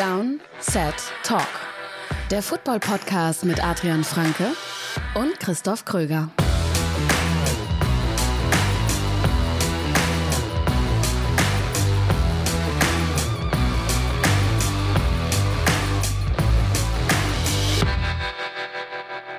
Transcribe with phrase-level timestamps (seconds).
[0.00, 1.46] Down, Set, Talk.
[2.30, 4.46] Der Football-Podcast mit Adrian Franke
[5.14, 6.30] und Christoph Kröger.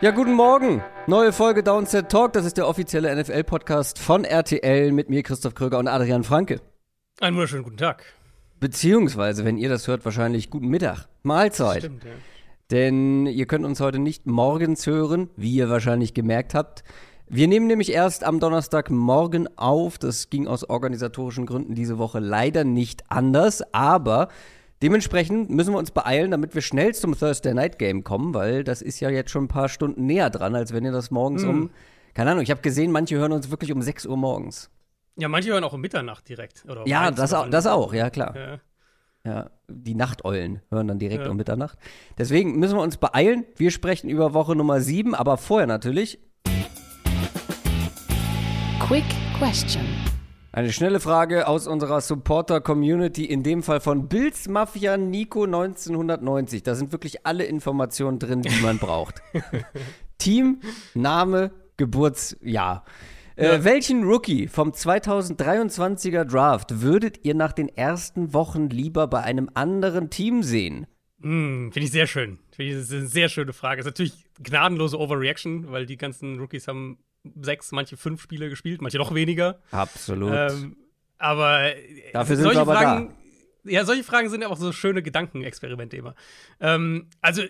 [0.02, 0.84] Ja, guten Morgen.
[1.07, 2.34] Neue Folge Downset Talk.
[2.34, 6.62] Das ist der offizielle NFL-Podcast von RTL mit mir, Christoph Kröger und Adrian Franke.
[7.20, 8.05] Einen wunderschönen guten Tag.
[8.61, 11.07] Beziehungsweise, wenn ihr das hört, wahrscheinlich guten Mittag.
[11.23, 11.79] Mahlzeit.
[11.79, 12.11] Stimmt, ja.
[12.69, 16.83] Denn ihr könnt uns heute nicht morgens hören, wie ihr wahrscheinlich gemerkt habt.
[17.27, 19.97] Wir nehmen nämlich erst am Donnerstagmorgen auf.
[19.97, 23.63] Das ging aus organisatorischen Gründen diese Woche leider nicht anders.
[23.73, 24.27] Aber
[24.83, 28.81] dementsprechend müssen wir uns beeilen, damit wir schnell zum Thursday Night Game kommen, weil das
[28.83, 31.49] ist ja jetzt schon ein paar Stunden näher dran, als wenn ihr das morgens Mhm.
[31.49, 31.69] um.
[32.13, 34.69] Keine Ahnung, ich habe gesehen, manche hören uns wirklich um 6 Uhr morgens.
[35.21, 36.66] Ja, manche hören auch um Mitternacht direkt.
[36.67, 38.35] Oder um Ja, das auch, das auch, ja klar.
[38.35, 38.59] Ja.
[39.23, 41.30] Ja, die Nachteulen hören dann direkt Ja.
[41.30, 41.77] um Mitternacht.
[42.17, 43.45] Deswegen müssen wir uns beeilen.
[43.55, 46.17] Wir sprechen über Woche Nummer 7, aber vorher natürlich
[48.80, 49.05] Quick
[49.38, 49.86] Question.
[50.53, 56.64] eine schnelle Frage aus unserer Supporter-Community, in dem Fall von Bills Mafia Nico 1990.
[56.64, 59.22] Da sind wirklich alle Informationen drin, die man braucht.
[60.17, 60.61] Team,
[60.95, 62.86] Name, Geburtsjahr.
[63.35, 69.49] Äh, welchen Rookie vom 2023er Draft würdet ihr nach den ersten Wochen lieber bei einem
[69.53, 70.87] anderen Team sehen?
[71.21, 72.39] Hm, Finde ich sehr schön.
[72.52, 73.79] Finde ich, das ist eine sehr schöne Frage.
[73.79, 76.97] Ist natürlich gnadenlose Overreaction, weil die ganzen Rookies haben
[77.41, 79.59] sechs, manche fünf Spiele gespielt, manche noch weniger.
[79.71, 80.33] Absolut.
[80.33, 80.77] Ähm,
[81.17, 81.73] aber
[82.13, 83.15] Dafür sind solche wir aber Fragen,
[83.63, 86.15] Ja, solche Fragen sind ja auch so schöne Gedankenexperimente immer.
[86.59, 87.43] Ähm, also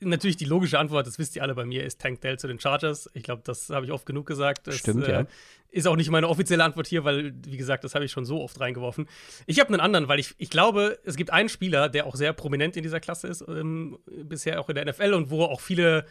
[0.00, 2.58] natürlich die logische Antwort, das wisst ihr alle bei mir, ist Tank Dell zu den
[2.60, 3.08] Chargers.
[3.14, 4.66] Ich glaube, das habe ich oft genug gesagt.
[4.66, 5.26] Das, Stimmt, äh, ja.
[5.70, 8.42] Ist auch nicht meine offizielle Antwort hier, weil, wie gesagt, das habe ich schon so
[8.42, 9.06] oft reingeworfen.
[9.46, 12.32] Ich habe einen anderen, weil ich, ich glaube, es gibt einen Spieler, der auch sehr
[12.32, 16.06] prominent in dieser Klasse ist, ähm, bisher auch in der NFL und wo auch viele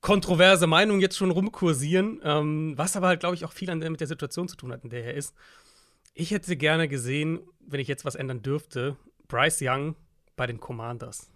[0.00, 3.90] kontroverse Meinungen jetzt schon rumkursieren, ähm, was aber halt, glaube ich, auch viel an der,
[3.90, 5.34] mit der Situation zu tun hat, in der er ist.
[6.14, 8.96] Ich hätte gerne gesehen, wenn ich jetzt was ändern dürfte,
[9.28, 9.96] Bryce Young
[10.36, 11.30] bei den Commanders.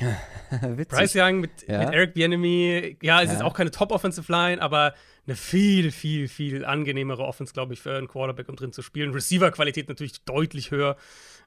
[0.88, 1.78] Bryce Young mit, Ja.
[1.84, 3.36] mit Eric Bieniemy, ja, es Ja.
[3.36, 4.94] ist auch keine Top-Offensive Line, aber
[5.26, 9.12] eine viel, viel, viel angenehmere Offense, glaube ich, für einen Quarterback, um drin zu spielen.
[9.12, 10.96] Receiver-Qualität natürlich deutlich höher.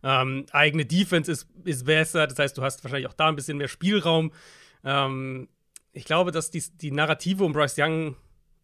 [0.04, 3.58] Ähm, eigene Defense ist, ist besser, das heißt, du hast wahrscheinlich auch da ein bisschen
[3.58, 4.32] mehr Spielraum.
[4.84, 5.50] Ähm,
[5.92, 8.16] ich glaube, dass die, die Narrative um Bryce Young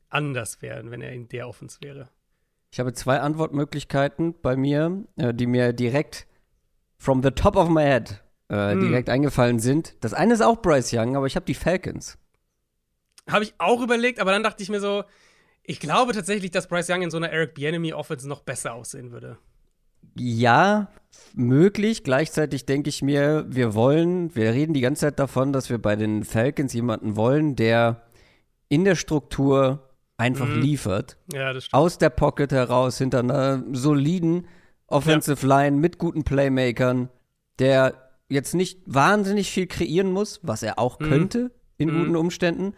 [0.10, 2.10] anders wären, wenn er in der Offense wäre.
[2.72, 6.28] Ich habe zwei Antwortmöglichkeiten bei mir, äh, die mir direkt
[6.98, 8.80] from the top of my head äh, Hm.
[8.82, 9.96] direkt eingefallen sind.
[10.02, 12.18] Das eine ist auch Bryce Young, aber ich habe die Falcons.
[13.30, 15.04] Habe ich auch überlegt, aber dann dachte ich mir so,
[15.64, 19.12] ich glaube tatsächlich, dass Bryce Young in so einer Eric Bieniemy Offense noch besser aussehen
[19.12, 19.38] würde.
[20.16, 20.88] Ja,
[21.36, 22.04] möglich.
[22.04, 25.96] Gleichzeitig denke ich mir, wir wollen, wir reden die ganze Zeit davon, dass wir bei
[25.96, 28.02] den Falcons jemanden wollen, der
[28.68, 29.88] in der Struktur
[30.18, 30.62] einfach Mhm.
[30.62, 31.18] liefert.
[31.32, 31.80] Ja, das stimmt.
[31.80, 34.48] Aus der Pocket heraus, hinter einer soliden
[34.88, 37.10] Offensive Line mit guten Playmakern,
[37.60, 41.04] der jetzt nicht wahnsinnig viel kreieren muss, was er auch Mhm.
[41.06, 42.00] könnte in Mhm.
[42.00, 42.74] guten Umständen,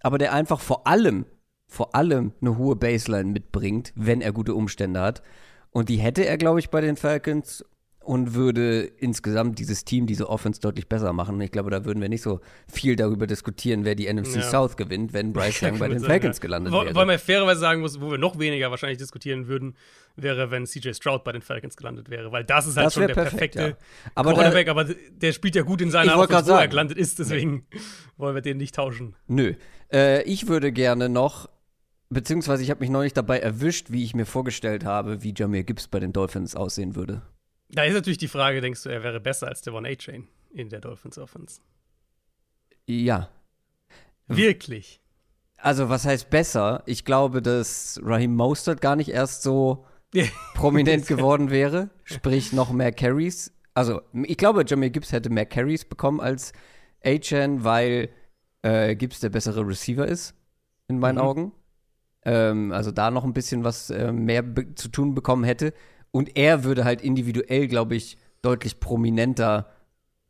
[0.00, 1.26] aber der einfach vor allem,
[1.66, 5.22] vor allem eine hohe Baseline mitbringt, wenn er gute Umstände hat.
[5.70, 7.64] Und die hätte er, glaube ich, bei den Falcons
[8.04, 11.40] und würde insgesamt dieses Team, diese Offense deutlich besser machen.
[11.40, 14.42] Ich glaube, da würden wir nicht so viel darüber diskutieren, wer die NFC Ja.
[14.42, 16.94] South gewinnt, wenn Bryce Young bei den Falcons gelandet Wo, wäre.
[16.94, 19.76] Weil man fairerweise sagen muss, wo wir noch weniger wahrscheinlich diskutieren würden,
[20.16, 22.30] wäre, wenn CJ Stroud bei den Falcons gelandet wäre.
[22.30, 24.10] Weil das ist halt Das schon der perfekt, perfekte ja.
[24.14, 27.18] Aber da- Quarterback, aber der spielt ja gut in seiner Offense, wo er gelandet ist,
[27.18, 27.66] deswegen
[28.16, 29.16] wollen wir den nicht tauschen.
[29.26, 29.54] Nö.
[29.92, 31.48] Äh, ich würde gerne noch,
[32.10, 35.88] beziehungsweise ich habe mich neulich dabei erwischt, wie ich mir vorgestellt habe, wie Jamir Gibbs
[35.88, 37.22] bei den Dolphins aussehen würde.
[37.74, 40.80] Da ist natürlich die Frage, denkst du, er wäre besser als Devon A-Chain in der
[40.80, 41.60] Dolphins Offense?
[42.86, 43.28] Ja.
[44.28, 45.00] Wirklich?
[45.56, 46.82] Also, was heißt besser?
[46.86, 49.86] Ich glaube, dass Raheem Mostert gar nicht erst so
[50.54, 51.90] prominent geworden wäre.
[52.04, 53.52] Sprich, noch mehr Carries.
[53.72, 56.52] Also, ich glaube, Jamir Gibbs hätte mehr Carries bekommen als
[57.04, 58.10] A-Chan, weil
[58.62, 60.34] äh, Gibbs der bessere Receiver ist,
[60.88, 61.20] in meinen Mhm.
[61.22, 61.52] Augen.
[62.26, 64.44] Ähm, also da noch ein bisschen was äh, mehr
[64.76, 65.74] zu tun bekommen hätte.
[66.14, 69.68] Und er würde halt individuell, glaube ich, deutlich prominenter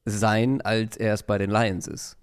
[0.06, 2.16] sein, als er es bei den Lions ist.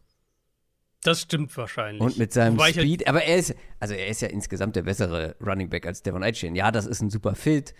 [1.03, 2.01] Das stimmt wahrscheinlich.
[2.01, 5.35] Und mit seinem Wobei Speed, aber er ist, also er ist ja insgesamt der bessere
[5.39, 6.55] Running Back als Devon Aitchen.
[6.55, 7.75] Ja, das ist ein super Fit,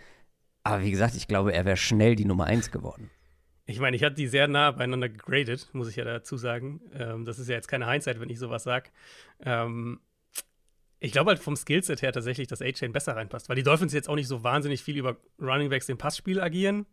[0.61, 3.09] aber wie gesagt, ich glaube, er wäre schnell die Nummer 1 geworden.
[3.65, 6.79] Ich meine, ich hatte die sehr nah beieinander gegradet, muss ich ja dazu sagen.
[6.93, 8.91] Ähm, das ist ja jetzt keine Hindsight, wenn ich sowas sage.
[9.43, 9.99] Ähm,
[11.01, 14.07] ich glaube halt vom Skillset her tatsächlich, dass A-Chain besser reinpasst, weil die Dolphins jetzt
[14.07, 16.85] auch nicht so wahnsinnig viel über Running Backs im Passspiel agieren.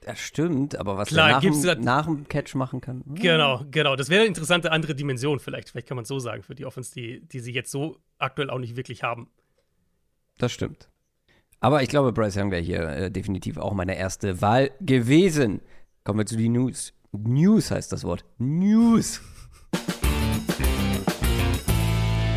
[0.00, 3.04] Das stimmt, aber was Klar, nach, gibt's dem, nach dem Catch machen kann.
[3.04, 3.16] hm.
[3.16, 3.96] Genau, genau.
[3.96, 5.68] Das wäre eine interessante andere Dimension vielleicht.
[5.68, 8.48] Vielleicht kann man es so sagen für die Offense, die, die sie jetzt so aktuell
[8.48, 9.28] auch nicht wirklich haben.
[10.38, 10.88] Das stimmt.
[11.60, 15.60] Aber ich glaube, Bryce Young wäre hier äh, definitiv auch meine erste Wahl gewesen.
[16.02, 16.94] Kommen wir zu den News.
[17.12, 18.24] News heißt das Wort.
[18.38, 19.20] News.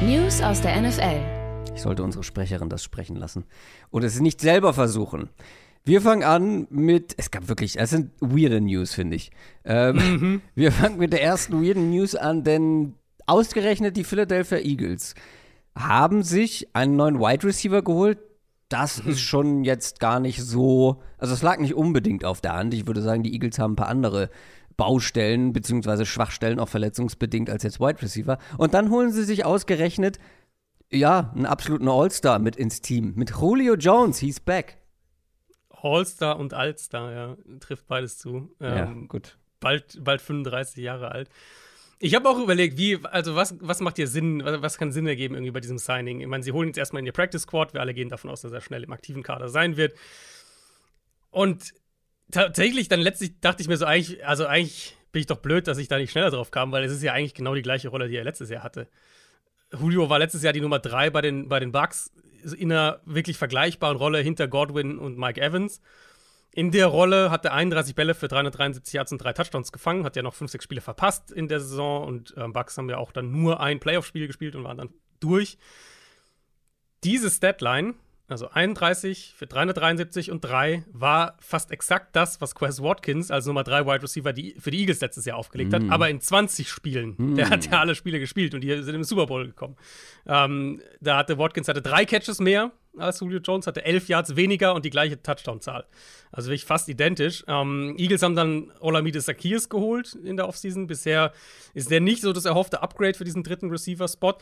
[0.06, 1.22] News aus der NFL.
[1.74, 3.46] Ich sollte unsere Sprecherin das sprechen lassen
[3.90, 5.30] und es nicht selber versuchen.
[5.86, 9.32] Wir fangen an mit, es gab wirklich, es sind weirde News, finde ich.
[9.64, 12.96] Ähm, Wir fangen mit der ersten weirden News an, denn
[13.28, 15.16] ausgerechnet die Philadelphia Eagles
[15.74, 18.18] haben sich einen neuen Wide Receiver geholt.
[18.68, 22.74] Das ist schon jetzt gar nicht so, also es lag nicht unbedingt auf der Hand.
[22.74, 24.30] Ich würde sagen, die Eagles haben ein paar andere
[24.78, 28.38] Baustellen beziehungsweise Schwachstellen, auch verletzungsbedingt, als jetzt Wide Receiver.
[28.58, 30.20] Und dann holen sie sich ausgerechnet
[30.92, 33.14] ja, einen absoluten All-Star mit ins Team.
[33.16, 34.78] Mit Julio Jones, he's back.
[35.70, 38.56] All-Star und Altstar, ja, trifft beides zu.
[38.60, 39.38] ja, Ähm, gut.
[39.60, 41.30] bald, bald 35 Jahre alt.
[42.00, 45.08] Ich habe auch überlegt, wie, also was, was macht dir Sinn, was, was kann Sinn
[45.08, 46.20] ergeben irgendwie bei diesem Signing?
[46.22, 48.42] Ich meine, sie holen jetzt erstmal in ihr Practice Squad, wir alle gehen davon aus,
[48.42, 49.96] dass er schnell im aktiven Kader sein wird.
[51.32, 51.74] Und
[52.32, 55.78] tatsächlich, dann letztlich dachte ich mir so, eigentlich, also eigentlich bin ich doch blöd, dass
[55.78, 58.08] ich da nicht schneller drauf kam, weil es ist ja eigentlich genau die gleiche Rolle,
[58.08, 58.88] die er letztes Jahr hatte.
[59.72, 62.12] Julio war letztes Jahr die Nummer drei bei den, bei den Bucks
[62.58, 65.82] in einer wirklich vergleichbaren Rolle hinter Godwin und Mike Evans.
[66.52, 70.16] In der Rolle hat er 31 Bälle für 373 Yards und drei Touchdowns gefangen, hat
[70.16, 73.12] ja noch 5, 6 Spiele verpasst in der Saison und ähm, Bucks haben ja auch
[73.12, 75.58] dann nur ein Playoff-Spiel gespielt und waren dann durch.
[77.04, 77.96] Diese Statline,
[78.34, 83.64] also 31 für 373 und 3, war fast exakt das, was Quez Watkins als Nummer
[83.64, 87.36] 3 Wide Receiver die, für die Eagles letztes Jahr aufgelegt hat, aber in 20 Spielen.
[87.36, 89.78] Der hat ja alle Spiele gespielt und die sind im Super Bowl gekommen.
[90.26, 94.74] Ähm, da hatte Watkins hatte drei Catches mehr als Julio Jones, hatte 11 Yards weniger
[94.76, 95.86] und die gleiche Touchdown-Zahl.
[96.32, 97.44] Also wirklich fast identisch.
[97.48, 100.88] Ähm, Eagles haben dann Olamide Zacchaeus geholt in der Offseason.
[100.88, 101.32] Bisher
[101.74, 104.36] ist der nicht so das erhoffte Upgrade für diesen dritten Receiver-Spot.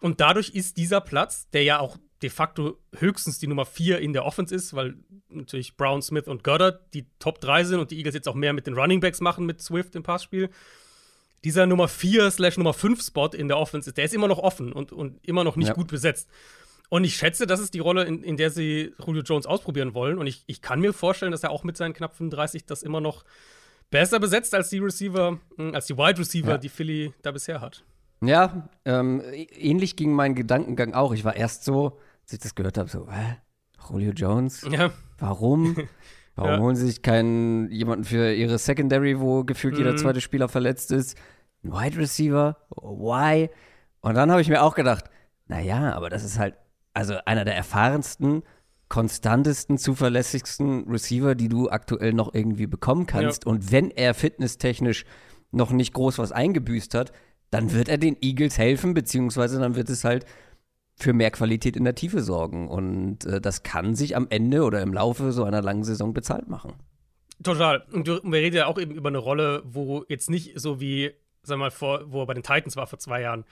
[0.00, 4.12] Und dadurch ist dieser Platz, der ja auch de facto höchstens die Nummer 4 in
[4.12, 4.94] der Offense ist, weil
[5.28, 8.52] natürlich Brown, Smith und Goddard die Top 3 sind und die Eagles jetzt auch mehr
[8.52, 10.50] mit den Running Backs machen mit Swift im Passspiel.
[11.44, 14.38] Dieser Nummer 4 slash Nummer 5 Spot in der Offense, ist- der ist immer noch
[14.38, 15.74] offen und, und immer noch nicht Ja.
[15.74, 16.28] gut besetzt.
[16.88, 20.18] Und ich schätze, das ist die Rolle, in, in der sie Julio Jones ausprobieren wollen.
[20.18, 23.00] Und ich, ich kann mir vorstellen, dass er auch mit seinen knapp 35 das immer
[23.00, 23.24] noch
[23.90, 26.58] besser besetzt als die Receiver, mh, als die Wide Receiver, Ja.
[26.58, 27.82] die Philly da bisher hat.
[28.24, 29.20] Ja, ähm,
[29.58, 31.12] ähnlich ging mein Gedankengang auch.
[31.12, 33.36] Ich war erst so, als ich das gehört habe, so, hä?
[33.90, 34.66] Julio Jones?
[34.70, 35.76] Ja, Warum?
[36.36, 36.58] Warum Ja.
[36.60, 39.96] holen sie sich keinen jemanden für ihre Secondary, wo gefühlt jeder Mhm.
[39.98, 41.16] zweite Spieler verletzt ist?
[41.62, 42.56] Ein Wide Receiver?
[42.70, 43.50] Why?
[44.00, 45.04] Und dann habe ich mir auch gedacht,
[45.46, 46.54] naja, aber das ist halt,
[46.94, 48.42] also einer der erfahrensten,
[48.88, 53.46] konstantesten, zuverlässigsten Receiver, die du aktuell noch irgendwie bekommen kannst.
[53.46, 55.04] Und wenn er fitnesstechnisch
[55.50, 57.12] noch nicht groß was eingebüßt hat,
[57.50, 60.24] dann wird er den Eagles helfen, beziehungsweise dann wird es halt
[60.96, 62.68] für mehr Qualität in der Tiefe sorgen.
[62.68, 66.48] Und äh, das kann sich am Ende oder im Laufe so einer langen Saison bezahlt
[66.48, 66.74] machen.
[67.42, 67.84] Total.
[67.92, 71.12] Und wir reden ja auch eben über eine Rolle, wo jetzt nicht so wie,
[71.42, 73.44] sag mal, vor, wo er bei den Titans war vor zwei Jahren.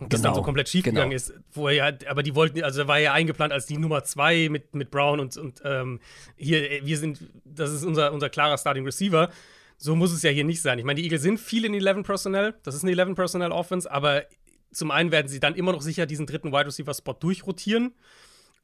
[0.00, 0.96] Und das Genau, dann so komplett schief genau.
[0.96, 3.78] gegangen ist, wo er ja, aber die wollten, also er war ja eingeplant als die
[3.78, 6.00] Nummer zwei mit, mit Brown und, und ähm,
[6.36, 9.30] hier, äh, wir sind, das ist unser, unser klarer Starting Receiver.
[9.76, 10.78] So muss es ja hier nicht sein.
[10.78, 13.90] Ich meine, die Eagles sind viel in 11 Personnel, das ist eine 11 Personnel Offense,
[13.90, 14.24] aber
[14.70, 17.94] zum einen werden sie dann immer noch sicher diesen dritten Wide Receiver Spot durchrotieren.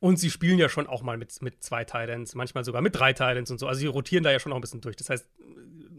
[0.00, 3.12] Und sie spielen ja schon auch mal mit, mit zwei Titans, manchmal sogar mit drei
[3.12, 3.66] Titans und so.
[3.66, 4.96] Also sie rotieren da ja schon auch ein bisschen durch.
[4.96, 5.26] Das heißt,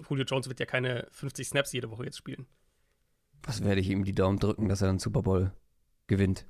[0.07, 2.45] Julio Jones wird ja keine 50 Snaps jede Woche jetzt spielen.
[3.43, 5.51] Was werde ich ihm die Daumen drücken, dass er den Super Bowl
[6.07, 6.45] gewinnt?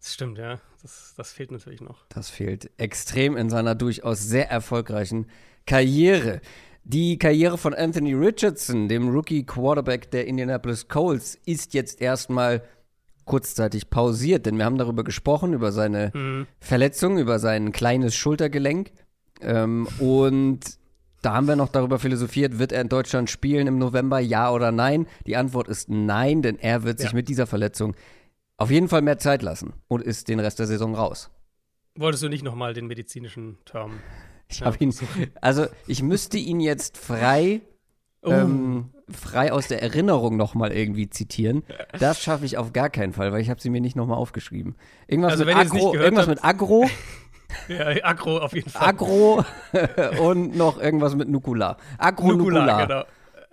[0.00, 0.60] Das stimmt, ja.
[0.82, 2.06] Das, das fehlt natürlich noch.
[2.08, 5.26] Das fehlt extrem in seiner durchaus sehr erfolgreichen
[5.66, 6.40] Karriere.
[6.88, 12.62] Die Karriere von Anthony Richardson, dem Rookie Quarterback der Indianapolis Colts, ist jetzt erstmal
[13.24, 16.46] kurzzeitig pausiert, denn wir haben darüber gesprochen, über seine Mhm.
[16.60, 18.92] Verletzung, über sein kleines Schultergelenk.
[19.40, 20.60] Ähm, und
[21.22, 24.70] da haben wir noch darüber philosophiert, wird er in Deutschland spielen im November, ja oder
[24.70, 25.08] nein?
[25.26, 27.16] Die Antwort ist nein, denn er wird sich Ja.
[27.16, 27.96] mit dieser Verletzung
[28.58, 31.30] auf jeden Fall mehr Zeit lassen und ist den Rest der Saison raus.
[31.96, 33.94] Wolltest du nicht nochmal den medizinischen Term?
[34.48, 34.94] Ich habe ihn,
[35.40, 37.60] also ich müsste ihn jetzt frei,
[38.22, 41.62] Oh, ähm, frei aus der Erinnerung nochmal irgendwie zitieren.
[41.98, 44.74] Das schaffe ich auf gar keinen Fall, weil ich habe sie mir nicht nochmal aufgeschrieben.
[45.06, 46.86] Irgendwas Also mit Agro, irgendwas habt- mit Agro,
[47.68, 48.88] ja, Agro auf jeden Fall.
[48.88, 49.44] Agro
[50.20, 51.76] und noch irgendwas mit Nukular.
[51.98, 52.62] Agro Nukular.
[52.66, 53.04] Nukular, genau.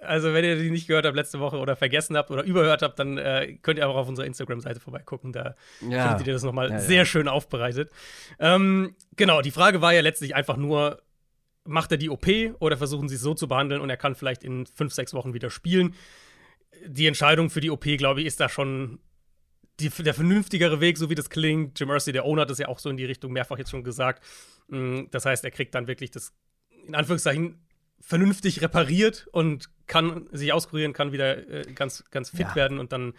[0.05, 3.00] Also, wenn ihr die nicht gehört habt letzte Woche oder vergessen habt oder überhört habt,
[3.00, 5.31] dann äh, könnt ihr auch auf unserer Instagram-Seite vorbeigucken.
[5.33, 5.55] Da
[5.89, 6.10] Ja.
[6.10, 6.79] findet ihr das nochmal Ja, ja.
[6.81, 7.91] sehr schön aufbereitet.
[8.39, 11.01] Ähm, genau, die Frage war ja letztlich einfach nur,
[11.65, 12.27] macht er die OP
[12.60, 15.33] oder versuchen sie es so zu behandeln und er kann vielleicht in fünf, sechs Wochen
[15.33, 15.95] wieder spielen.
[16.86, 19.00] Die Entscheidung für die OP, glaube ich, ist da schon
[19.79, 21.79] die, der vernünftigere Weg, so wie das klingt.
[21.79, 23.83] Jim Mercy, der Owner, hat das ja auch so in die Richtung mehrfach jetzt schon
[23.83, 24.24] gesagt.
[24.67, 26.33] Mm, das heißt, er kriegt dann wirklich das,
[26.86, 27.65] in Anführungszeichen,
[28.05, 32.55] vernünftig repariert und kann sich auskurieren, kann wieder äh, ganz, ganz fit ja.
[32.55, 33.13] werden und dann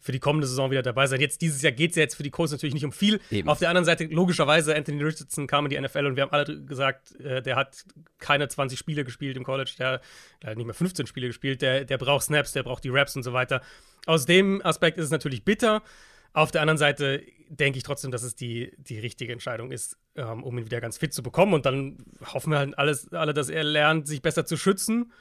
[0.00, 1.20] für die kommende Saison wieder dabei sein.
[1.20, 3.20] Jetzt dieses Jahr geht es ja jetzt für die Colts natürlich nicht um viel.
[3.30, 3.48] Eben.
[3.48, 6.64] Auf der anderen Seite, logischerweise, Anthony Richardson kam in die NFL und wir haben alle
[6.64, 7.84] gesagt, äh, der hat
[8.18, 10.00] keine 20 Spiele gespielt im College, der
[10.44, 13.24] hat nicht mehr 15 Spiele gespielt, der, der braucht Snaps, der braucht die Raps und
[13.24, 13.60] so weiter.
[14.06, 15.82] Aus dem Aspekt ist es natürlich bitter.
[16.32, 20.42] Auf der anderen Seite denke ich trotzdem, dass es die, die richtige Entscheidung ist, ähm,
[20.42, 21.54] um ihn wieder ganz fit zu bekommen.
[21.54, 21.98] Und dann
[22.32, 25.12] hoffen wir halt alles, alle, dass er lernt, sich besser zu schützen,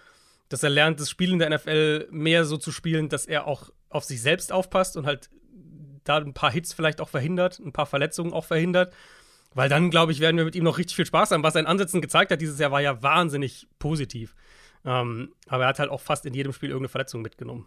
[0.50, 3.70] dass er lernt, das Spiel in der NFL mehr so zu spielen, dass er auch
[3.90, 5.30] auf sich selbst aufpasst und halt
[6.04, 8.94] da ein paar Hits vielleicht auch verhindert, ein paar Verletzungen auch verhindert.
[9.54, 11.44] Weil dann, glaube ich, werden wir mit ihm noch richtig viel Spaß haben.
[11.44, 14.36] Was er in Ansätzen gezeigt hat dieses Jahr, war ja wahnsinnig positiv.
[14.86, 17.66] Ähm, aber er hat halt auch fast in jedem Spiel irgendeine Verletzung mitgenommen.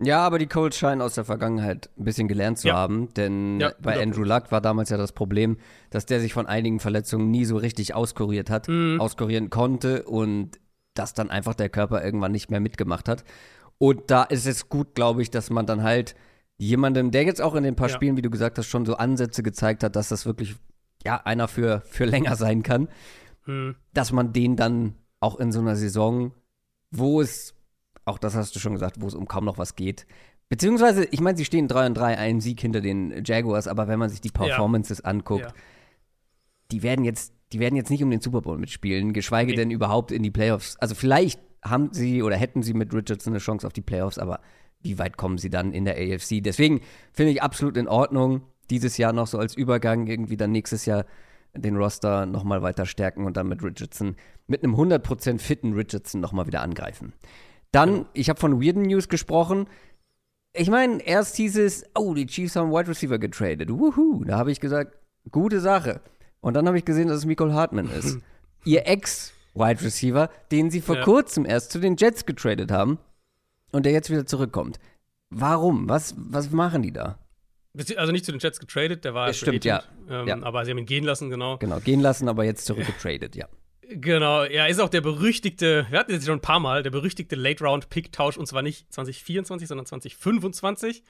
[0.00, 2.74] Ja, aber die Colts scheinen aus der Vergangenheit ein bisschen gelernt zu ja.
[2.74, 5.58] haben, denn ja, bei Andrew Luck war damals ja das Problem,
[5.90, 9.00] dass der sich von einigen Verletzungen nie so richtig auskuriert hat, mhm.
[9.00, 10.58] auskurieren konnte und
[10.94, 13.24] das dann einfach der Körper irgendwann nicht mehr mitgemacht hat.
[13.78, 16.14] Und da ist es gut, glaube ich, dass man dann halt
[16.56, 17.94] jemandem, der jetzt auch in den paar ja.
[17.94, 20.56] Spielen, wie du gesagt hast, schon so Ansätze gezeigt hat, dass das wirklich
[21.04, 22.88] ja einer für, für länger sein kann,
[23.46, 23.76] mhm.
[23.94, 26.32] dass man den dann auch in so einer Saison,
[26.90, 27.54] wo es
[28.04, 30.06] auch das hast du schon gesagt, wo es um kaum noch was geht.
[30.48, 33.98] Beziehungsweise, ich meine, sie stehen 3 und 3, einen Sieg hinter den Jaguars, aber wenn
[33.98, 35.04] man sich die Performances ja.
[35.04, 35.52] anguckt, ja.
[36.70, 39.56] die werden jetzt, die werden jetzt nicht um den Super Bowl mitspielen, geschweige nee.
[39.56, 40.76] denn überhaupt in die Playoffs.
[40.78, 44.40] Also vielleicht haben sie oder hätten sie mit Richardson eine Chance auf die Playoffs, aber
[44.82, 46.42] wie weit kommen sie dann in der AFC?
[46.42, 46.80] Deswegen
[47.12, 51.06] finde ich absolut in Ordnung, dieses Jahr noch so als Übergang, irgendwie dann nächstes Jahr
[51.54, 54.16] den Roster nochmal weiter stärken und dann mit Richardson,
[54.46, 57.12] mit einem 100% fitten Richardson nochmal wieder angreifen.
[57.72, 59.66] Dann, ich habe von weirden News gesprochen.
[60.52, 63.70] Ich meine, erst hieß es, oh, die Chiefs haben Wide Receiver getradet.
[63.70, 64.24] Wuhu.
[64.24, 64.96] Da habe ich gesagt,
[65.30, 66.02] gute Sache.
[66.40, 68.18] Und dann habe ich gesehen, dass es Michael Hartman ist.
[68.64, 71.02] Ihr Ex-Wide Receiver, den sie vor ja.
[71.02, 72.98] kurzem erst zu den Jets getradet haben
[73.72, 74.78] und der jetzt wieder zurückkommt.
[75.30, 75.88] Warum?
[75.88, 77.18] Was, was machen die da?
[77.96, 79.28] Also nicht zu den Jets getradet, der war.
[79.28, 79.82] Das stimmt, ja.
[80.10, 80.42] Ähm, ja.
[80.42, 81.56] Aber sie haben ihn gehen lassen, genau.
[81.56, 83.48] Genau, gehen lassen, aber jetzt zurückgetradet, ja.
[83.94, 87.36] Genau, ja, ist auch der berüchtigte, wir hatten jetzt schon ein paar Mal, der berüchtigte
[87.36, 91.02] Late-Round-Pick-Tausch und zwar nicht 2024, sondern 2025.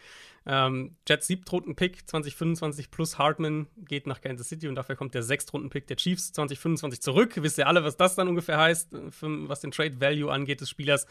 [0.46, 5.86] Ähm, Jets Siebtrunden-Pick 2025 plus Hartman geht nach Kansas City und dafür kommt der Sechstrunden-Pick
[5.86, 7.34] der Chiefs 2025 zurück.
[7.36, 11.06] Wisst ihr alle, was das dann ungefähr heißt, für, was den Trade-Value angeht des Spielers?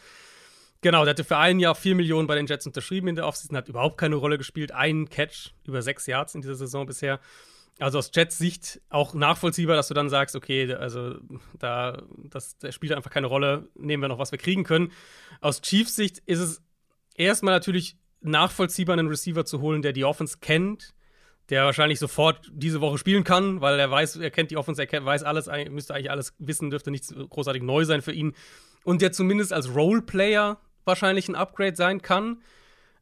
[0.82, 3.56] Genau, der hatte für ein Jahr 4 Millionen bei den Jets unterschrieben in der Offseason,
[3.56, 4.72] hat überhaupt keine Rolle gespielt.
[4.72, 7.20] Ein Catch über sechs Yards in dieser Saison bisher.
[7.78, 11.16] Also aus Jets Sicht auch nachvollziehbar, dass du dann sagst, okay, also
[11.58, 14.92] da das, das spielt einfach keine Rolle, nehmen wir noch, was wir kriegen können.
[15.40, 16.62] Aus Chiefs Sicht ist es
[17.16, 20.94] erstmal natürlich nachvollziehbar, einen Receiver zu holen, der die Offense kennt,
[21.48, 24.86] der wahrscheinlich sofort diese Woche spielen kann, weil er weiß, er kennt die Offense, er
[24.86, 28.34] kennt, weiß alles, müsste eigentlich alles wissen, dürfte nichts großartig neu sein für ihn.
[28.84, 32.42] Und der zumindest als Roleplayer wahrscheinlich ein Upgrade sein kann.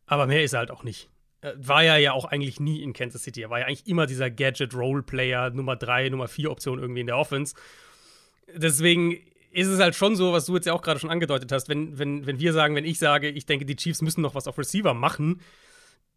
[0.06, 1.08] Aber mehr ist er halt auch nicht.
[1.42, 3.42] Äh, war ja ja auch eigentlich nie in Kansas City.
[3.42, 7.18] Er war ja eigentlich immer dieser Gadget-Role-Player, Nummer 3, Nummer 4 Option irgendwie in der
[7.18, 7.54] Offense.
[8.54, 9.16] Deswegen
[9.52, 11.98] ist es halt schon so, was du jetzt ja auch gerade schon angedeutet hast, wenn,
[11.98, 14.58] wenn, wenn wir sagen, wenn ich sage, ich denke, die Chiefs müssen noch was auf
[14.58, 15.40] Receiver machen,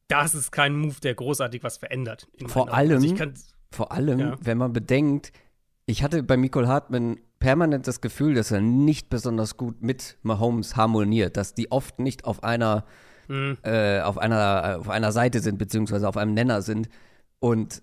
[0.07, 2.27] das ist kein Move, der großartig was verändert.
[2.45, 3.33] Vor allem, also kann,
[3.71, 4.37] vor allem, ja.
[4.41, 5.31] wenn man bedenkt,
[5.85, 10.75] ich hatte bei Michael Hartman permanent das Gefühl, dass er nicht besonders gut mit Mahomes
[10.75, 12.85] harmoniert, dass die oft nicht auf einer
[13.33, 13.57] mhm.
[13.63, 16.89] äh, auf, einer, auf einer Seite sind, beziehungsweise auf einem Nenner sind.
[17.39, 17.81] Und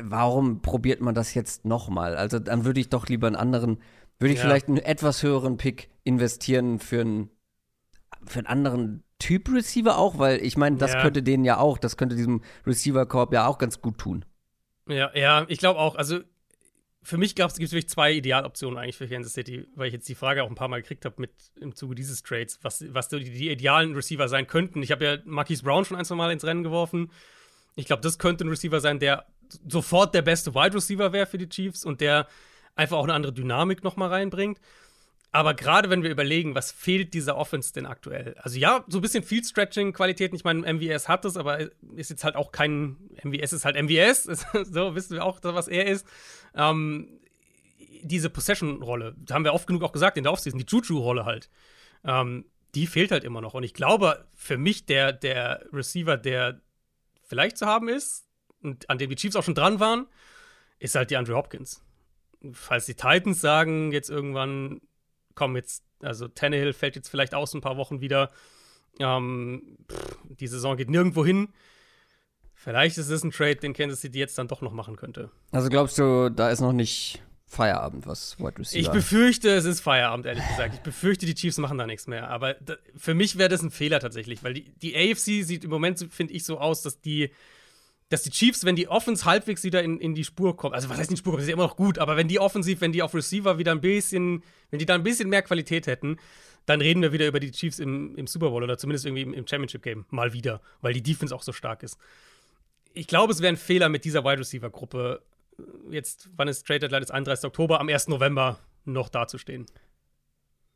[0.00, 2.16] warum probiert man das jetzt nochmal?
[2.16, 3.78] Also dann würde ich doch lieber einen anderen,
[4.18, 4.46] würde ich ja.
[4.46, 7.30] vielleicht einen etwas höheren Pick investieren für einen,
[8.24, 11.02] für einen anderen Typ Receiver auch, weil ich meine, das ja.
[11.02, 14.24] könnte denen ja auch, das könnte diesem Receiver-Korb ja auch ganz gut tun.
[14.88, 15.94] Ja, ja, ich glaube auch.
[15.94, 16.20] Also
[17.04, 20.14] für mich gibt es wirklich zwei Idealoptionen eigentlich für Kansas City, weil ich jetzt die
[20.14, 21.30] Frage auch ein paar Mal gekriegt habe mit
[21.60, 24.82] im Zuge dieses Trades, was, was die, die idealen Receiver sein könnten.
[24.82, 27.10] Ich habe ja Marquise Brown schon ein, zwei Mal ins Rennen geworfen.
[27.76, 29.26] Ich glaube, das könnte ein Receiver sein, der
[29.68, 32.26] sofort der beste Wide Receiver wäre für die Chiefs und der
[32.74, 34.58] einfach auch eine andere Dynamik nochmal reinbringt.
[35.34, 38.36] Aber gerade wenn wir überlegen, was fehlt dieser Offense denn aktuell?
[38.38, 40.36] Also ja, so ein bisschen Field Stretching Qualitäten.
[40.36, 41.58] Ich meine, MVS hat das, aber
[41.96, 44.22] ist jetzt halt auch kein MVS ist halt MVS.
[44.52, 46.06] so wissen wir auch, was er ist.
[46.54, 47.18] Ähm,
[48.04, 51.50] diese Possession-Rolle, da haben wir oft genug auch gesagt in der Offseason, die Juju-Rolle halt.
[52.04, 52.44] Ähm,
[52.76, 53.54] die fehlt halt immer noch.
[53.54, 56.60] Und ich glaube, für mich der, der Receiver, der
[57.24, 58.24] vielleicht zu haben ist
[58.62, 60.06] und an dem die Chiefs auch schon dran waren,
[60.78, 61.82] ist halt die Andrew Hopkins
[62.52, 64.80] falls die Titans sagen, jetzt irgendwann,
[65.34, 68.30] komm, jetzt, also Tannehill fällt jetzt vielleicht aus ein paar Wochen wieder.
[69.00, 71.48] Ähm, pff, die Saison geht nirgendwo hin.
[72.54, 75.30] Vielleicht ist es ein Trade, den Kansas City jetzt dann doch noch machen könnte.
[75.52, 79.80] Also glaubst du, da ist noch nicht Feierabend, was Wide Receiver Ich befürchte, es ist
[79.80, 80.74] Feierabend, ehrlich gesagt.
[80.74, 82.30] Ich befürchte, die Chiefs machen da nichts mehr.
[82.30, 85.70] Aber da, für mich wäre das ein Fehler tatsächlich, weil die, die AFC sieht im
[85.70, 87.30] Moment, finde ich, so aus, dass die,
[88.14, 90.98] dass die Chiefs, wenn die Offense halbwegs wieder in, in die Spur kommt, also was
[90.98, 92.80] heißt in die Spur kommt, das ist ja immer noch gut, aber wenn die offensiv,
[92.80, 96.18] wenn die auf Receiver wieder ein bisschen, wenn die da ein bisschen mehr Qualität hätten,
[96.64, 99.34] dann reden wir wieder über die Chiefs im, im Super Bowl oder zumindest irgendwie im,
[99.34, 101.98] im Championship-Game mal wieder, weil die Defense auch so stark ist.
[102.92, 105.20] Ich glaube, es wäre ein Fehler mit dieser Wide Receiver-Gruppe,
[105.90, 107.02] jetzt, wann ist Trade Deadline?
[107.02, 107.44] Ist 31.
[107.46, 108.06] Oktober, am 1.
[108.06, 109.66] November noch dazustehen.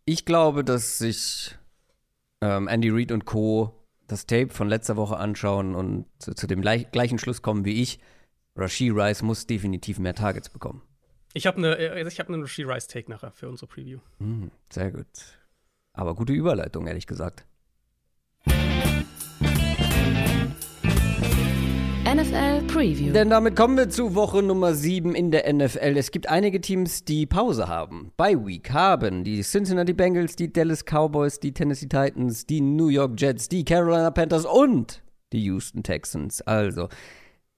[0.07, 1.55] Ich glaube, dass sich
[2.41, 3.75] ähm, Andy Reid und Co.
[4.09, 7.81] das Tape von letzter Woche anschauen und zu, zu dem gleich, gleichen Schluss kommen wie
[7.81, 8.01] ich.
[8.57, 10.83] Rashid Rice muss definitiv mehr Targets bekommen.
[11.35, 14.01] Ich habe eine hab ne Rashid Rice Take nachher für unsere Preview.
[14.19, 15.07] Hm, sehr gut.
[15.93, 17.47] Aber gute Überleitung, ehrlich gesagt.
[22.15, 23.13] NFL Preview.
[23.13, 25.95] Denn damit kommen wir zu Woche Nummer 7 in der NFL.
[25.99, 28.13] Es gibt einige Teams, die Pause haben.
[28.17, 33.21] Bei Week haben die Cincinnati Bengals, die Dallas Cowboys, die Tennessee Titans, die New York
[33.21, 35.03] Jets, die Carolina Panthers und
[35.35, 36.41] die Houston Texans.
[36.41, 36.89] Also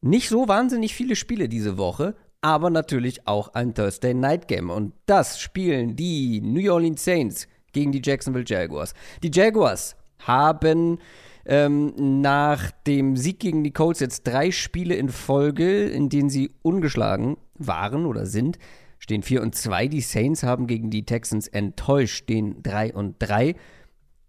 [0.01, 4.71] nicht so wahnsinnig viele Spiele diese Woche, aber natürlich auch ein Thursday Night Game.
[4.71, 8.95] Und das spielen die New Orleans Saints gegen die Jacksonville Jaguars.
[9.23, 10.99] Die Jaguars haben
[11.47, 16.51] ähm, nach dem Sieg gegen die Colts jetzt drei Spiele in Folge, in denen sie
[16.63, 18.59] ungeschlagen waren oder sind.
[18.99, 19.89] Stehen 4 und 2.
[19.89, 23.57] Die Saints haben gegen die Texans enttäuscht, stehen 3 und 3.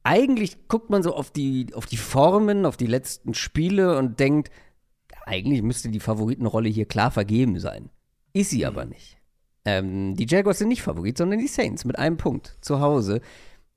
[0.04, 4.50] Eigentlich guckt man so auf die, auf die Formen, auf die letzten Spiele und denkt,
[5.26, 7.90] eigentlich müsste die Favoritenrolle hier klar vergeben sein.
[8.34, 9.18] Ist sie aber nicht.
[9.66, 13.22] Ähm, die Jaguars sind nicht Favorit, sondern die Saints mit einem Punkt zu Hause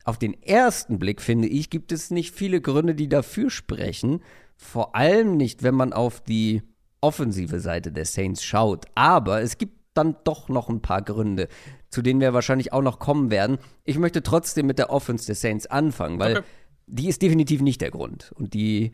[0.05, 4.23] auf den ersten Blick, finde ich, gibt es nicht viele Gründe, die dafür sprechen.
[4.57, 6.63] Vor allem nicht, wenn man auf die
[7.01, 8.87] offensive Seite der Saints schaut.
[8.95, 11.49] Aber es gibt dann doch noch ein paar Gründe,
[11.89, 13.59] zu denen wir wahrscheinlich auch noch kommen werden.
[13.85, 16.47] Ich möchte trotzdem mit der Offense der Saints anfangen, weil okay.
[16.87, 18.33] die ist definitiv nicht der Grund.
[18.37, 18.93] Und die,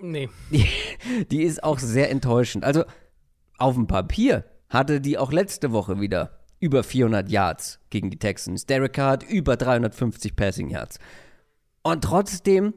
[0.00, 0.28] nee.
[0.50, 0.66] die,
[1.30, 2.64] die ist auch sehr enttäuschend.
[2.64, 2.84] Also
[3.58, 8.66] auf dem Papier hatte die auch letzte Woche wieder über 400 Yards gegen die Texans.
[8.66, 11.00] Derek Carr hat über 350 Passing Yards.
[11.82, 12.72] Und trotzdem,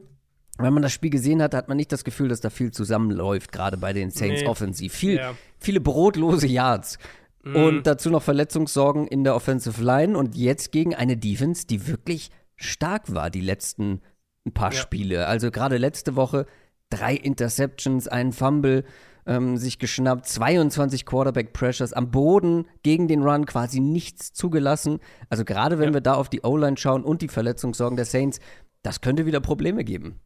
[0.58, 3.52] wenn man das Spiel gesehen hat, hat man nicht das Gefühl, dass da viel zusammenläuft,
[3.52, 4.48] gerade bei den Saints nee.
[4.48, 4.92] offensiv.
[4.92, 5.34] Viel, ja.
[5.60, 6.98] Viele brotlose Yards.
[7.44, 7.56] Mhm.
[7.56, 12.32] Und dazu noch Verletzungssorgen in der Offensive Line und jetzt gegen eine Defense, die wirklich
[12.56, 14.00] stark war, die letzten
[14.44, 14.80] ein paar ja.
[14.80, 15.26] Spiele.
[15.28, 16.46] Also gerade letzte Woche
[16.90, 18.84] drei Interceptions, ein Fumble
[19.26, 25.00] ähm, sich geschnappt, 22 Quarterback Pressures am Boden gegen den Run, quasi nichts zugelassen.
[25.28, 25.94] Also gerade wenn ja.
[25.94, 28.40] wir da auf die O-Line schauen und die Verletzungssorgen der Saints,
[28.82, 30.20] das könnte wieder Probleme geben.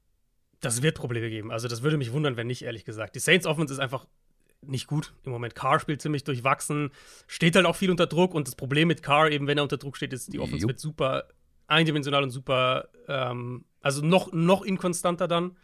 [0.60, 1.50] Das wird Probleme geben.
[1.50, 3.14] Also das würde mich wundern, wenn nicht, ehrlich gesagt.
[3.14, 4.06] Die Saints Offense ist einfach
[4.62, 5.54] nicht gut im Moment.
[5.54, 6.90] Carr spielt ziemlich durchwachsen,
[7.26, 9.78] steht halt auch viel unter Druck und das Problem mit Carr, eben wenn er unter
[9.78, 10.68] Druck steht, ist, die Offense Jupp.
[10.68, 11.24] wird super
[11.66, 15.56] eindimensional und super, ähm, also noch, noch inkonstanter dann.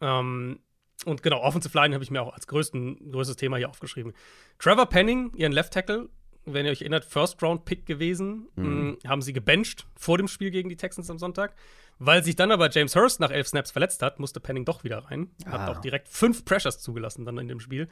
[0.00, 0.60] Ähm,
[1.04, 4.14] und genau, Offensive Line habe ich mir auch als größten, größtes Thema hier aufgeschrieben.
[4.58, 6.08] Trevor Penning, ihren Left Tackle,
[6.46, 8.98] wenn ihr euch erinnert, First-Round-Pick gewesen, mhm.
[9.06, 11.54] haben sie gebencht vor dem Spiel gegen die Texans am Sonntag.
[11.98, 14.98] Weil sich dann aber James Hurst nach elf Snaps verletzt hat, musste Penning doch wieder
[14.98, 15.30] rein.
[15.44, 15.52] Ah.
[15.52, 17.88] Hat auch direkt fünf Pressures zugelassen dann in dem Spiel.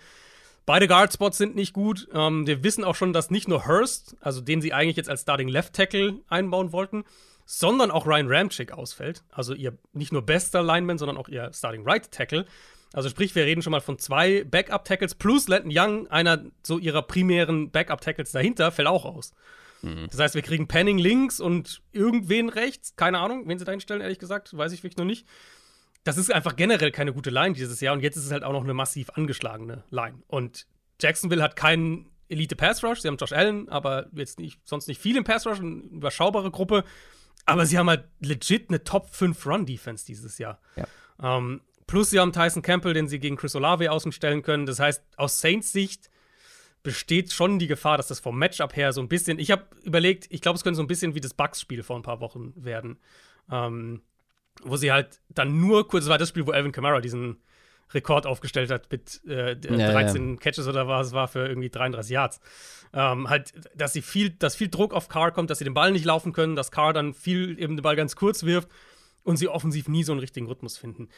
[0.66, 2.08] Beide Guard-Spots sind nicht gut.
[2.12, 5.22] Ähm, wir wissen auch schon, dass nicht nur Hurst, also den sie eigentlich jetzt als
[5.22, 7.04] Starting Left Tackle einbauen wollten,
[7.44, 9.24] sondern auch Ryan Ramchick ausfällt.
[9.30, 12.46] Also ihr nicht nur bester Lineman, sondern auch ihr Starting Right Tackle.
[12.94, 17.02] Also sprich, wir reden schon mal von zwei Backup-Tackles plus Lenton Young, einer so ihrer
[17.02, 19.32] primären Backup-Tackles dahinter, fällt auch aus.
[19.82, 20.06] Mhm.
[20.10, 22.94] Das heißt, wir kriegen Penning links und irgendwen rechts.
[22.94, 25.26] Keine Ahnung, wen sie da hinstellen, ehrlich gesagt, weiß ich wirklich noch nicht.
[26.04, 28.52] Das ist einfach generell keine gute Line dieses Jahr und jetzt ist es halt auch
[28.52, 30.22] noch eine massiv angeschlagene Line.
[30.28, 30.68] Und
[31.00, 33.00] Jacksonville hat keinen Elite Pass Rush.
[33.00, 36.52] Sie haben Josh Allen, aber jetzt nicht, sonst nicht viel im Pass Rush, eine überschaubare
[36.52, 36.84] Gruppe.
[37.44, 40.60] Aber sie haben halt legit eine Top 5 Run Defense dieses Jahr.
[40.76, 40.86] Ja.
[41.20, 44.66] Ähm, Plus sie haben Tyson Campbell, den sie gegen Chris Olave außen stellen können.
[44.66, 46.10] Das heißt, aus Saints Sicht
[46.82, 49.38] besteht schon die Gefahr, dass das vom Matchup her so ein bisschen.
[49.38, 52.02] Ich habe überlegt, ich glaube, es könnte so ein bisschen wie das Bucks-Spiel vor ein
[52.02, 52.98] paar Wochen werden.
[53.50, 54.02] Ähm,
[54.62, 57.38] wo sie halt dann nur kurz, das war das Spiel, wo Alvin Kamara diesen
[57.92, 60.36] Rekord aufgestellt hat mit äh, 13 ja.
[60.36, 62.40] Catches oder was es war für irgendwie 33 Yards.
[62.92, 65.90] Ähm, halt, dass sie viel, dass viel Druck auf Carr kommt, dass sie den Ball
[65.90, 68.68] nicht laufen können, dass Carr dann viel eben den Ball ganz kurz wirft
[69.22, 71.08] und sie offensiv nie so einen richtigen Rhythmus finden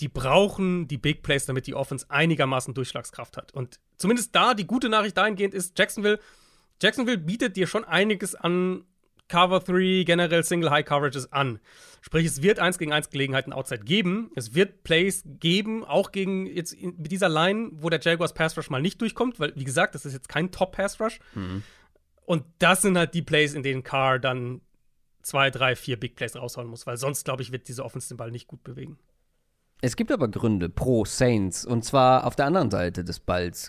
[0.00, 3.52] die brauchen die Big Plays, damit die Offense einigermaßen Durchschlagskraft hat.
[3.52, 6.18] Und zumindest da, die gute Nachricht dahingehend ist, Jacksonville,
[6.80, 8.84] Jacksonville bietet dir schon einiges an
[9.28, 11.60] Cover 3, generell Single High Coverages an.
[12.02, 14.30] Sprich, es wird 1 gegen 1 Gelegenheiten outside geben.
[14.34, 18.68] Es wird Plays geben, auch gegen jetzt mit dieser Line, wo der Jaguars Pass Rush
[18.68, 21.18] mal nicht durchkommt, weil, wie gesagt, das ist jetzt kein Top Pass Rush.
[21.34, 21.62] Mhm.
[22.26, 24.60] Und das sind halt die Plays, in denen Carr dann
[25.22, 28.16] zwei, drei, vier Big Plays raushauen muss, weil sonst, glaube ich, wird diese Offense den
[28.16, 28.98] Ball nicht gut bewegen.
[29.82, 33.68] Es gibt aber Gründe pro Saints und zwar auf der anderen Seite des Balls.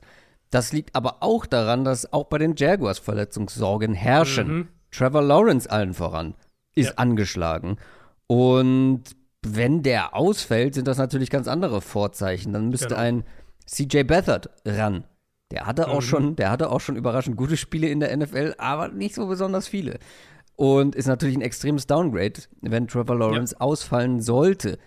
[0.51, 4.47] Das liegt aber auch daran, dass auch bei den Jaguars Verletzungssorgen herrschen.
[4.47, 4.67] Mhm.
[4.91, 6.35] Trevor Lawrence allen voran
[6.75, 6.93] ist ja.
[6.97, 7.77] angeschlagen.
[8.27, 9.03] Und
[9.41, 12.53] wenn der ausfällt, sind das natürlich ganz andere Vorzeichen.
[12.53, 12.99] Dann müsste genau.
[12.99, 13.23] ein
[13.65, 15.05] CJ Beathard ran.
[15.51, 16.01] Der hatte auch mhm.
[16.01, 19.67] schon, der hatte auch schon überraschend gute Spiele in der NFL, aber nicht so besonders
[19.67, 19.97] viele.
[20.55, 23.61] Und ist natürlich ein extremes Downgrade, wenn Trevor Lawrence ja.
[23.61, 24.77] ausfallen sollte.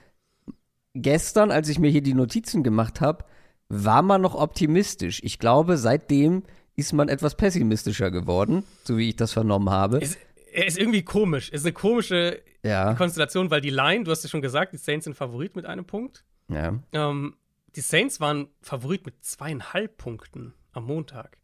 [1.02, 3.24] Gestern, als ich mir hier die Notizen gemacht habe,
[3.68, 5.20] war man noch optimistisch.
[5.22, 9.98] Ich glaube, seitdem ist man etwas pessimistischer geworden, so wie ich das vernommen habe.
[9.98, 10.18] Ist,
[10.52, 11.50] er ist irgendwie komisch.
[11.50, 12.94] Ist eine komische ja.
[12.94, 15.84] Konstellation, weil die Line, du hast ja schon gesagt, die Saints sind Favorit mit einem
[15.84, 16.24] Punkt.
[16.48, 16.78] Ja.
[16.92, 17.36] Ähm,
[17.74, 21.38] die Saints waren Favorit mit zweieinhalb Punkten am Montag.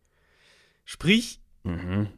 [0.85, 2.09] Sprich, mhm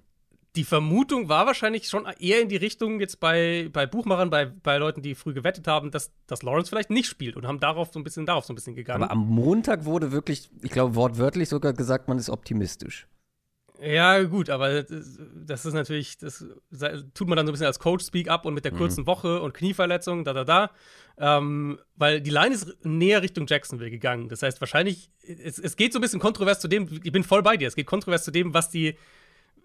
[0.57, 4.77] die Vermutung war wahrscheinlich schon eher in die Richtung jetzt bei, bei Buchmachern, bei, bei
[4.79, 7.99] Leuten, die früh gewettet haben, dass, dass Lawrence vielleicht nicht spielt und haben darauf so
[7.99, 9.03] ein bisschen darauf so ein bisschen gegangen.
[9.03, 13.09] Aber am Montag wurde wirklich, ich glaube wortwörtlich sogar gesagt, man ist optimistisch.
[13.83, 16.45] Ja, gut, aber das, ist natürlich, das
[17.15, 18.79] tut man dann so ein bisschen als Coach-Speak up und mit der mhm.
[18.79, 20.71] kurzen Woche und Knieverletzung, da, da, da.
[21.19, 24.29] Ähm, weil die Line ist näher Richtung Jacksonville gegangen.
[24.29, 27.43] Das heißt, wahrscheinlich, es, es geht so ein bisschen kontrovers zu dem, ich bin voll
[27.43, 28.97] bei dir, es geht kontrovers zu dem, was die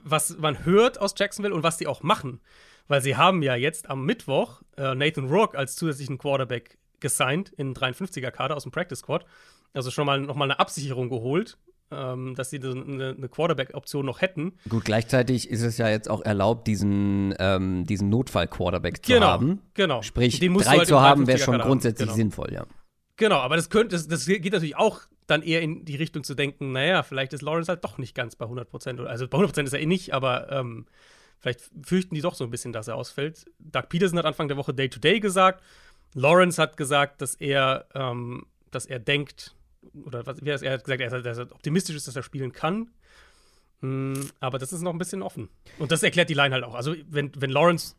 [0.03, 2.39] was man hört aus Jacksonville und was die auch machen.
[2.87, 7.73] Weil sie haben ja jetzt am Mittwoch äh, Nathan Rourke als zusätzlichen Quarterback gesigned in
[7.73, 9.25] 53er-Kader aus dem Practice Squad.
[9.73, 11.57] Also schon mal nochmal eine Absicherung geholt,
[11.91, 14.53] ähm, dass sie eine, eine Quarterback-Option noch hätten.
[14.67, 19.61] Gut, gleichzeitig ist es ja jetzt auch erlaubt, diesen, ähm, diesen Notfall-Quarterback zu genau, haben.
[19.75, 20.01] Genau.
[20.01, 22.15] Sprich, drei halt zu haben, wäre schon grundsätzlich genau.
[22.15, 22.65] sinnvoll, ja.
[23.17, 26.35] Genau, aber das könnte, das, das geht natürlich auch dann eher in die Richtung zu
[26.35, 28.99] denken, naja, vielleicht ist Lawrence halt doch nicht ganz bei 100 Prozent.
[28.99, 30.85] Also bei 100 Prozent ist er eh nicht, aber ähm,
[31.39, 33.45] vielleicht fürchten die doch so ein bisschen, dass er ausfällt.
[33.59, 35.63] Doug Peterson hat Anfang der Woche Day-to-Day -Day gesagt.
[36.13, 39.55] Lawrence hat gesagt, dass er, ähm, dass er denkt,
[40.05, 42.89] oder was, wie er, hat gesagt, er, dass er optimistisch ist, dass er spielen kann.
[43.81, 45.49] Hm, aber das ist noch ein bisschen offen.
[45.77, 46.75] Und das erklärt die Line halt auch.
[46.75, 47.95] Also, wenn, wenn Lawrence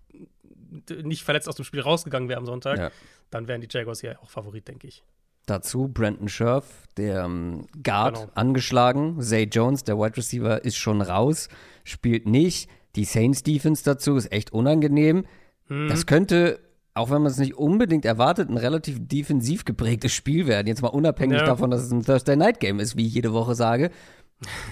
[1.02, 2.90] nicht verletzt aus dem Spiel rausgegangen wäre am Sonntag, ja.
[3.30, 5.02] dann wären die Jaguars hier auch Favorit, denke ich.
[5.50, 8.30] Dazu Brandon Scherf, der ähm, Guard, genau.
[8.34, 9.20] angeschlagen.
[9.20, 11.48] Zay Jones, der Wide Receiver, ist schon raus,
[11.82, 12.70] spielt nicht.
[12.94, 15.24] Die Saints Defense dazu ist echt unangenehm.
[15.68, 15.88] Mhm.
[15.88, 16.60] Das könnte,
[16.94, 20.68] auch wenn man es nicht unbedingt erwartet, ein relativ defensiv geprägtes Spiel werden.
[20.68, 21.46] Jetzt mal unabhängig ja.
[21.46, 23.90] davon, dass es ein Thursday Night Game ist, wie ich jede Woche sage.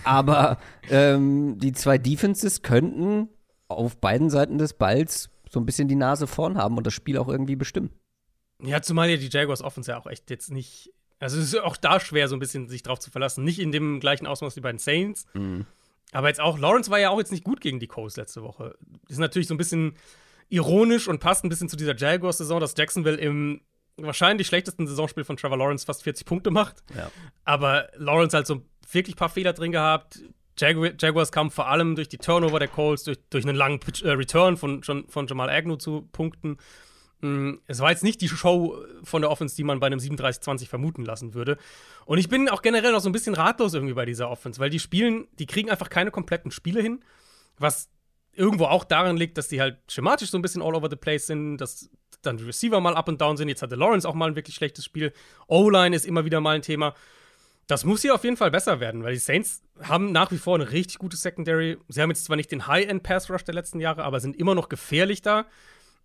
[0.05, 0.59] Aber
[0.91, 3.29] ähm, die zwei Defenses könnten
[3.67, 7.19] auf beiden Seiten des Balls so ein bisschen die Nase vorn haben und das Spiel
[7.19, 7.91] auch irgendwie bestimmen.
[8.63, 10.93] Ja, zumal ja die Jaguars Offense ja auch echt jetzt nicht.
[11.21, 13.45] Also es ist auch da schwer, so ein bisschen sich drauf zu verlassen.
[13.45, 15.27] Nicht in dem gleichen Ausmaß wie bei den Saints.
[15.35, 15.67] Mhm.
[16.13, 18.77] Aber jetzt auch, Lawrence war ja auch jetzt nicht gut gegen die Coast letzte Woche.
[19.09, 19.97] Ist natürlich so ein bisschen
[20.49, 23.61] ironisch und passt ein bisschen zu dieser Jaguars-Saison, dass Jacksonville im
[23.97, 26.83] wahrscheinlich schlechtesten Saisonspiel von Trevor Lawrence fast 40 Punkte macht.
[26.97, 27.11] Ja.
[27.45, 30.23] Aber Lawrence halt so wirklich ein paar Fehler drin gehabt.
[30.57, 34.11] Jagu Jaguars kamen vor allem durch die Turnover der Colts, durch, durch einen langen äh,
[34.11, 36.59] Return von, von Jamal Agnew zu Punkten.
[37.21, 40.69] Mm, es war jetzt nicht die Show von der Offense, die man bei einem 37-20
[40.69, 41.57] vermuten lassen würde.
[42.05, 44.71] Und ich bin auch generell noch so ein bisschen ratlos irgendwie bei dieser Offense, weil
[44.71, 47.05] die spielen, die kriegen einfach keine kompletten Spiele hin,
[47.59, 47.89] was
[48.35, 51.27] irgendwo auch daran liegt, dass die halt schematisch so ein bisschen all over the place
[51.27, 51.91] sind, dass
[52.23, 53.49] dann die Receiver mal up und down sind.
[53.49, 55.13] Jetzt hatte Lawrence auch mal ein wirklich schlechtes Spiel.
[55.49, 56.95] O-Line ist immer wieder mal ein Thema.
[57.67, 60.55] Das muss hier auf jeden Fall besser werden, weil die Saints haben nach wie vor
[60.55, 61.77] eine richtig gute Secondary.
[61.89, 65.21] Sie haben jetzt zwar nicht den High-End-Pass-Rush der letzten Jahre, aber sind immer noch gefährlich
[65.21, 65.47] da.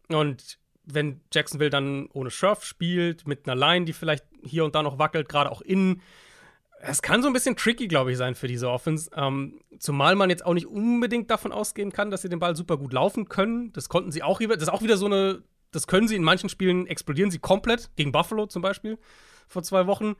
[0.10, 4.84] Und wenn Jacksonville dann ohne Surf spielt, mit einer Line, die vielleicht hier und da
[4.84, 6.02] noch wackelt, gerade auch innen.
[6.82, 9.10] Es kann so ein bisschen tricky, glaube ich, sein für diese Offense.
[9.16, 12.78] Ähm, zumal man jetzt auch nicht unbedingt davon ausgehen kann, dass sie den Ball super
[12.78, 13.72] gut laufen können.
[13.72, 14.56] Das konnten sie auch wieder.
[14.56, 15.44] Das ist auch wieder so eine.
[15.72, 17.90] Das können sie in manchen Spielen, explodieren sie komplett.
[17.96, 19.00] Gegen Buffalo zum Beispiel
[19.48, 20.16] vor zwei Wochen.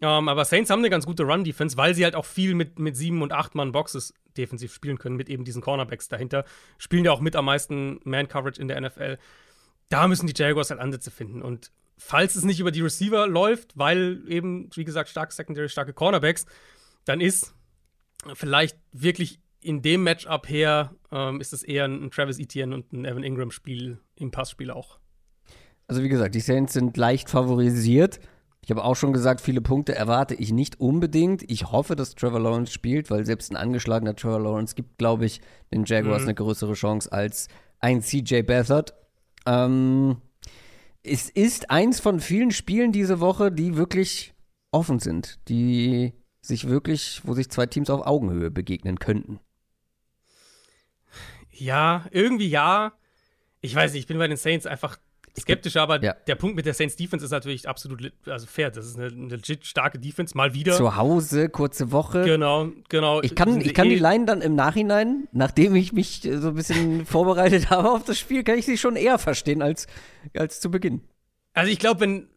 [0.00, 2.96] Ähm, aber Saints haben eine ganz gute Run-Defense, weil sie halt auch viel mit, mit
[2.96, 6.44] sieben und acht Mann Boxes defensiv spielen können, mit eben diesen Cornerbacks dahinter.
[6.78, 9.18] Spielen ja auch mit am meisten Man-Coverage in der NFL
[9.88, 11.42] da müssen die Jaguars halt Ansätze finden.
[11.42, 15.92] Und falls es nicht über die Receiver läuft, weil eben, wie gesagt, starke Secondary, starke
[15.92, 16.46] Cornerbacks,
[17.04, 17.54] dann ist
[18.34, 23.04] vielleicht wirklich in dem Matchup her, ähm, ist es eher ein Travis Etienne und ein
[23.04, 24.98] Evan Ingram-Spiel im Passspiel auch.
[25.88, 28.20] Also wie gesagt, die Saints sind leicht favorisiert.
[28.62, 31.48] Ich habe auch schon gesagt, viele Punkte erwarte ich nicht unbedingt.
[31.48, 35.40] Ich hoffe, dass Trevor Lawrence spielt, weil selbst ein angeschlagener Trevor Lawrence gibt, glaube ich,
[35.72, 36.28] den Jaguars mhm.
[36.28, 37.46] eine größere Chance als
[37.78, 38.94] ein CJ Beathard.
[39.46, 40.16] Ähm,
[41.02, 44.34] es ist eins von vielen Spielen diese Woche, die wirklich
[44.72, 49.40] offen sind, die sich wirklich, wo sich zwei Teams auf Augenhöhe begegnen könnten.
[51.50, 52.92] Ja, irgendwie ja.
[53.60, 54.98] Ich weiß nicht, ich bin bei den Saints einfach
[55.38, 56.14] skeptisch, aber ja.
[56.26, 58.70] der Punkt mit der Saints Defense ist natürlich absolut also fair.
[58.70, 60.72] Das ist eine, eine legit starke Defense, mal wieder.
[60.72, 62.22] Zu Hause, kurze Woche.
[62.24, 63.22] Genau, genau.
[63.22, 66.54] Ich kann, ich kann die eh Line dann im Nachhinein, nachdem ich mich so ein
[66.54, 69.86] bisschen vorbereitet habe auf das Spiel, kann ich sie schon eher verstehen als,
[70.34, 71.02] als zu Beginn.
[71.54, 72.28] Also ich glaube, wenn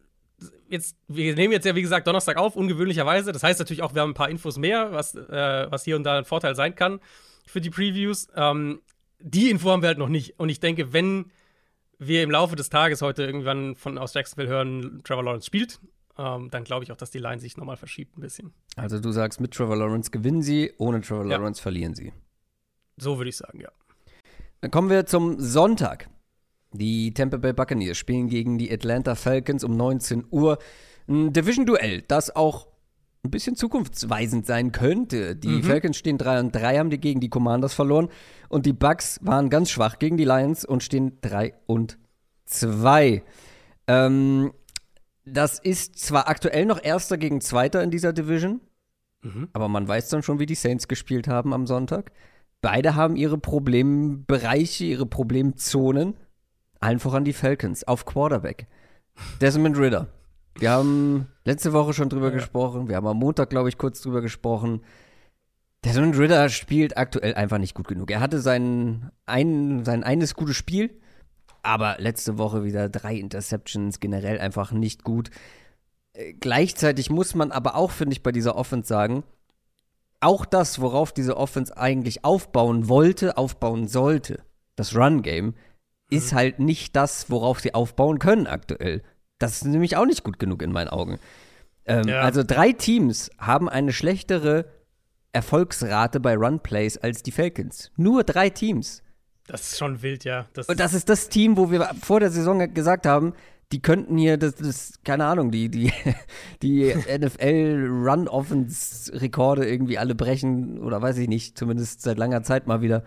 [0.68, 3.32] jetzt, wir nehmen jetzt ja wie gesagt Donnerstag auf, ungewöhnlicherweise.
[3.32, 6.04] Das heißt natürlich auch, wir haben ein paar Infos mehr, was, äh, was hier und
[6.04, 7.00] da ein Vorteil sein kann
[7.46, 8.28] für die Previews.
[8.34, 8.80] Ähm,
[9.18, 10.38] die Info haben wir halt noch nicht.
[10.38, 11.30] Und ich denke, wenn
[12.00, 15.78] wir im Laufe des Tages heute irgendwann von aus Jacksonville hören, Trevor Lawrence spielt,
[16.18, 18.52] ähm, dann glaube ich auch, dass die Line sich nochmal verschiebt ein bisschen.
[18.74, 21.36] Also du sagst, mit Trevor Lawrence gewinnen sie, ohne Trevor ja.
[21.36, 22.12] Lawrence verlieren sie.
[22.96, 23.70] So würde ich sagen, ja.
[24.62, 26.08] Dann kommen wir zum Sonntag.
[26.72, 30.58] Die Tampa Bay Buccaneers spielen gegen die Atlanta Falcons um 19 Uhr.
[31.08, 32.68] Ein Division-Duell, das auch
[33.24, 35.36] ein bisschen zukunftsweisend sein könnte.
[35.36, 35.62] Die mhm.
[35.62, 38.08] Falcons stehen 3 und 3, haben die gegen die Commanders verloren.
[38.48, 41.98] Und die Bucks waren ganz schwach gegen die Lions und stehen 3 und
[42.46, 43.22] 2.
[43.86, 44.52] Ähm,
[45.24, 48.60] das ist zwar aktuell noch Erster gegen Zweiter in dieser Division,
[49.22, 49.48] mhm.
[49.52, 52.12] aber man weiß dann schon, wie die Saints gespielt haben am Sonntag.
[52.62, 56.14] Beide haben ihre Problembereiche, ihre Problemzonen.
[56.80, 58.66] Einfach an die Falcons auf Quarterback.
[59.40, 60.08] Desmond Ritter
[60.58, 62.34] wir haben letzte Woche schon drüber ja.
[62.34, 62.88] gesprochen.
[62.88, 64.82] Wir haben am Montag, glaube ich, kurz drüber gesprochen.
[65.84, 68.10] Desmond Ritter spielt aktuell einfach nicht gut genug.
[68.10, 71.00] Er hatte sein, ein, sein eines gutes Spiel,
[71.62, 75.30] aber letzte Woche wieder drei Interceptions, generell einfach nicht gut.
[76.12, 79.24] Äh, gleichzeitig muss man aber auch, finde ich, bei dieser Offense sagen,
[80.20, 84.42] auch das, worauf diese Offense eigentlich aufbauen wollte, aufbauen sollte,
[84.76, 85.54] das Run-Game, mhm.
[86.10, 89.02] ist halt nicht das, worauf sie aufbauen können aktuell.
[89.40, 91.18] Das ist nämlich auch nicht gut genug in meinen Augen.
[91.86, 92.20] Ähm, ja.
[92.20, 94.66] Also drei Teams haben eine schlechtere
[95.32, 97.90] Erfolgsrate bei Runplays als die Falcons.
[97.96, 99.02] Nur drei Teams.
[99.46, 100.46] Das ist schon wild, ja.
[100.52, 103.32] Das Und das ist das Team, wo wir vor der Saison gesagt haben,
[103.72, 105.92] die könnten hier, das, das keine Ahnung, die, die,
[106.62, 113.04] die NFL-Run-Offense-Rekorde irgendwie alle brechen oder weiß ich nicht, zumindest seit langer Zeit mal wieder,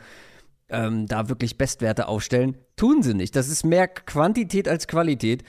[0.70, 2.58] ähm, da wirklich Bestwerte aufstellen.
[2.76, 3.36] Tun sie nicht.
[3.36, 5.44] Das ist mehr Quantität als Qualität.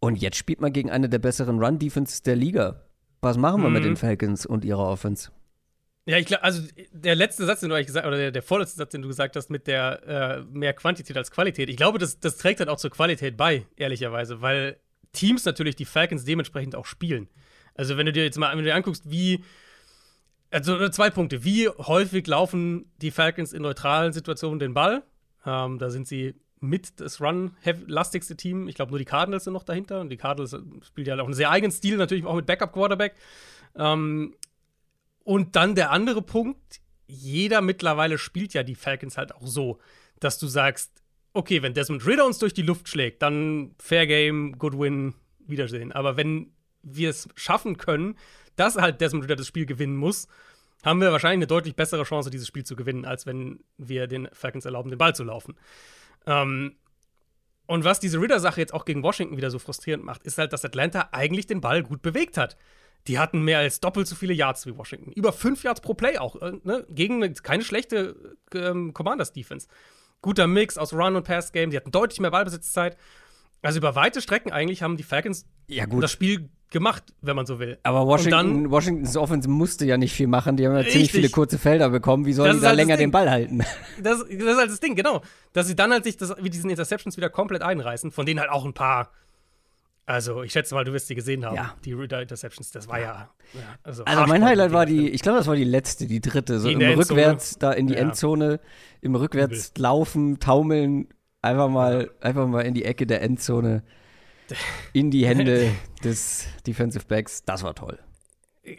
[0.00, 2.84] Und jetzt spielt man gegen eine der besseren Run-Defenses der Liga.
[3.20, 3.74] Was machen wir mhm.
[3.74, 5.30] mit den Falcons und ihrer Offense?
[6.06, 8.78] Ja, ich glaube, also der letzte Satz, den du eigentlich gesagt oder der, der vorletzte
[8.78, 12.18] Satz, den du gesagt hast, mit der äh, mehr Quantität als Qualität, ich glaube, das,
[12.18, 14.78] das trägt halt auch zur Qualität bei, ehrlicherweise, weil
[15.12, 17.28] Teams natürlich die Falcons dementsprechend auch spielen.
[17.74, 19.44] Also, wenn du dir jetzt mal wenn du dir anguckst, wie,
[20.50, 25.02] also zwei Punkte, wie häufig laufen die Falcons in neutralen Situationen den Ball?
[25.44, 28.68] Ähm, da sind sie mit das Run-lastigste Team.
[28.68, 30.00] Ich glaube, nur die Cardinals sind noch dahinter.
[30.00, 33.14] Und die Cardinals spielen ja auch einen sehr eigenen Stil, natürlich auch mit Backup-Quarterback.
[33.76, 34.34] Ähm,
[35.24, 39.78] und dann der andere Punkt: jeder mittlerweile spielt ja die Falcons halt auch so,
[40.20, 44.58] dass du sagst, okay, wenn Desmond Ritter uns durch die Luft schlägt, dann Fair Game,
[44.58, 45.14] Good Win,
[45.46, 45.92] Wiedersehen.
[45.92, 48.16] Aber wenn wir es schaffen können,
[48.56, 50.28] dass halt Desmond Ritter das Spiel gewinnen muss,
[50.84, 54.28] haben wir wahrscheinlich eine deutlich bessere Chance, dieses Spiel zu gewinnen, als wenn wir den
[54.32, 55.56] Falcons erlauben, den Ball zu laufen.
[56.28, 56.76] Ähm,
[57.66, 60.64] und was diese Ritter-Sache jetzt auch gegen Washington wieder so frustrierend macht, ist halt, dass
[60.64, 62.56] Atlanta eigentlich den Ball gut bewegt hat.
[63.06, 65.12] Die hatten mehr als doppelt so viele Yards wie Washington.
[65.12, 66.40] Über fünf Yards pro Play auch.
[66.40, 66.86] Äh, ne?
[66.90, 69.68] Gegen eine, keine schlechte ähm, Commanders-Defense.
[70.20, 71.70] Guter Mix aus Run- und Pass-Game.
[71.70, 72.96] Die hatten deutlich mehr Ballbesitzzeit.
[73.62, 77.58] Also über weite Strecken eigentlich haben die Falcons ja, das Spiel gemacht, wenn man so
[77.58, 77.78] will.
[77.82, 80.56] Aber Washington, dann, Washingtons Offense musste ja nicht viel machen.
[80.56, 80.92] Die haben ja richtig.
[80.92, 82.26] ziemlich viele kurze Felder bekommen.
[82.26, 83.62] Wie sollen die da halt länger den Ball halten?
[84.02, 85.22] Das, das, ist halt das Ding, genau.
[85.52, 88.50] Dass sie dann halt sich das, wie diesen Interceptions wieder komplett einreißen, von denen halt
[88.50, 89.10] auch ein paar.
[90.06, 91.56] Also, ich schätze mal, du wirst die gesehen haben.
[91.56, 91.74] Ja.
[91.84, 93.30] Die Ritter Interceptions, das war ja.
[93.54, 96.60] ja also, also mein Highlight war die, ich glaube, das war die letzte, die dritte.
[96.60, 98.00] So im Rückwärts, da in die ja.
[98.00, 98.60] Endzone,
[99.00, 99.82] im Rückwärts Übel.
[99.82, 101.08] laufen, taumeln,
[101.42, 103.82] einfach mal, einfach mal in die Ecke der Endzone
[104.92, 105.70] in die Hände
[106.04, 107.44] des Defensive Backs.
[107.44, 107.98] Das war toll.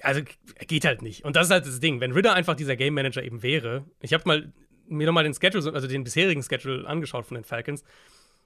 [0.02, 0.22] Also
[0.68, 1.26] geht halt nicht.
[1.26, 2.00] Und das ist halt das Ding.
[2.00, 4.54] Wenn Ritter einfach dieser Game Manager eben wäre, ich habe mal
[4.88, 7.84] mir nochmal den Schedule, also den bisherigen Schedule angeschaut von den Falcons.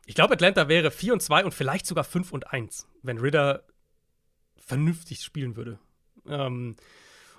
[0.06, 3.64] Ich glaube, Atlanta wäre 4 und 2 und vielleicht sogar 5 und 1, wenn Ritter
[4.58, 5.80] vernünftig spielen würde.
[6.28, 6.76] Ähm,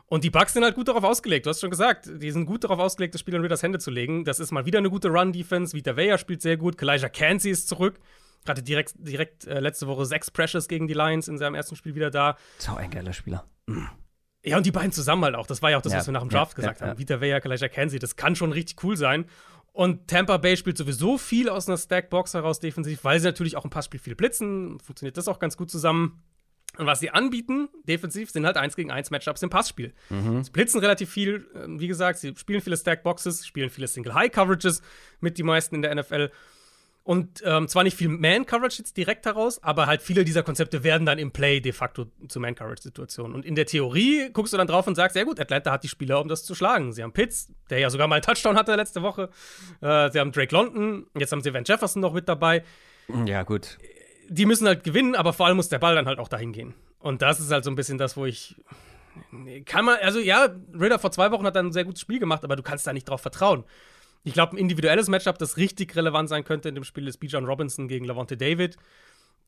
[0.06, 1.46] und die Bucks sind halt gut darauf ausgelegt.
[1.46, 3.90] Du hast schon gesagt, die sind gut darauf ausgelegt, das Spiel in Ritters Hände zu
[3.90, 4.24] legen.
[4.24, 5.76] Das ist mal wieder eine gute Run-Defense.
[5.76, 6.78] Vita Vea spielt sehr gut.
[6.78, 8.00] Kalijah Cansey ist zurück
[8.46, 11.94] Hatte direkt, direkt äh, letzte Woche sechs Pressures gegen die Lions in seinem ersten Spiel
[11.94, 12.36] wieder da.
[12.58, 13.46] So ein geiler Spieler.
[14.44, 15.46] Ja, und die beiden zusammen halt auch.
[15.46, 16.94] Das war ja auch das, Ja, was wir nach dem Draft ja, gesagt ja, haben.
[16.94, 16.98] ja.
[16.98, 19.24] Vita Vea, Kalijah Kenzie, das kann schon richtig cool sein.
[19.72, 23.64] Und Tampa Bay spielt sowieso viel aus einer Stack-Box heraus defensiv, weil sie natürlich auch
[23.64, 24.78] im Passspiel viel blitzen.
[24.80, 26.22] Funktioniert das auch ganz gut zusammen.
[26.76, 29.94] Und was sie anbieten, defensiv, sind halt 1 gegen 1 Matchups im Passspiel.
[30.42, 34.82] Sie blitzen relativ viel, ähm, wie gesagt, sie spielen viele Stack-Boxes, spielen viele Single-High-Coverages
[35.20, 36.30] mit die meisten in der NFL.
[37.04, 41.04] Und ähm, zwar nicht viel Man-Coverage jetzt direkt heraus, aber halt viele dieser Konzepte werden
[41.04, 43.34] dann im Play de facto zu Man-Coverage-Situationen.
[43.34, 45.88] Und in der Theorie guckst du dann drauf und sagst, ja gut, Atlanta hat die
[45.88, 46.94] Spieler, um das zu schlagen.
[46.94, 49.28] Sie haben Pitts, der ja sogar mal einen Touchdown hatte letzte Woche.
[49.82, 52.64] Äh, sie haben Drake London, jetzt haben sie Van Jefferson noch mit dabei.
[53.26, 53.76] Ja, gut.
[54.30, 56.72] Die müssen halt gewinnen, aber vor allem muss der Ball dann halt auch dahin gehen.
[57.00, 58.56] Und das ist halt so ein bisschen das, wo ich.
[59.66, 62.44] Kann man, also ja, Ritter vor zwei Wochen hat dann ein sehr gutes Spiel gemacht,
[62.44, 63.64] aber du kannst da nicht drauf vertrauen.
[64.24, 67.44] Ich glaube, ein individuelles Matchup, das richtig relevant sein könnte in dem Spiel, ist Bijan
[67.44, 68.76] Robinson gegen Lavonte David.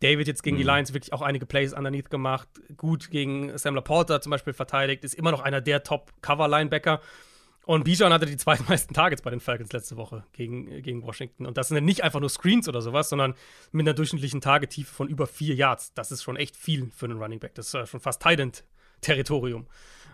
[0.01, 4.21] David jetzt gegen die Lions wirklich auch einige Plays underneath gemacht, gut gegen Sam Laporta
[4.21, 7.01] zum Beispiel verteidigt, ist immer noch einer der Top-Cover-Linebacker.
[7.65, 11.47] Und Bijan hatte die zweitmeisten Targets bei den Falcons letzte Woche gegen, gegen Washington.
[11.47, 13.35] Und das sind nicht einfach nur Screens oder sowas, sondern
[13.73, 15.95] mit einer durchschnittlichen Tagetiefe von über vier Yards.
[15.95, 17.55] Das ist schon echt viel für einen Running Back.
[17.55, 19.67] Das ist äh, schon fast Tight-End-Territorium.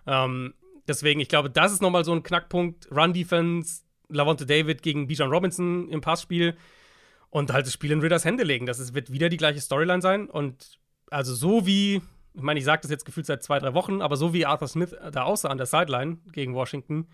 [0.06, 0.54] Ähm,
[0.88, 2.88] deswegen, ich glaube, das ist nochmal so ein Knackpunkt.
[2.90, 6.56] Run-Defense, Lavonte David gegen Bijan Robinson im Passspiel
[7.30, 8.66] und halt das Spiel in Ridders Hände legen.
[8.66, 10.28] Das ist, wird wieder die gleiche Storyline sein.
[10.28, 10.78] Und
[11.10, 12.02] also so wie,
[12.34, 14.68] ich meine, ich sage das jetzt gefühlt seit zwei, drei Wochen, aber so wie Arthur
[14.68, 17.06] Smith da aussah an der Sideline gegen Washington,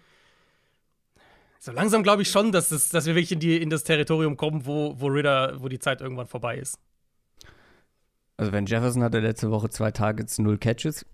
[1.60, 4.36] so langsam glaube ich schon, dass, es, dass wir wirklich in, die, in das Territorium
[4.36, 6.78] kommen, wo, wo Ridder, wo die Zeit irgendwann vorbei ist.
[8.36, 11.04] Also, wenn Jefferson hatte letzte Woche zwei Targets, null Catches,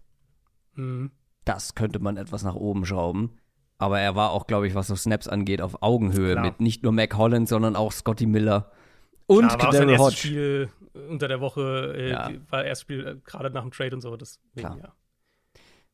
[0.76, 1.12] Mhm.
[1.44, 3.38] das könnte man etwas nach oben schrauben.
[3.78, 6.44] Aber er war auch, glaube ich, was so Snaps angeht, auf Augenhöhe Klar.
[6.44, 8.70] mit nicht nur Mac Holland, sondern auch Scotty Miller
[9.26, 10.16] und Ja, war erstes Hodge.
[10.16, 10.68] Spiel
[11.10, 12.30] unter der Woche, äh, Ja.
[12.50, 14.16] war erstes Spiel äh, gerade nach dem Trade und so.
[14.16, 14.78] Deswegen, Klar.
[14.78, 14.92] ja.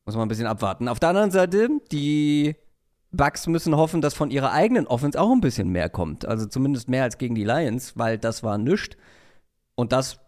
[0.05, 0.87] Muss man ein bisschen abwarten.
[0.87, 2.55] Auf der anderen Seite, die
[3.11, 6.25] Bucks müssen hoffen, dass von ihrer eigenen Offense auch ein bisschen mehr kommt.
[6.25, 8.95] Also zumindest mehr als gegen die Lions, weil das war nichts.
[9.75, 10.19] Und das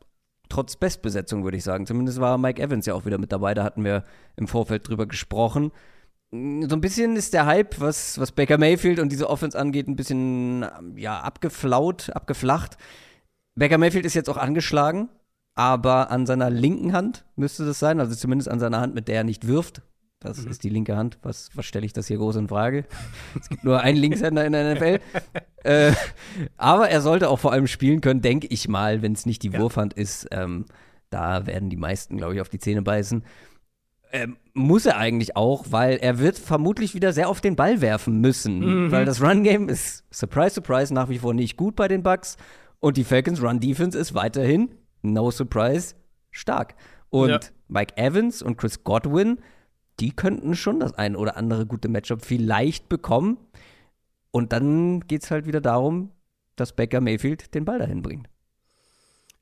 [0.50, 1.86] trotz Bestbesetzung, würde ich sagen.
[1.88, 3.54] Zumindest war Mike Evans ja auch wieder mit dabei.
[3.54, 4.04] Da hatten wir
[4.36, 5.72] im Vorfeld drüber gesprochen.
[6.34, 9.96] So ein bisschen ist der Hype, was, was Baker Mayfield und diese Offense angeht, ein
[9.96, 10.66] bisschen
[10.96, 12.78] ja, abgeflaut, abgeflacht.
[13.54, 15.10] Baker Mayfield ist jetzt auch angeschlagen,
[15.54, 19.18] aber an seiner linken Hand müsste das sein, also zumindest an seiner Hand, mit der
[19.18, 19.84] er nicht wirft.
[20.22, 21.20] Das ist die linke Hand.
[21.22, 22.86] Was, was stelle ich das hier groß in Frage?
[23.40, 25.00] Es gibt nur einen Linkshänder in der NFL.
[25.64, 25.92] äh,
[26.58, 29.50] aber er sollte auch vor allem spielen können, denke ich mal, wenn es nicht die
[29.50, 29.60] Ja.
[29.60, 30.28] Wurfhand ist.
[30.32, 30.66] Ähm,
[31.12, 33.24] da werden die meisten, glaube ich, auf die Zähne beißen.
[34.16, 38.22] Ähm, muss er eigentlich auch, weil er wird vermutlich wieder sehr auf den Ball werfen
[38.22, 38.60] müssen.
[38.86, 38.92] Mhm.
[38.92, 42.38] Weil das Run-Game ist, surprise, surprise, nach wie vor nicht gut bei den Bucks.
[42.80, 44.70] Und die Falcons Run-Defense ist weiterhin,
[45.02, 45.96] no surprise,
[46.30, 46.76] stark.
[47.10, 47.40] Und Ja.
[47.68, 49.40] Mike Evans und Chris Godwin,
[50.00, 53.38] die könnten schon das ein oder andere gute Matchup vielleicht bekommen.
[54.30, 56.12] Und dann geht es halt wieder darum,
[56.56, 58.30] dass Baker Mayfield den Ball dahin bringt.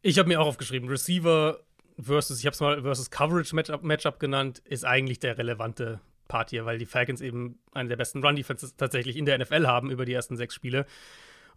[0.01, 1.59] Ich habe mir auch aufgeschrieben, Receiver
[2.01, 6.49] versus, ich habe es mal versus Coverage Matchup, Matchup genannt, ist eigentlich der relevante Part
[6.49, 10.05] hier, weil die Falcons eben eine der besten Run-Defenses tatsächlich in der NFL haben über
[10.05, 10.85] die ersten sechs Spiele.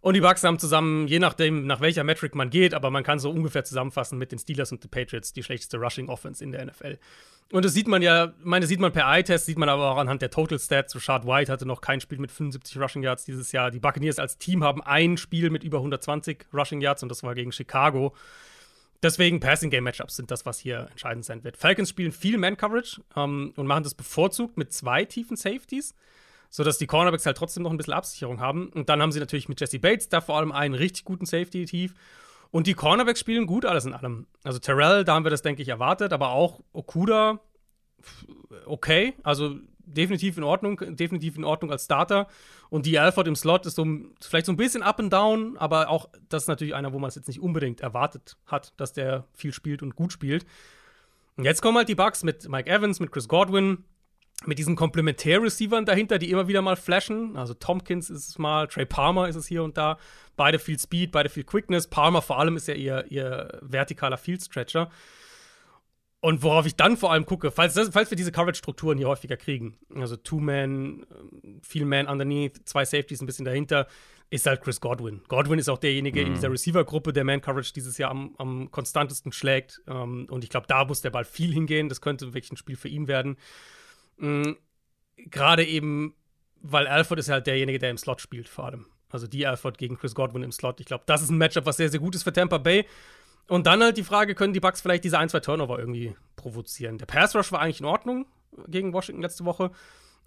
[0.01, 3.17] Und die Bucks haben zusammen, je nachdem, nach welcher Metric man geht, aber man kann
[3.17, 6.99] so ungefähr zusammenfassen mit den Steelers und den Patriots, die schlechteste Rushing-Offense in der NFL.
[7.51, 10.21] Und das sieht man ja, meine, sieht man per Eye-Test, sieht man aber auch anhand
[10.21, 10.95] der Total Stats.
[10.95, 13.71] Rashad White hatte noch kein Spiel mit 75 Rushing Yards dieses Jahr.
[13.71, 17.33] Die Buccaneers als Team haben ein Spiel mit über 120 Rushing Yards und das war
[17.33, 18.13] gegen Chicago.
[19.05, 21.57] Deswegen Passing Game Matchups sind das, was hier entscheidend sein wird.
[21.57, 25.93] Falcons spielen viel Man Coverage ähm, und machen das bevorzugt mit zwei tiefen Safeties,
[26.49, 28.69] sodass die Cornerbacks halt trotzdem noch ein bisschen Absicherung haben.
[28.69, 31.65] Und dann haben sie natürlich mit Jesse Bates da vor allem einen richtig guten Safety
[31.65, 31.93] tief.
[32.49, 34.25] Und die Cornerbacks spielen gut alles in allem.
[34.43, 37.39] Also Terrell, da haben wir das, denke ich, erwartet, aber auch Okuda,
[38.65, 39.13] okay.
[39.21, 42.27] Also definitiv in Ordnung, definitiv in Ordnung als Starter.
[42.69, 43.85] Und die Alford im Slot ist so
[44.21, 47.07] vielleicht so ein bisschen up and down, aber auch das ist natürlich einer, wo man
[47.07, 50.45] es jetzt nicht unbedingt erwartet hat, dass der viel spielt und gut spielt.
[51.37, 53.83] Und jetzt kommen halt die Bucks mit Mike Evans, mit Chris Godwin,
[54.45, 57.37] mit diesen Komplementär-Receivern dahinter, die immer wieder mal flashen.
[57.37, 59.97] Also Tompkins ist es mal, Trey Palmer ist es hier und da.
[60.35, 61.87] Beide viel Speed, beide viel Quickness.
[61.87, 64.89] Palmer vor allem ist ja ihr, ihr vertikaler Field-Stretcher.
[66.25, 69.77] Und worauf ich dann vor allem gucke, falls, falls wir diese Coverage-Strukturen hier häufiger kriegen,
[69.93, 71.05] also Two-Man,
[71.43, 73.85] ähm, viel Man underneath, zwei Safeties ein bisschen dahinter,
[74.31, 75.21] ist halt Chris Godwin.
[75.27, 79.83] Godwin ist auch derjenige in dieser Receiver-Gruppe, der Man-Coverage dieses Jahr am, am konstantesten schlägt.
[79.85, 81.89] Ähm, und ich glaube, da muss der Ball viel hingehen.
[81.89, 83.37] Das könnte wirklich ein Spiel für ihn werden.
[84.17, 84.57] Mhm.
[85.17, 86.15] Gerade eben,
[86.59, 88.87] weil Alford ist halt derjenige, der im Slot spielt, vor allem.
[89.09, 90.79] Also die Alford gegen Chris Godwin im Slot.
[90.79, 92.87] Ich glaube, das ist ein Matchup, was sehr, sehr gut ist für Tampa Bay.
[93.47, 96.97] Und dann halt die Frage, können die Bucks vielleicht diese ein, zwei Turnover irgendwie provozieren?
[96.97, 98.25] Der Pass Rush war eigentlich in Ordnung
[98.67, 99.71] gegen Washington letzte Woche.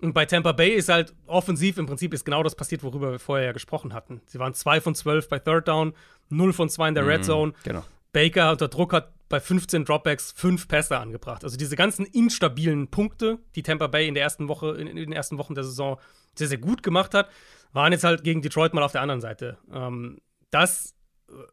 [0.01, 3.19] Und bei Tampa Bay ist halt offensiv im Prinzip ist genau das passiert, worüber wir
[3.19, 4.21] vorher ja gesprochen hatten.
[4.27, 5.93] Sie waren 2 von 12 bei Third Down,
[6.29, 7.53] 0 von 2 in der Red mhm, Zone.
[7.65, 7.85] Genau.
[8.13, 11.45] Baker unter Druck hat bei 15 Dropbacks 5 Pässe angebracht.
[11.45, 15.13] Also diese ganzen instabilen Punkte, die Tampa Bay in der ersten Woche, in, in den
[15.13, 15.99] ersten Wochen der Saison
[16.37, 17.29] sehr, sehr gut gemacht hat,
[17.73, 19.59] waren jetzt halt gegen Detroit mal auf der anderen Seite.
[19.73, 20.19] Ähm,
[20.51, 20.95] das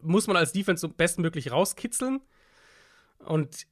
[0.01, 2.21] muss man als Defense so bestmöglich rauskitzeln.
[3.19, 3.67] Und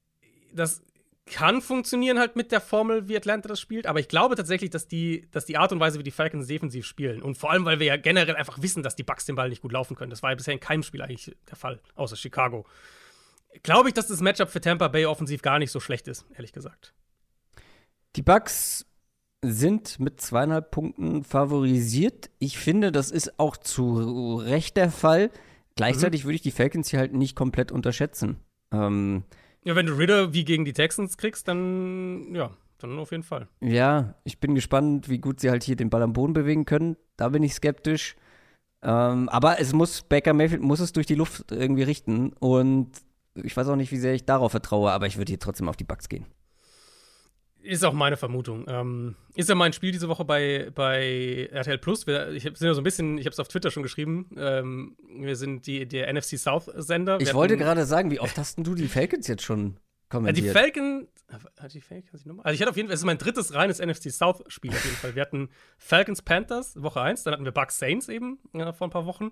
[0.54, 0.82] das
[1.26, 4.88] kann funktionieren halt mit der Formel, wie Atlanta das spielt, aber ich glaube tatsächlich, dass
[4.88, 7.80] die, dass die Art und Weise, wie die Falcons defensiv spielen und vor allem, weil
[7.80, 10.22] wir ja generell einfach wissen, dass die Bucks den Ball nicht gut laufen können, das
[10.22, 12.66] war ja bisher in keinem Spiel eigentlich der Fall, außer Chicago,
[13.64, 16.52] glaube ich, dass das Matchup für Tampa Bay offensiv gar nicht so schlecht ist, ehrlich
[16.52, 16.94] gesagt.
[18.18, 18.86] Die Bucks
[19.42, 22.30] sind mit zweieinhalb Punkten favorisiert.
[22.40, 25.32] Ich finde, das ist auch zu Recht der Fall.
[25.76, 26.28] Gleichzeitig mhm.
[26.28, 28.38] würde ich die Falcons hier halt nicht komplett unterschätzen.
[28.72, 29.24] Ähm,
[29.64, 33.48] ja, wenn du Ritter wie gegen die Texans kriegst, dann ja, dann auf jeden Fall.
[33.62, 36.98] Ja, ich bin gespannt, wie gut sie halt hier den Ball am Boden bewegen können.
[37.16, 38.16] Da bin ich skeptisch.
[38.82, 42.34] Ähm, aber es muss, Baker Mayfield muss es durch die Luft irgendwie richten.
[42.34, 42.92] Und
[43.36, 45.78] ich weiß auch nicht, wie sehr ich darauf vertraue, aber ich würde hier trotzdem auf
[45.78, 46.26] die Bugs gehen.
[47.64, 48.66] Ist auch meine Vermutung.
[48.68, 52.06] Ähm, ist ja mein Spiel diese Woche bei, bei RTL Plus.
[52.06, 54.30] Wir, ich sind ja so ein bisschen, ich habe es auf Twitter schon geschrieben.
[54.38, 57.20] Ähm, wir sind die, der NFC South Sender.
[57.22, 59.78] Ich wollte gerade sagen, wie oft hast du die Falcons jetzt schon
[60.10, 60.46] kommentiert?
[60.46, 61.08] die Falcons.
[61.74, 64.44] Die Falcons also ich hatte auf jeden Fall, es ist mein drittes reines NFC South
[64.48, 65.16] Spiel auf jeden Fall.
[65.16, 68.92] Wir hatten Falcons Panthers Woche 1, dann hatten wir Bucks Saints eben ja, vor ein
[68.92, 69.32] paar Wochen.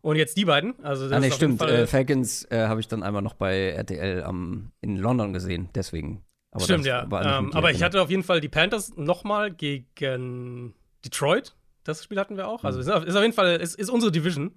[0.00, 0.78] Und jetzt die beiden.
[0.84, 1.60] Also das ah, nee, stimmt.
[1.62, 5.70] Äh, Falcons äh, habe ich dann einmal noch bei RTL am, in London gesehen.
[5.74, 6.22] Deswegen
[6.54, 7.02] aber Stimmt, ja.
[7.02, 10.72] Ähm, aber ich hatte auf jeden Fall die Panthers nochmal gegen
[11.04, 11.56] Detroit.
[11.82, 12.62] Das Spiel hatten wir auch.
[12.62, 13.06] Also mhm.
[13.06, 14.54] ist auf jeden Fall ist, ist unsere Division.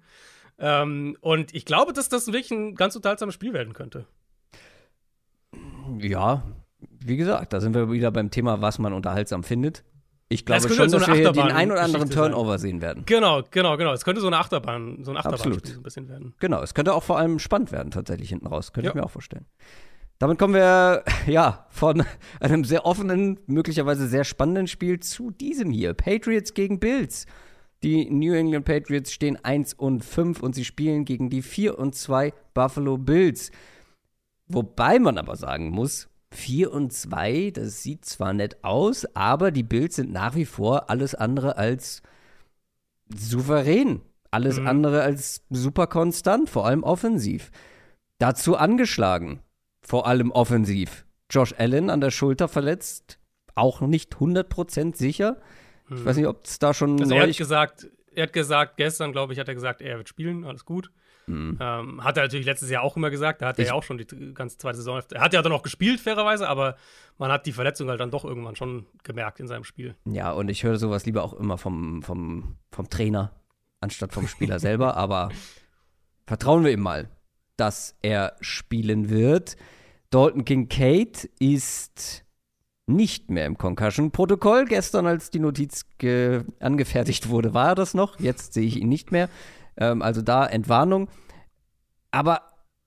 [0.60, 4.06] Ähm, und ich glaube, dass das wirklich ein ganz unterhaltsames Spiel werden könnte.
[5.98, 6.44] Ja,
[6.78, 9.82] wie gesagt, da sind wir wieder beim Thema, was man unterhaltsam findet.
[10.28, 12.70] Ich glaube schon, so dass wir hier den ein oder anderen Turnover sein.
[12.70, 13.02] sehen werden.
[13.06, 13.92] Genau, genau, genau.
[13.92, 16.34] Es könnte so eine Achterbahn, so ein Achterbahnspiel so ein bisschen werden.
[16.38, 18.72] Genau, es könnte auch vor allem spannend werden tatsächlich hinten raus.
[18.72, 18.90] Könnte ja.
[18.92, 19.46] ich mir auch vorstellen.
[20.18, 22.04] Damit kommen wir ja von
[22.40, 25.94] einem sehr offenen, möglicherweise sehr spannenden Spiel zu diesem hier.
[25.94, 27.26] Patriots gegen Bills.
[27.84, 31.94] Die New England Patriots stehen 1 und 5 und sie spielen gegen die 4 und
[31.94, 33.52] 2 Buffalo Bills.
[34.48, 39.62] Wobei man aber sagen muss, 4 und 2, das sieht zwar nett aus, aber die
[39.62, 42.02] Bills sind nach wie vor alles andere als
[43.14, 44.00] souverän.
[44.30, 44.66] Alles mhm.
[44.66, 47.50] andere als super konstant, vor allem offensiv.
[48.18, 49.40] Dazu angeschlagen
[49.88, 51.06] vor allem offensiv.
[51.30, 53.18] Josh Allen an der Schulter verletzt,
[53.54, 55.38] auch nicht 100% sicher.
[55.86, 55.96] Hm.
[55.96, 57.00] Ich weiß nicht, ob es da schon.
[57.00, 60.08] Also er hat gesagt, er hat gesagt, gestern, glaube ich, hat er gesagt, er wird
[60.08, 60.90] spielen, alles gut.
[61.24, 61.58] Hm.
[61.58, 63.96] Ähm, hat er natürlich letztes Jahr auch immer gesagt, da hat er ja auch schon
[63.96, 65.00] die ganze zweite Saison.
[65.12, 66.76] Er hat ja dann auch gespielt, fairerweise, aber
[67.16, 69.94] man hat die Verletzung halt dann doch irgendwann schon gemerkt in seinem Spiel.
[70.04, 73.32] Ja, und ich höre sowas lieber auch immer vom, vom, vom Trainer,
[73.80, 75.30] anstatt vom Spieler selber, aber
[76.26, 77.08] vertrauen wir ihm mal,
[77.56, 79.56] dass er spielen wird.
[80.10, 82.24] Dalton Kincaid ist
[82.86, 84.64] nicht mehr im Concussion-Protokoll.
[84.64, 85.84] Gestern, als die Notiz
[86.60, 88.18] angefertigt wurde, war er das noch.
[88.18, 89.28] Jetzt sehe ich ihn nicht mehr.
[89.76, 91.08] Ähm, also da Entwarnung.
[92.10, 92.40] Aber,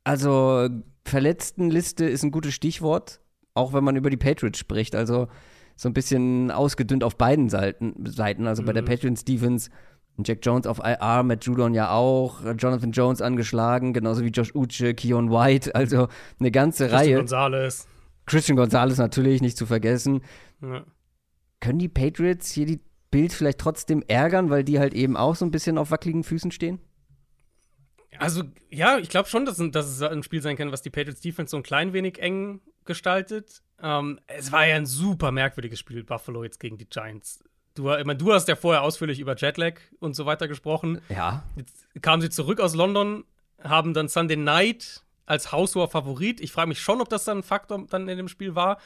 [0.03, 0.67] also,
[1.05, 3.21] Verletztenliste ist ein gutes Stichwort,
[3.53, 4.95] auch wenn man über die Patriots spricht.
[4.95, 5.27] Also,
[5.75, 8.47] so ein bisschen ausgedünnt auf beiden Seiten.
[8.47, 8.65] Also mhm.
[8.67, 8.87] bei der mhm.
[8.87, 9.69] Patriots Defense
[10.23, 14.93] Jack Jones auf IR, Matt Judon ja auch, Jonathan Jones angeschlagen, genauso wie Josh Uche,
[14.93, 16.07] Keon White, also
[16.39, 17.15] eine ganze Christian Reihe.
[17.15, 17.87] Gonzalez.
[18.25, 20.21] Christian Gonzalez natürlich, nicht zu vergessen.
[20.61, 20.85] Ja.
[21.59, 25.45] Können die Patriots hier die Bild vielleicht trotzdem ärgern, weil die halt eben auch so
[25.45, 26.79] ein bisschen auf wackeligen Füßen stehen?
[28.17, 31.21] Also, ja, ich glaube schon, dass, dass, es ein Spiel sein kann, was die Patriots
[31.21, 33.63] Defense so ein klein wenig eng gestaltet.
[33.81, 37.43] Ähm, es war ja ein super merkwürdiges Spiel, Buffalo jetzt gegen die Giants.
[37.75, 41.01] Du, ich meine, du hast ja vorher ausführlich über Jetlag und so weiter gesprochen.
[41.09, 41.43] Ja.
[41.55, 43.23] Jetzt kamen sie zurück aus London,
[43.63, 46.41] haben dann Sunday Night als haushoher Favorit.
[46.41, 48.77] Ich frage mich schon, ob das dann ein Faktor dann in dem Spiel war.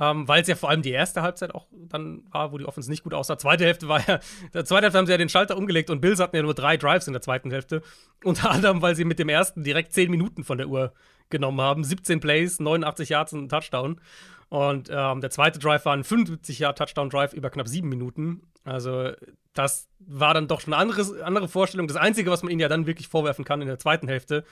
[0.00, 2.88] Ähm, weil es ja vor allem die erste Halbzeit auch dann war, wo die Offense
[2.88, 3.36] nicht gut aussah.
[3.36, 4.20] Zweite Hälfte war ja,
[4.54, 6.76] der zweite Hälfte haben sie ja den Schalter umgelegt und Bills hatten ja nur drei
[6.76, 7.82] Drives in der zweiten Hälfte.
[8.22, 10.92] Unter anderem, weil sie mit dem ersten direkt zehn Minuten von der Uhr
[11.30, 11.82] genommen haben.
[11.82, 14.00] 17 Plays, 89 Yards und ein Touchdown.
[14.48, 18.42] Und ähm, der zweite Drive war ein 75 Yard Touchdown Drive über knapp sieben Minuten.
[18.64, 19.12] Also
[19.52, 21.86] das war dann doch schon eine andere, andere Vorstellung.
[21.86, 24.44] Das Einzige, was man ihnen ja dann wirklich vorwerfen kann in der zweiten Hälfte,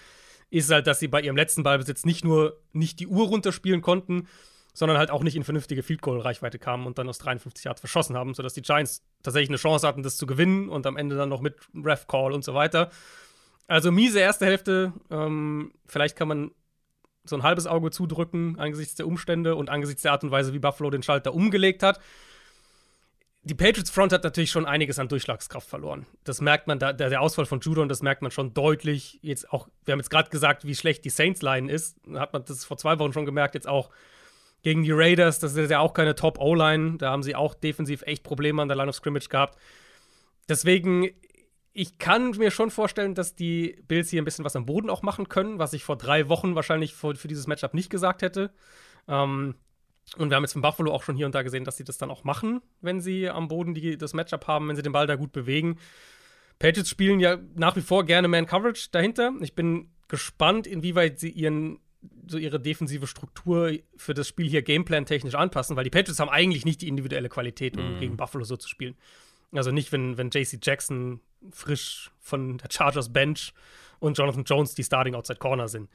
[0.51, 4.28] ist halt, dass sie bei ihrem letzten Ballbesitz nicht nur nicht die Uhr runterspielen konnten,
[4.74, 7.80] sondern halt auch nicht in vernünftige Field Goal Reichweite kamen und dann aus 53 Yards
[7.80, 11.16] verschossen haben, sodass die Giants tatsächlich eine Chance hatten, das zu gewinnen und am Ende
[11.16, 12.90] dann noch mit Ref Call und so weiter.
[13.68, 14.92] Also miese erste Hälfte.
[15.11, 16.51] Ähm, vielleicht kann man
[17.29, 20.59] so ein halbes Auge zudrücken angesichts der Umstände und angesichts der Art und Weise, wie
[20.59, 22.01] Buffalo den Schalter umgelegt hat.
[23.43, 26.05] Die Patriots Front hat natürlich schon einiges an Durchschlagskraft verloren.
[26.24, 29.20] Das merkt man, da, der, Ausfall von Judon, das merkt man schon deutlich.
[29.22, 31.97] Jetzt auch, wir haben jetzt gerade gesagt, wie schlecht die Saints-Line ist.
[32.14, 33.91] Hat man das vor zwei Wochen schon gemerkt, jetzt auch
[34.62, 35.39] gegen die Raiders.
[35.39, 36.99] Das ist ja auch keine Top-O-Line.
[36.99, 39.57] Da haben sie auch defensiv echt Probleme an der Line of Scrimmage gehabt.
[40.49, 41.11] Deswegen,
[41.79, 45.03] ich kann mir schon vorstellen, dass die Bills hier ein bisschen was am Boden auch
[45.03, 48.51] machen können, was ich vor drei Wochen wahrscheinlich für, für dieses Matchup nicht gesagt hätte.
[49.07, 49.57] Ähm,
[50.16, 51.99] und wir haben jetzt von Buffalo auch schon hier und da gesehen, dass sie das
[51.99, 55.07] dann auch machen, wenn sie am Boden die, das Matchup haben, wenn sie den Ball
[55.07, 55.79] da gut bewegen.
[56.59, 59.35] Patriots spielen ja nach wie vor gerne Man-Coverage dahinter.
[59.41, 61.79] Ich bin gespannt, inwieweit sie ihren,
[62.27, 66.64] so ihre defensive Struktur für das Spiel hier Gameplan-technisch anpassen, weil die Patriots haben eigentlich
[66.64, 68.01] nicht die individuelle Qualität, um mm.
[68.01, 68.97] gegen Buffalo so zu spielen.
[69.53, 71.20] Also nicht, wenn, wenn JC Jackson
[71.53, 73.53] frisch von der Chargers Bench
[73.99, 75.90] und Jonathan Jones die Starting Outside Corner sind.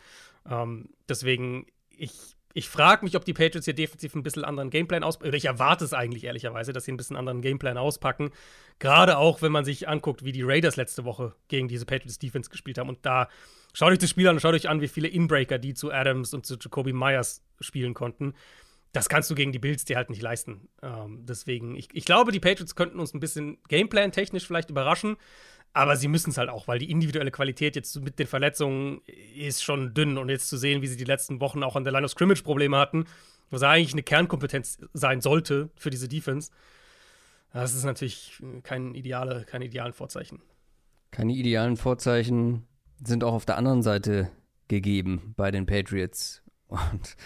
[0.49, 5.04] Ähm, deswegen, ich ich frage mich, ob die Patriots hier defensiv ein bisschen anderen Gameplan
[5.04, 5.30] auspacken.
[5.30, 8.32] Oder ich erwarte es eigentlich ehrlicherweise, dass sie ein bisschen anderen Gameplan auspacken.
[8.80, 12.49] Gerade auch, wenn man sich anguckt, wie die Raiders letzte Woche gegen diese Patriots Defense
[12.49, 12.89] gespielt haben.
[12.89, 13.30] Und da
[13.74, 16.34] schaut euch das Spiel an und schaut euch an, wie viele Inbreaker die zu Adams
[16.34, 18.34] und zu Jacoby Myers spielen konnten.
[18.94, 20.68] Das kannst du gegen die Bills dir halt nicht leisten.
[20.82, 25.18] Ähm, deswegen, ich, ich glaube, die Patriots könnten uns ein bisschen Gameplan-technisch vielleicht überraschen.
[25.74, 29.02] Aber sie müssen es halt auch, weil die individuelle Qualität jetzt mit den Verletzungen
[29.38, 30.18] ist schon dünn.
[30.18, 32.44] Und jetzt zu sehen, wie sie die letzten Wochen auch an der Line of Scrimmage
[32.44, 33.06] Probleme hatten,
[33.50, 36.52] was eigentlich eine Kernkompetenz sein sollte für diese Defense,
[37.54, 40.42] das ist natürlich kein ideale, keine idealen Vorzeichen.
[41.12, 42.66] Keine idealen Vorzeichen
[43.04, 44.32] sind auch auf der anderen Seite
[44.70, 46.42] gegeben bei den Patriots.
[46.68, 47.18] Und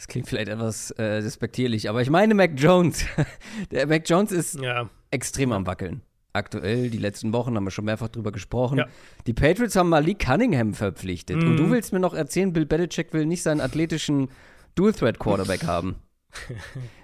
[0.00, 3.04] das klingt vielleicht etwas äh, respektierlich, aber ich meine Mac Jones.
[3.70, 4.88] der Mac Jones ist ja.
[5.10, 6.00] extrem am Wackeln
[6.32, 8.78] aktuell, die letzten Wochen haben wir schon mehrfach drüber gesprochen.
[8.78, 8.86] Ja.
[9.26, 11.36] Die Patriots haben Malik Cunningham verpflichtet.
[11.36, 11.50] Mhm.
[11.50, 11.72] Und du mhm.
[11.72, 14.30] willst mir noch erzählen, Bill Belichick will nicht seinen athletischen
[14.76, 15.96] Dual-Threat-Quarterback haben.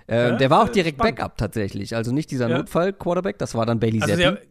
[0.07, 1.17] äh, ja, der war auch direkt spannend.
[1.17, 1.97] Backup tatsächlich.
[1.97, 2.49] Also nicht dieser.
[2.49, 4.47] Notfall-Quarterback, das war dann Bailey also Zappi.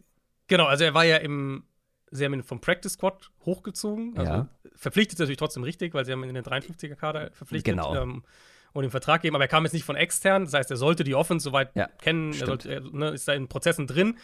[0.48, 1.64] Genau, also er war ja im,
[2.10, 4.14] sie haben ihn vom Practice Squad hochgezogen.
[4.16, 4.48] Also ja.
[4.76, 7.74] Verpflichtet natürlich trotzdem richtig, weil sie haben ihn in den 53er-Kader verpflichtet.
[7.74, 7.94] Genau.
[7.94, 8.22] Ähm,
[8.72, 10.44] und den Vertrag geben, aber er kam jetzt nicht von extern.
[10.44, 13.32] Das heißt, er sollte die Offense soweit ja, kennen, er, sollte, er ne, ist da
[13.32, 14.16] in Prozessen drin.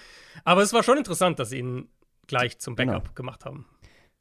[0.45, 1.89] Aber es war schon interessant, dass sie ihn
[2.27, 3.15] gleich zum Backup genau.
[3.15, 3.67] gemacht haben.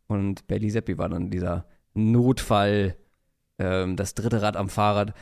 [0.08, 2.96] Und Bailey Seppi war dann dieser Notfall,
[3.60, 5.14] ähm, das dritte Rad am Fahrrad.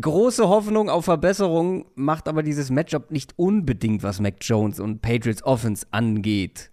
[0.00, 5.42] Große Hoffnung auf Verbesserung macht aber dieses Matchup nicht unbedingt, was Mac Jones und Patriots
[5.42, 6.69] Offense angeht.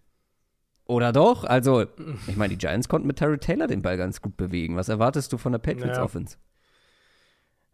[0.87, 1.43] Oder doch?
[1.43, 1.85] Also,
[2.27, 4.77] ich meine, die Giants konnten mit Terry Taylor den Ball ganz gut bewegen.
[4.77, 6.03] Was erwartest du von der Patriots ja.
[6.03, 6.37] Offense?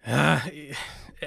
[0.05, 0.41] Ja,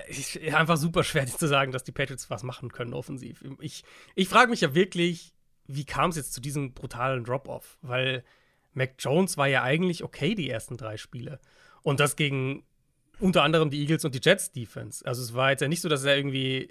[0.08, 3.42] ich, einfach super schwer zu sagen, dass die Patriots was machen können offensiv.
[3.60, 3.84] Ich,
[4.14, 5.32] ich frage mich ja wirklich,
[5.66, 7.78] wie kam es jetzt zu diesem brutalen Drop-Off?
[7.82, 8.24] Weil
[8.74, 11.40] Mac Jones war ja eigentlich okay die ersten drei Spiele.
[11.82, 12.64] Und das gegen
[13.20, 15.06] unter anderem die Eagles und die Jets Defense.
[15.06, 16.68] Also es war jetzt ja nicht so, dass er irgendwie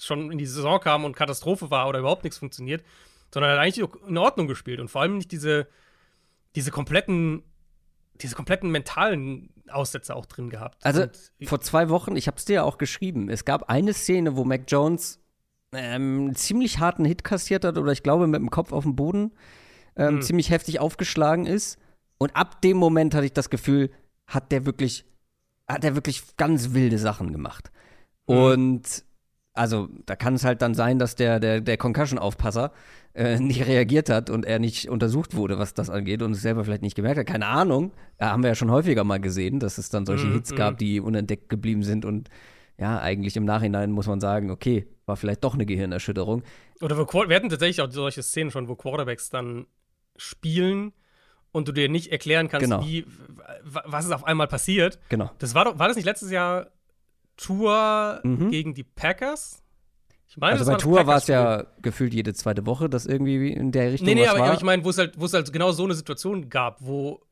[0.00, 2.82] schon in die Saison kam und Katastrophe war oder überhaupt nichts funktioniert,
[3.32, 5.68] sondern er hat eigentlich in Ordnung gespielt und vor allem nicht diese,
[6.54, 7.42] diese kompletten
[8.20, 10.84] diese kompletten mentalen Aussätze auch drin gehabt.
[10.84, 11.06] Also
[11.44, 14.44] vor zwei Wochen, ich habe es dir ja auch geschrieben, es gab eine Szene, wo
[14.44, 15.20] Mac Jones
[15.72, 18.96] ähm, einen ziemlich harten Hit kassiert hat oder ich glaube mit dem Kopf auf dem
[18.96, 19.32] Boden
[19.96, 20.22] ähm, hm.
[20.22, 21.78] ziemlich heftig aufgeschlagen ist.
[22.18, 23.90] Und ab dem Moment hatte ich das Gefühl,
[24.26, 25.04] hat der wirklich,
[25.68, 27.70] hat der wirklich ganz wilde Sachen gemacht.
[28.28, 28.36] Hm.
[28.36, 29.04] Und
[29.52, 32.72] also da kann es halt dann sein, dass der, der, der Concussion-Aufpasser
[33.18, 36.64] äh, nicht reagiert hat und er nicht untersucht wurde, was das angeht und es selber
[36.64, 37.26] vielleicht nicht gemerkt hat.
[37.26, 37.92] Keine Ahnung.
[38.20, 40.56] Ja, haben wir ja schon häufiger mal gesehen, dass es dann solche mm, Hits mm.
[40.56, 42.28] gab, die unentdeckt geblieben sind und
[42.78, 46.44] ja, eigentlich im Nachhinein muss man sagen, okay, war vielleicht doch eine Gehirnerschütterung.
[46.80, 49.66] Oder wir hatten tatsächlich auch solche Szenen schon, wo Quarterbacks dann
[50.16, 50.92] spielen
[51.50, 52.84] und du dir nicht erklären kannst, genau.
[52.84, 53.04] wie,
[53.64, 55.00] was ist auf einmal passiert.
[55.08, 55.28] Genau.
[55.38, 56.70] Das war doch, war das nicht letztes Jahr
[57.36, 58.50] Tour mhm.
[58.50, 59.64] gegen die Packers?
[60.28, 63.72] Ich meine, also bei Tour war es ja gefühlt jede zweite Woche, dass irgendwie in
[63.72, 64.06] der Richtung.
[64.06, 66.82] Nee, nee, aber, aber, ich meine, wo es halt, halt genau so eine Situation gab,
[66.82, 67.22] wo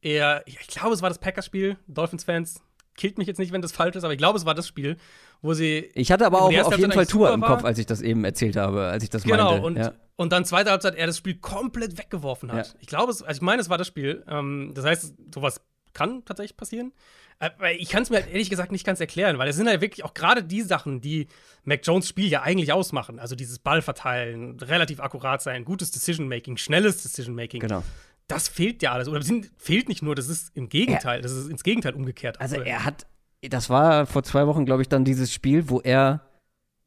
[0.00, 2.62] er, ich glaube, es war das Packers-Spiel, Dolphins-Fans,
[2.96, 4.96] killt mich jetzt nicht, wenn das falsch ist, aber ich glaube, es war das Spiel,
[5.42, 5.90] wo sie.
[5.94, 8.56] Ich hatte aber auch auf jeden Fall Tour im Kopf, als ich das eben erzählt
[8.56, 9.54] habe, als ich das genau, meinte.
[9.54, 9.92] Genau, und, ja.
[10.16, 12.68] und dann zweite Halbzeit er das Spiel komplett weggeworfen hat.
[12.68, 12.74] Ja.
[12.80, 14.24] Ich glaube, also ich meine, es war das Spiel.
[14.28, 15.60] Ähm, das heißt, sowas
[15.94, 16.92] kann tatsächlich passieren.
[17.40, 19.80] Äh, ich kann es mir halt ehrlich gesagt nicht ganz erklären, weil es sind ja
[19.80, 21.28] wirklich auch gerade die Sachen, die
[21.64, 23.18] Mac Jones Spiel ja eigentlich ausmachen.
[23.18, 27.60] Also dieses Ballverteilen, relativ akkurat sein, gutes Decision-Making, schnelles Decision-Making.
[27.60, 27.82] Genau.
[28.26, 29.08] Das fehlt ja alles.
[29.08, 32.40] Oder sind, fehlt nicht nur, das ist im Gegenteil, er, das ist ins Gegenteil umgekehrt.
[32.40, 33.06] Also er hat,
[33.42, 36.22] das war vor zwei Wochen, glaube ich, dann dieses Spiel, wo er,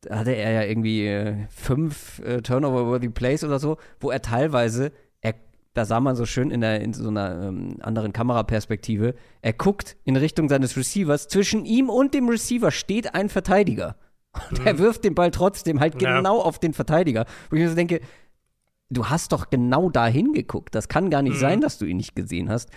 [0.02, 4.92] da hatte er ja irgendwie äh, fünf äh, Turnover-worthy Plays oder so, wo er teilweise
[5.78, 9.96] da sah man so schön in, der, in so einer ähm, anderen Kameraperspektive, er guckt
[10.04, 11.28] in Richtung seines Receivers.
[11.28, 13.96] Zwischen ihm und dem Receiver steht ein Verteidiger.
[14.52, 16.18] Und er wirft den Ball trotzdem halt Ja.
[16.18, 17.26] genau auf den Verteidiger.
[17.50, 18.02] Wo ich mir so denke,
[18.90, 20.76] du hast doch genau da hingeguckt.
[20.76, 21.40] Das kann gar nicht Mhm.
[21.40, 22.70] sein, dass du ihn nicht gesehen hast.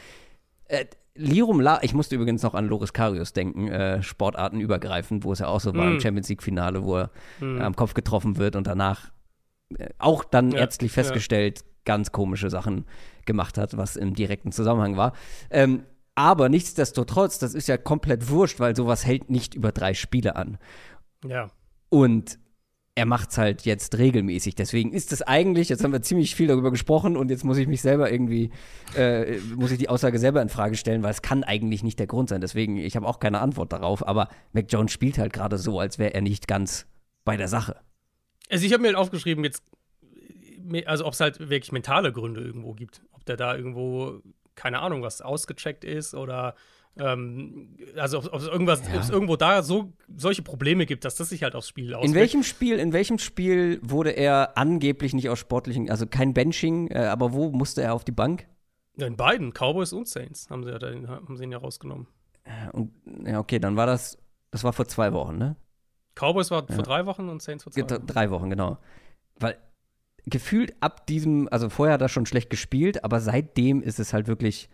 [0.67, 0.87] Äh,
[1.17, 5.49] Lirum La, ich musste übrigens noch an Loris Karius denken, äh, sportartenübergreifend, wo es ja
[5.49, 6.01] auch so war im Mhm.
[6.01, 7.11] Champions League-Finale, wo er
[7.43, 9.11] äh, am Kopf getroffen wird und danach
[9.79, 11.03] äh, auch dann Ja, ärztlich ja.
[11.85, 12.85] Ganz komische Sachen
[13.27, 15.13] gemacht hat, was im direkten Zusammenhang war.
[15.51, 20.37] Ähm, aber nichtsdestotrotz, das ist ja komplett wurscht, weil sowas hält nicht über drei Spiele
[20.37, 20.59] an.
[21.27, 21.51] Ja.
[21.89, 22.39] Und
[22.95, 24.55] er macht's halt jetzt regelmäßig.
[24.57, 27.67] Deswegen ist es eigentlich, jetzt haben wir ziemlich viel darüber gesprochen und jetzt muss ich
[27.67, 28.51] mich selber irgendwie,
[28.97, 32.07] äh, muss ich die Aussage selber in Frage stellen, weil es kann eigentlich nicht der
[32.07, 32.41] Grund sein.
[32.41, 35.99] Deswegen, ich habe auch keine Antwort darauf, aber Mac Jones spielt halt gerade so, als
[35.99, 36.87] wäre er nicht ganz
[37.25, 37.77] bei der Sache.
[38.51, 39.63] Also ich habe mir halt aufgeschrieben, jetzt,
[40.87, 43.03] also ob es halt wirklich mentale Gründe irgendwo gibt.
[43.13, 44.21] Ob der da irgendwo,
[44.55, 46.55] keine Ahnung, was ausgecheckt ist oder
[46.99, 51.43] ähm, also ob es irgendwas, es irgendwo da so solche Probleme gibt, dass das sich
[51.43, 52.09] halt aufs Spiel auswirkt.
[52.09, 56.89] In welchem Spiel, in welchem Spiel wurde er angeblich nicht aus sportlichen, also kein Benching,
[56.89, 58.47] äh, aber wo musste er auf die Bank?
[58.97, 62.07] Ja, in beiden, Cowboys und Saints, haben sie, ja da, haben sie ihn ja rausgenommen.
[62.73, 62.91] Und,
[63.25, 64.19] ja, okay, dann war das,
[64.51, 65.57] das war vor zwei Wochen, ne?
[66.17, 68.07] Cowboys war vor drei Wochen und Saints vor zwei Wochen.
[68.07, 68.79] Drei Wochen, genau.
[69.37, 69.57] Weil
[70.27, 74.27] gefühlt ab diesem, also vorher hat er schon schlecht gespielt, aber seitdem ist es halt
[74.27, 74.69] wirklich,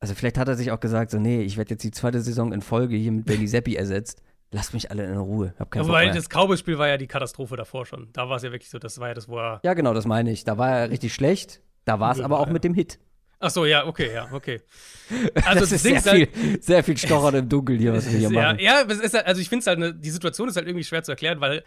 [0.00, 2.52] also vielleicht hat er sich auch gesagt, so, nee, ich werde jetzt die zweite Saison
[2.52, 4.22] in Folge hier mit Bailey Zappi ersetzt.
[4.52, 5.54] Lasst mich alle in Ruhe.
[5.60, 8.08] Hab keinen Ja, wobei das Cowboys-Spiel war ja die Katastrophe davor schon.
[8.12, 9.60] Da war es ja wirklich so, das war ja das, wo er.
[9.62, 10.42] ja, genau, das meine ich.
[10.42, 11.60] Da war er richtig schlecht.
[11.84, 12.52] Da war es Ja, aber auch ja.
[12.52, 12.98] mit dem Hit.
[13.38, 14.60] Ach so, ja, okay, ja, okay.
[15.46, 18.30] Also das ist sehr halt- viel, sehr viel Stochern im Dunkeln hier, was wir hier
[18.32, 18.58] ja, machen.
[18.58, 21.02] ja, ist halt, also ich finde es halt, ne, die Situation ist halt irgendwie schwer
[21.04, 21.62] zu erklären, weil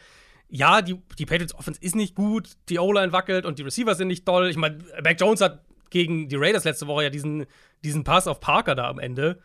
[0.50, 4.08] ja, die, die Patriots Offense ist nicht gut, die O-Line wackelt und die Receiver sind
[4.08, 4.50] nicht doll.
[4.50, 7.46] Ich meine, Mac Jones hat gegen die Raiders letzte Woche ja diesen,
[7.84, 9.40] diesen Pass auf Parker da am Ende.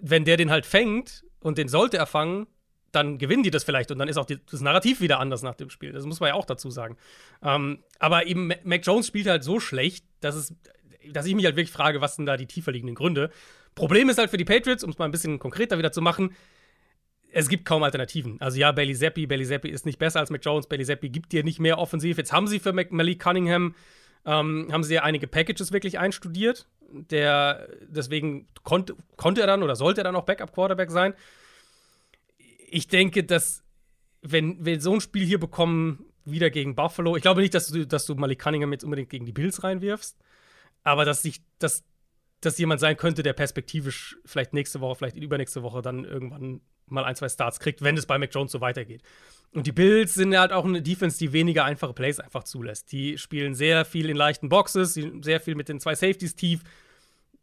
[0.00, 2.46] Wenn der den halt fängt und den sollte er fangen,
[2.92, 5.54] dann gewinnen die das vielleicht und dann ist auch die, das Narrativ wieder anders nach
[5.54, 5.92] dem Spiel.
[5.92, 6.96] Das muss man ja auch dazu sagen.
[7.42, 10.54] Ähm, aber eben Ma- Mac Jones spielt halt so schlecht, dass es,
[11.10, 11.46] dass ich mich
[17.32, 18.40] es gibt kaum Alternativen.
[18.40, 21.32] Also ja, Bailey Zappi, Bailey Zappi ist nicht besser als Mac Jones, Bailey Zappi gibt
[21.32, 22.18] dir nicht mehr offensiv.
[22.18, 23.74] Jetzt haben sie für Mac Malik Cunningham,
[24.24, 26.66] ähm, haben sie ja einige Packages wirklich einstudiert.
[26.90, 31.14] Der, deswegen konnte, konnte er dann oder sollte er dann auch Backup-Quarterback sein.
[32.68, 33.64] Ich denke, dass,
[34.22, 37.86] wenn wir so ein Spiel hier bekommen, wieder gegen Buffalo, ich glaube nicht, dass du,
[37.86, 40.16] dass du Malik Cunningham jetzt unbedingt gegen die Bills reinwirfst,
[40.82, 41.84] aber dass sich, dass,
[42.40, 47.04] dass jemand sein könnte, der perspektivisch vielleicht nächste Woche, vielleicht übernächste Woche dann irgendwann mal
[47.04, 49.02] ein, zwei Starts kriegt, wenn es bei Mac Jones so weitergeht.
[49.52, 52.92] Und die Bills sind halt auch eine Defense, die weniger einfache Plays einfach zulässt.
[52.92, 56.62] Die spielen sehr viel in leichten Boxes, sehr viel mit den zwei Safeties tief,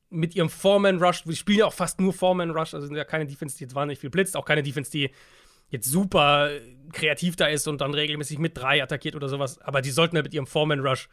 [0.10, 1.24] mit ihrem Foreman-Rush.
[1.24, 4.00] Die spielen ja auch fast nur Foreman-Rush, also sind ja keine Defense, die jetzt wahnsinnig
[4.00, 5.10] viel blitzt, auch keine Defense, die
[5.70, 6.52] jetzt super
[6.92, 9.60] kreativ da ist und dann regelmäßig mit drei attackiert oder sowas.
[9.60, 11.10] Aber die sollten halt mit ihrem Foreman-Rush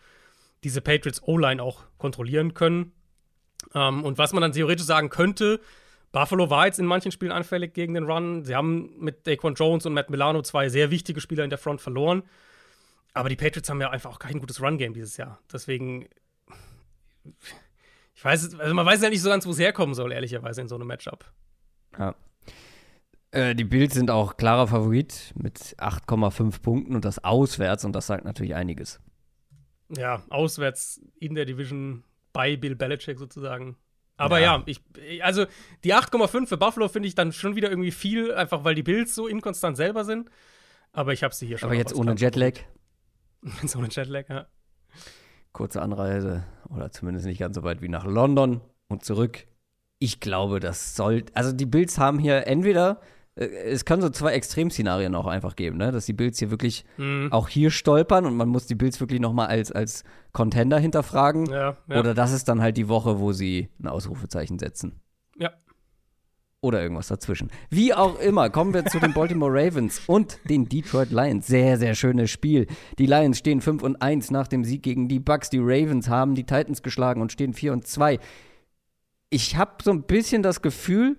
[0.64, 2.92] diese Patriots O-Line auch kontrollieren können.
[3.74, 5.60] Ähm, und was man dann theoretisch sagen könnte,
[6.12, 8.44] Buffalo war jetzt in manchen Spielen anfällig gegen den Run.
[8.44, 11.80] Sie haben mit Daquan Jones und Matt Milano zwei sehr wichtige Spieler in der Front
[11.80, 12.22] verloren.
[13.12, 15.38] Aber die Patriots haben ja einfach auch kein gutes Run-Game dieses Jahr.
[15.52, 16.08] Deswegen,
[18.14, 20.60] ich weiß, es- also man weiß ja nicht so ganz, wo es herkommen soll, ehrlicherweise
[20.60, 21.24] in so einem Matchup.
[21.98, 22.14] Ja.
[23.32, 28.06] Äh, die Bills sind auch klarer Favorit mit 8,5 Punkten und das auswärts und das
[28.08, 29.00] sagt natürlich einiges.
[29.96, 33.76] Ja, auswärts in der Division bei Bill Belichick sozusagen.
[34.20, 34.58] Aber Ja.
[34.58, 35.46] ja, ich, also
[35.84, 39.14] die 8,5 für Buffalo finde ich dann schon wieder irgendwie viel, einfach weil die Bills
[39.14, 40.30] so inkonstant selber sind.
[40.92, 41.68] Aber ich habe sie hier schon.
[41.68, 42.54] Aber jetzt ohne Jetlag.
[43.62, 44.46] Jetzt ohne Jetlag, ja.
[45.52, 49.46] kurze Anreise oder zumindest nicht ganz so weit wie nach London und zurück.
[49.98, 53.00] Ich glaube, das soll, also die Bills haben hier entweder,
[53.40, 55.92] es kann so zwei Extremszenarien auch einfach geben, ne?
[55.92, 57.32] dass die Bills hier wirklich Mhm.
[57.32, 61.46] auch hier stolpern und man muss die Bills wirklich nochmal als, als Contender hinterfragen.
[61.46, 61.98] Ja, ja.
[61.98, 65.00] Oder das ist dann halt die Woche, wo sie ein Ausrufezeichen setzen.
[65.38, 65.50] Ja.
[66.60, 67.50] Oder irgendwas dazwischen.
[67.70, 71.46] Wie auch immer, kommen wir zu den Baltimore Ravens und den Detroit Lions.
[71.46, 72.66] Sehr, sehr schönes Spiel.
[72.98, 75.48] Die Lions stehen 5 und 1 nach dem Sieg gegen die Bucks.
[75.48, 78.18] Die Ravens haben die Titans geschlagen und stehen 4 und 2.
[79.30, 81.16] Ich habe so ein bisschen das Gefühl,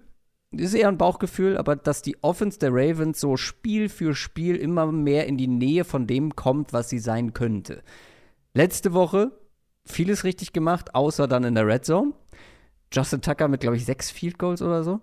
[0.52, 4.92] ist eher ein Bauchgefühl, aber dass die Offense der Ravens so Spiel für Spiel immer
[4.92, 7.84] mehr in die Nähe von dem kommt, was sie sein könnte.
[8.54, 9.32] Letzte Woche
[9.86, 12.14] vieles richtig gemacht, außer dann in der Red Zone.
[12.94, 15.00] Justin Tucker mit, glaube ich, sechs Field Goals oder so.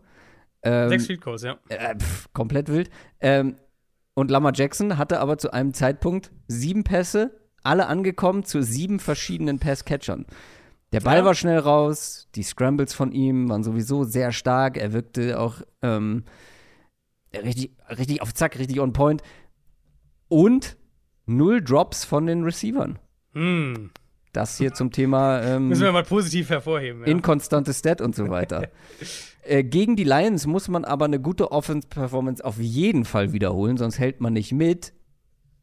[0.63, 1.59] Ähm, Sechs Field Goals, ja.
[1.69, 2.91] äh, pf, komplett wild.
[3.21, 3.57] Ähm,
[4.15, 9.59] und Lamar Jackson hatte aber zu einem Zeitpunkt sieben Pässe, alle angekommen zu sieben verschiedenen
[9.59, 10.27] Pass-Catchern.
[10.93, 11.25] Der Ball Ja.
[11.25, 14.77] war schnell raus, die Scrambles von ihm waren sowieso sehr stark.
[14.77, 16.25] Er wirkte auch ähm,
[17.35, 19.23] richtig, richtig auf Zack, richtig on point.
[20.29, 20.77] Und
[21.27, 22.99] null Drops von den Receivern.
[23.35, 23.91] Hm.
[24.33, 27.01] Das hier zum Thema ähm, Müssen wir mal positiv hervorheben.
[27.03, 27.07] Ja.
[27.09, 28.69] inkonstante Stat und so weiter.
[29.43, 33.99] äh, gegen die Lions muss man aber eine gute Offense-Performance auf jeden Fall wiederholen, sonst
[33.99, 34.93] hält man nicht mit.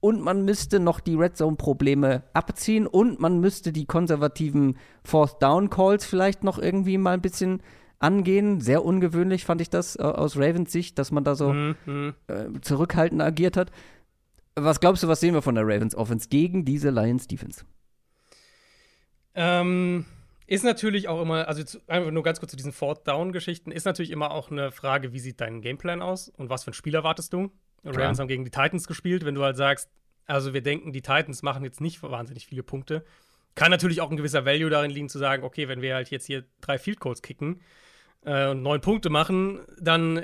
[0.05, 5.71] Und man müsste noch die Red Zone-Probleme abziehen und man müsste die konservativen Fourth Down
[5.71, 7.63] Calls vielleicht noch irgendwie mal ein bisschen
[7.97, 8.61] angehen.
[8.61, 12.13] Sehr ungewöhnlich fand ich das äh, aus Ravens Sicht, dass man da so Hm, hm.
[12.27, 13.71] äh, zurückhaltend agiert hat.
[14.53, 17.65] Was glaubst du, was sehen wir von der Ravens Offense gegen diese Lions Defense?
[19.33, 20.05] Ähm,
[20.45, 24.11] ist natürlich auch immer, also zu, einfach nur ganz kurz zu diesen Fourth-Down-Geschichten, ist natürlich
[24.11, 27.33] immer auch eine Frage, wie sieht dein Gameplan aus und was für ein Spiel erwartest
[27.33, 27.49] du?
[27.85, 29.25] Ravens haben gegen die Titans gespielt.
[29.25, 29.89] Wenn du halt sagst,
[30.25, 33.05] also wir denken, die Titans machen jetzt nicht wahnsinnig viele Punkte,
[33.53, 36.25] kann natürlich auch ein gewisser Value darin liegen, zu sagen, okay, wenn wir halt jetzt
[36.25, 37.61] hier drei Field Goals kicken
[38.25, 40.23] äh, und neun Punkte machen, dann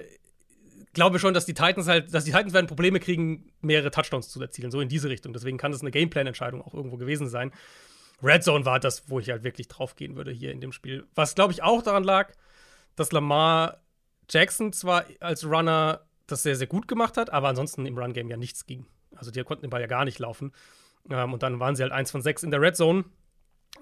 [0.93, 4.41] glaube schon, dass die Titans halt, dass die Titans werden Probleme kriegen, mehrere Touchdowns zu
[4.41, 5.33] erzielen, so in diese Richtung.
[5.33, 7.51] Deswegen kann das eine Gameplan-Entscheidung auch irgendwo gewesen sein.
[8.21, 11.07] Red Zone war das, wo ich halt wirklich drauf gehen würde hier in dem Spiel.
[11.15, 12.33] Was, glaube ich, auch daran lag,
[12.95, 13.81] dass Lamar
[14.29, 16.01] Jackson zwar als Runner
[16.31, 18.85] das sehr, sehr gut gemacht hat, aber ansonsten im Run-Game ja nichts ging.
[19.15, 20.51] Also die konnten den Ball ja gar nicht laufen.
[21.09, 23.05] Ähm, und dann waren sie halt eins von sechs in der Red Zone.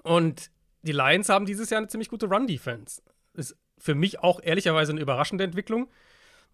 [0.02, 0.50] Und
[0.82, 3.02] die Lions haben dieses Jahr eine ziemlich gute Run-Defense.
[3.34, 5.88] Ist für mich auch ehrlicherweise eine überraschende Entwicklung,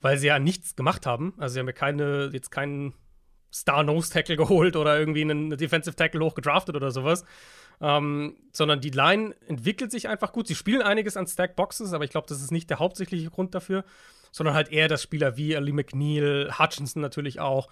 [0.00, 1.34] weil sie ja nichts gemacht haben.
[1.38, 2.94] Also sie haben ja keine, jetzt keinen
[3.52, 7.24] Star-Nose-Tackle geholt oder irgendwie einen Defensive Tackle hochgedraftet oder sowas.
[7.80, 10.46] Ähm, sondern die Line entwickelt sich einfach gut.
[10.46, 13.84] Sie spielen einiges an Stack-Boxes, aber ich glaube, das ist nicht der hauptsächliche Grund dafür,
[14.32, 17.68] sondern halt eher, dass Spieler wie Ali McNeil, Hutchinson natürlich auch,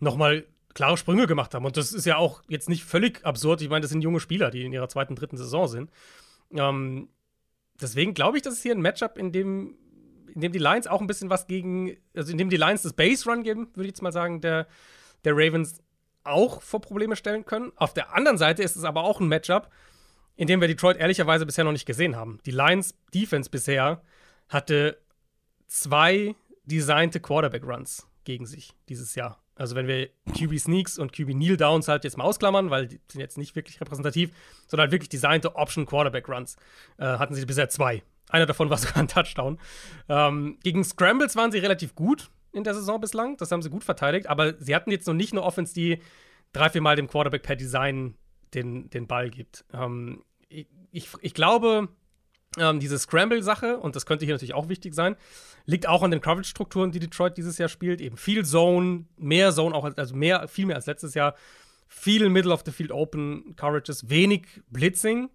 [0.00, 0.44] nochmal
[0.74, 1.64] klare Sprünge gemacht haben.
[1.64, 3.62] Und das ist ja auch jetzt nicht völlig absurd.
[3.62, 5.90] Ich meine, das sind junge Spieler, die in ihrer zweiten, dritten Saison sind.
[6.52, 7.08] Ähm,
[7.80, 9.76] deswegen glaube ich, dass es hier ein Matchup, in dem,
[10.34, 12.92] in dem die Lions auch ein bisschen was gegen, also in dem die Lions das
[12.92, 14.66] Base-Run geben, würde ich jetzt mal sagen, der,
[15.24, 15.80] der Ravens
[16.24, 17.72] auch vor Probleme stellen können.
[17.76, 19.70] Auf der anderen Seite ist es aber auch ein Matchup,
[20.36, 22.40] in dem wir Detroit ehrlicherweise bisher noch nicht gesehen haben.
[22.46, 24.02] Die Lions Defense bisher
[24.48, 24.98] hatte
[25.66, 26.34] zwei
[26.64, 29.38] designte Quarterback-Runs gegen sich dieses Jahr.
[29.56, 33.00] Also wenn wir QB Sneaks und QB Kneel Downs halt jetzt mal ausklammern, weil die
[33.08, 34.30] sind jetzt nicht wirklich repräsentativ,
[34.66, 36.56] sondern halt wirklich designte Option Quarterback Runs,
[36.98, 38.02] äh, hatten sie bisher zwei.
[38.28, 39.58] Einer davon war sogar ein Touchdown.
[40.08, 43.36] Ähm, gegen Scrambles waren sie relativ gut in der Saison bislang.
[43.36, 44.28] Das haben sie gut verteidigt.
[44.28, 46.00] Aber sie hatten jetzt noch nicht eine Offense, die
[46.52, 48.14] drei, vier Mal dem Quarterback per Design
[48.54, 49.64] den, den Ball gibt.
[49.72, 51.88] Ähm, ich, ich, ich glaube,
[52.58, 55.16] ähm, diese Scramble-Sache, und das könnte hier natürlich auch wichtig sein,
[55.66, 58.00] liegt auch an den Coverage-Strukturen, die Detroit dieses Jahr spielt.
[58.00, 61.34] Eben viel Zone, mehr Zone, auch als, also mehr, viel mehr als letztes Jahr.
[61.88, 65.30] Viel Middle of the Field Open Coverages, wenig Blitzing.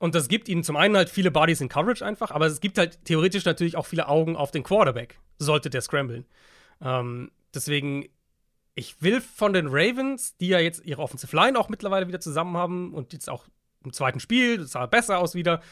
[0.00, 2.78] Und das gibt ihnen zum einen halt viele Bodies in Coverage einfach, aber es gibt
[2.78, 6.24] halt theoretisch natürlich auch viele Augen auf den Quarterback, sollte der scramblen.
[6.80, 8.08] Ähm, deswegen,
[8.74, 12.56] ich will von den Ravens, die ja jetzt ihre Offensive Line auch mittlerweile wieder zusammen
[12.56, 13.46] haben und jetzt auch
[13.84, 15.62] im zweiten Spiel, das sah besser aus wieder,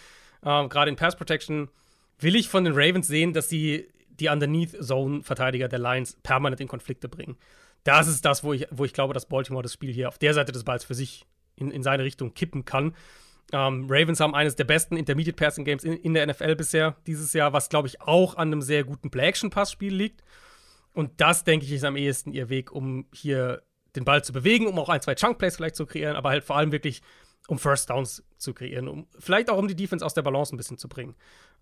[0.46, 1.68] äh, gerade in Pass Protection,
[2.18, 7.08] will ich von den Ravens sehen, dass sie die Underneath-Zone-Verteidiger der Lions permanent in Konflikte
[7.08, 7.36] bringen.
[7.84, 10.32] Das ist das, wo ich, wo ich glaube, dass Baltimore das Spiel hier auf der
[10.32, 11.26] Seite des Balls für sich
[11.56, 12.94] in, in seine Richtung kippen kann.
[13.52, 17.32] Ähm, Ravens haben eines der besten Intermediate Passing Games in, in der NFL bisher dieses
[17.32, 20.22] Jahr, was glaube ich auch an einem sehr guten Play-Action-Passspiel liegt.
[20.94, 23.62] Und das, denke ich, ist am ehesten ihr Weg, um hier
[23.94, 26.56] den Ball zu bewegen, um auch ein, zwei Chunk-Plays vielleicht zu kreieren, aber halt vor
[26.56, 27.02] allem wirklich,
[27.48, 30.56] um First Downs zu kreieren, um vielleicht auch um die Defense aus der Balance ein
[30.56, 31.14] bisschen zu bringen.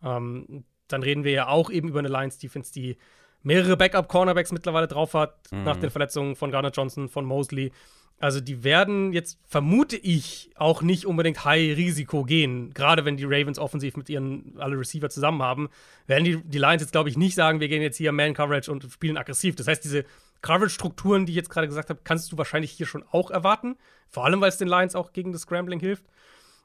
[0.03, 2.97] Ähm, dann reden wir ja auch eben über eine Lions-Defense, die
[3.43, 7.72] mehrere Backup-Cornerbacks mittlerweile drauf hat, nach den Verletzungen von Garner Johnson, von Mosley.
[8.18, 12.72] Also die werden jetzt, vermute ich, auch nicht unbedingt High-Risiko gehen.
[12.72, 15.68] Gerade wenn die Ravens offensiv mit ihren alle Receiver zusammen haben,
[16.07, 18.85] werden die, die Lions jetzt, glaube ich, nicht sagen, wir gehen jetzt hier Man-Coverage und
[18.85, 19.57] spielen aggressiv.
[19.57, 20.05] Das heißt, diese
[20.45, 23.76] Coverage-Strukturen, die ich jetzt gerade gesagt habe, kannst du wahrscheinlich hier schon auch erwarten.
[24.09, 26.05] Vor allem, weil es den Lions auch gegen das Scrambling hilft.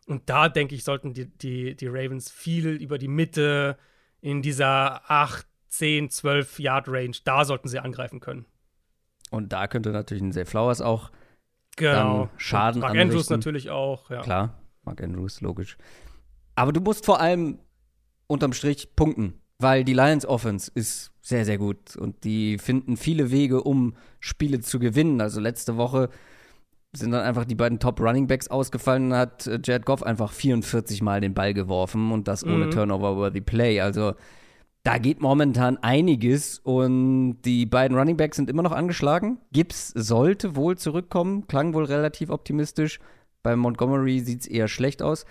[0.05, 3.77] Und da, denke ich, sollten die, die, die Ravens viel über die Mitte
[4.21, 8.45] in dieser 8, 10, 12 Yard Range, da sollten sie angreifen können.
[9.31, 11.11] Und da könnte natürlich ein Zay Flowers auch
[11.79, 12.29] Genau.
[12.37, 13.33] Schaden Und Mark Andrews anrichten.
[13.37, 14.21] natürlich auch, ja.
[14.21, 15.77] Klar, Mark Andrews, logisch.
[16.55, 17.59] Aber du musst vor allem
[18.27, 23.29] unterm Strich punkten, weil die Lions Offense ist sehr, sehr gut und die finden viele
[23.29, 25.21] Wege, um Spiele zu gewinnen.
[25.21, 26.09] Also letzte Woche
[26.95, 30.31] sind dann einfach die beiden Top Running Backs ausgefallen und hat äh, Jared Goff einfach
[30.31, 32.71] 44 Mal den Ball geworfen und das ohne Mhm.
[32.71, 33.79] Turnover-worthy Play.
[33.79, 34.13] Also
[34.83, 39.37] da geht momentan einiges und die beiden Running Backs sind immer noch angeschlagen.
[39.51, 42.99] Gibbs sollte wohl zurückkommen, klang wohl relativ optimistisch.
[43.43, 45.25] Bei Montgomery sieht es eher schlecht aus.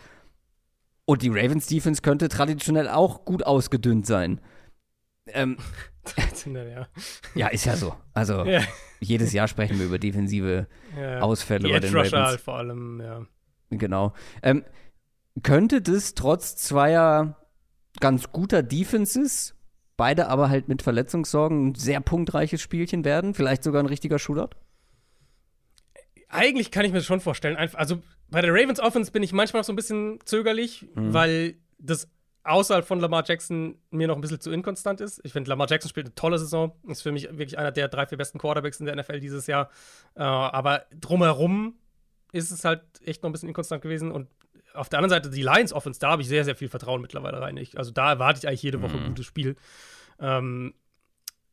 [1.08, 4.42] Und die Ravens Defense könnte traditionell auch gut ausgedünnt sein.
[5.28, 5.56] Ähm,
[6.44, 6.86] ja.
[7.34, 7.94] ja, ist ja so.
[8.12, 8.60] Also ja.
[9.00, 10.66] jedes Jahr sprechen wir über defensive
[11.00, 11.20] ja.
[11.20, 12.12] Ausfälle die bei den Ravens.
[12.12, 13.26] Halt vor allem, ja.
[13.70, 14.12] Genau.
[14.42, 14.66] Ähm,
[15.42, 17.38] könnte das trotz zweier
[18.00, 19.54] ganz guter Defenses,
[19.96, 23.32] beide aber halt mit Verletzungssorgen, ein sehr punktreiches Spielchen werden?
[23.32, 24.50] Vielleicht sogar ein richtiger Shootout?
[26.28, 27.56] Eigentlich kann ich mir das schon vorstellen.
[27.56, 31.14] Also bei der Ravens Offense bin ich manchmal noch so ein bisschen zögerlich, mhm.
[31.14, 32.08] weil das
[32.44, 35.20] außerhalb von Lamar Jackson mir noch ein bisschen zu inkonstant ist.
[35.24, 36.74] Ich finde, Lamar Jackson spielt eine tolle Saison.
[36.86, 39.70] Ist für mich wirklich einer der drei, vier besten Quarterbacks in der NFL dieses Jahr.
[40.14, 41.74] Äh, aber drumherum
[42.32, 44.10] ist es halt echt noch ein bisschen inkonstant gewesen.
[44.10, 44.28] Und
[44.74, 47.40] auf der anderen Seite, die Lions Offense, da habe ich sehr, sehr viel Vertrauen mittlerweile
[47.40, 47.56] rein.
[47.56, 49.02] Ich, also da erwarte ich eigentlich jede Woche mhm.
[49.02, 49.56] ein gutes Spiel.
[50.18, 50.74] Ähm,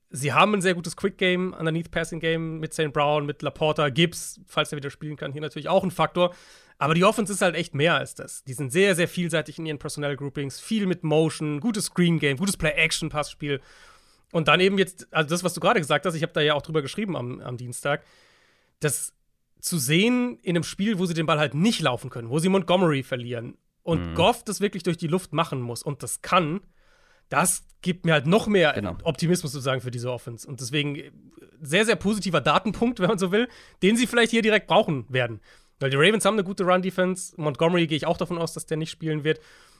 [0.09, 2.93] sie haben ein sehr gutes Quick Game, Underneath Passing Game mit St.
[2.93, 6.33] Brown, mit Laporta, Gibbs, falls er wieder spielen kann, hier natürlich auch ein Faktor.
[6.77, 8.43] Aber die Offense ist halt echt mehr als das.
[8.43, 12.37] Die sind sehr, sehr vielseitig in ihren Personnel Groupings, viel mit Motion, gutes Screen Game,
[12.37, 13.61] gutes Play-Action-Passspiel.
[14.31, 16.53] Und dann eben jetzt, also das, was du gerade gesagt hast, ich habe da ja
[16.53, 18.03] auch drüber geschrieben am, am Dienstag,
[18.81, 19.13] das
[19.61, 22.49] zu sehen in einem Spiel, wo sie den Ball halt nicht laufen können, wo sie
[22.49, 24.15] Montgomery verlieren und mhm.
[24.15, 26.61] Goff das wirklich durch die Luft machen muss und das kann,
[27.29, 28.97] das gibt mir halt noch mehr genau.
[29.03, 30.47] Optimismus sozusagen für diese Offense.
[30.47, 31.11] Und deswegen äh,
[31.61, 33.47] sehr, sehr positiver Datenpunkt, wenn man so will,
[33.83, 35.39] den sie vielleicht hier direkt brauchen werden.
[35.79, 37.33] Weil die Ravens haben eine gute Run-Defense.
[37.37, 39.39] Montgomery gehe ich auch davon aus, dass der nicht spielen wird.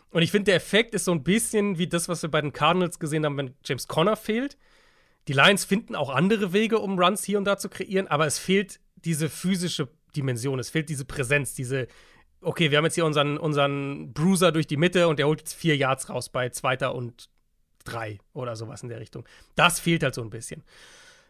[0.09, 2.53] Und ich finde, der Effekt ist so ein bisschen wie das, was wir bei den
[2.53, 4.57] Cardinals gesehen haben, wenn James Conner fehlt.
[5.27, 8.37] Die Lions finden auch andere Wege, um Runs hier und da zu kreieren, aber es
[8.37, 11.87] fehlt diese physische Dimension, es fehlt diese Präsenz, diese,
[12.41, 15.53] okay, wir haben jetzt hier unseren, unseren Bruiser durch die Mitte und der holt jetzt
[15.53, 17.29] vier Yards raus bei zweiter und
[17.83, 19.27] drei oder sowas in der Richtung.
[19.55, 20.63] Das fehlt halt so ein bisschen.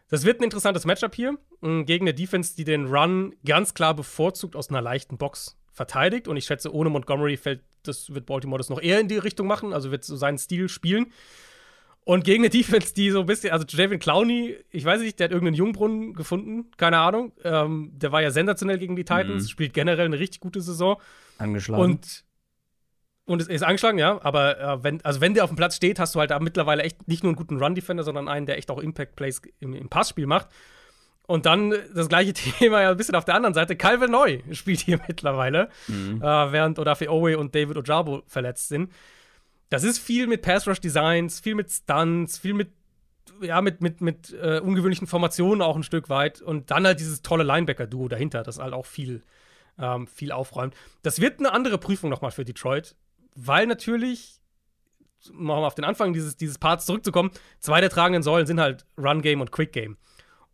[0.08, 3.94] Das wird ein interessantes Matchup hier mm, gegen eine Defense, die den Run ganz klar
[3.94, 6.28] bevorzugt aus einer leichten Box verteidigt.
[6.28, 9.46] Und ich schätze, ohne Montgomery fällt das, wird Baltimore das noch eher in die Richtung
[9.46, 11.12] machen, also wird so seinen Stil spielen.
[12.04, 15.24] Und gegen eine Defense, die so ein bisschen, also Javin Clowney, ich weiß nicht, der
[15.24, 17.32] hat irgendeinen Jungbrunnen gefunden, keine Ahnung.
[17.42, 19.48] Ähm, der war ja sensationell gegen die Titans, mhm.
[19.48, 21.00] spielt generell eine richtig gute Saison.
[21.38, 21.82] Angeschlagen.
[21.82, 22.24] Und
[23.26, 25.98] und es ist angeschlagen, ja, aber äh, wenn, also wenn der auf dem Platz steht,
[25.98, 28.70] hast du halt da mittlerweile echt nicht nur einen guten Run-Defender, sondern einen, der echt
[28.70, 30.48] auch Impact-Plays im, im Passspiel macht.
[31.26, 33.74] Und dann das gleiche Thema ja ein bisschen auf der anderen Seite.
[33.74, 36.22] Calvin Neu spielt hier mittlerweile, mhm.
[36.22, 38.92] äh, während Odafe Owe und David Ojabo verletzt sind.
[39.70, 42.70] Das ist viel mit Pass-Rush-Designs, viel mit Stunts, viel mit,
[43.40, 46.40] ja, mit, mit, mit äh, ungewöhnlichen Formationen auch ein Stück weit.
[46.42, 49.24] Und dann halt dieses tolle Linebacker-Duo dahinter, das halt auch viel,
[49.80, 50.76] ähm, viel aufräumt.
[51.02, 52.94] Das wird eine andere Prüfung nochmal für Detroit
[53.36, 54.40] weil natürlich,
[55.30, 57.30] um auf den Anfang dieses, dieses Parts zurückzukommen,
[57.60, 59.96] zwei der tragenden Säulen sind halt Run Game und Quick Game.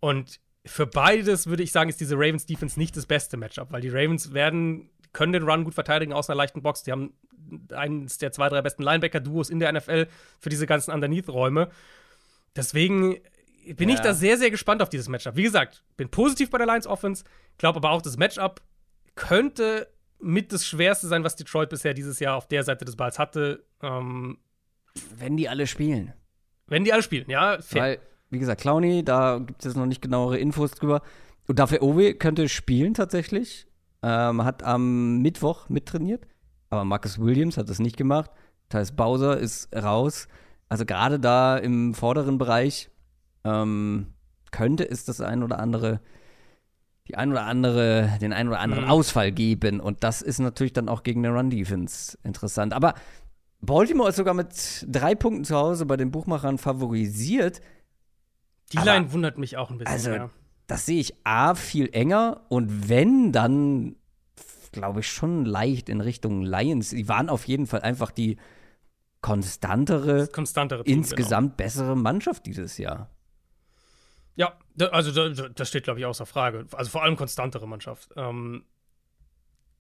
[0.01, 3.81] Und für beides würde ich sagen, ist diese Ravens Defense nicht das beste Matchup, weil
[3.81, 6.83] die Ravens werden, können den Run gut verteidigen aus einer leichten Box.
[6.83, 7.15] Die haben
[7.73, 10.07] eines der zwei, drei besten Linebacker-Duos in der NFL
[10.39, 11.69] für diese ganzen Underneath-Räume.
[12.55, 13.19] Deswegen
[13.67, 13.97] bin ja.
[13.97, 15.37] ich da sehr, sehr gespannt auf dieses Matchup.
[15.37, 17.25] Wie gesagt, bin positiv bei der Lions Offense,
[17.59, 18.61] glaube aber auch, das Matchup
[19.15, 19.89] könnte
[20.23, 23.65] mit das Schwerste sein, was Detroit bisher dieses Jahr auf der Seite des Balls hatte.
[23.83, 24.39] Ähm,
[25.19, 26.13] wenn die alle spielen.
[26.67, 27.59] Wenn die alle spielen, ja.
[27.61, 27.83] Fair.
[27.83, 27.99] Weil,
[28.31, 31.03] wie gesagt, Clowny, da gibt es noch nicht genauere Infos drüber.
[31.49, 33.67] Und dafür Owe könnte spielen tatsächlich.
[34.03, 36.27] Ähm, hat am Mittwoch mittrainiert.
[36.71, 38.31] Aber Marcus Williams hat das nicht gemacht.
[38.69, 40.29] Thais Bowser ist raus.
[40.69, 42.91] Also gerade da im vorderen Bereich
[43.45, 44.15] ähm,
[44.51, 46.01] könnte es das ein oder andere
[47.09, 48.91] die ein oder andere, den ein oder anderen mhm.
[48.91, 49.81] Ausfall geben.
[49.81, 52.73] Und das ist natürlich dann auch gegen eine Run-Defense interessant.
[52.73, 52.95] Aber
[53.61, 57.61] Baltimore ist sogar mit drei Punkten zu Hause bei den Buchmachern favorisiert.
[58.73, 59.93] Die Aber, Line wundert mich auch ein bisschen.
[59.93, 60.31] Also, mehr.
[60.67, 63.97] das sehe ich A viel enger und wenn, dann
[64.73, 66.91] glaube ich schon leicht in Richtung Lions.
[66.91, 68.39] Die waren auf jeden Fall einfach die
[69.21, 71.57] konstantere, konstantere Team, insgesamt genau.
[71.57, 73.11] bessere Mannschaft dieses Jahr.
[74.35, 74.59] Ja,
[74.91, 76.67] also das steht, glaube ich, außer Frage.
[76.73, 78.11] Also vor allem konstantere Mannschaft.
[78.17, 78.65] Ähm,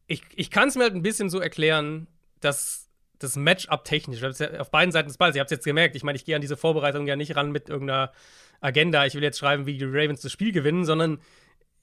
[0.06, 2.06] ich ich kann es mir halt ein bisschen so erklären,
[2.40, 5.94] dass das Matchup technisch, ja auf beiden Seiten des Balls, ihr habt es jetzt gemerkt,
[5.94, 8.12] ich meine, ich gehe an diese Vorbereitung ja nicht ran mit irgendeiner
[8.60, 11.20] Agenda, ich will jetzt schreiben, wie die Ravens das Spiel gewinnen, sondern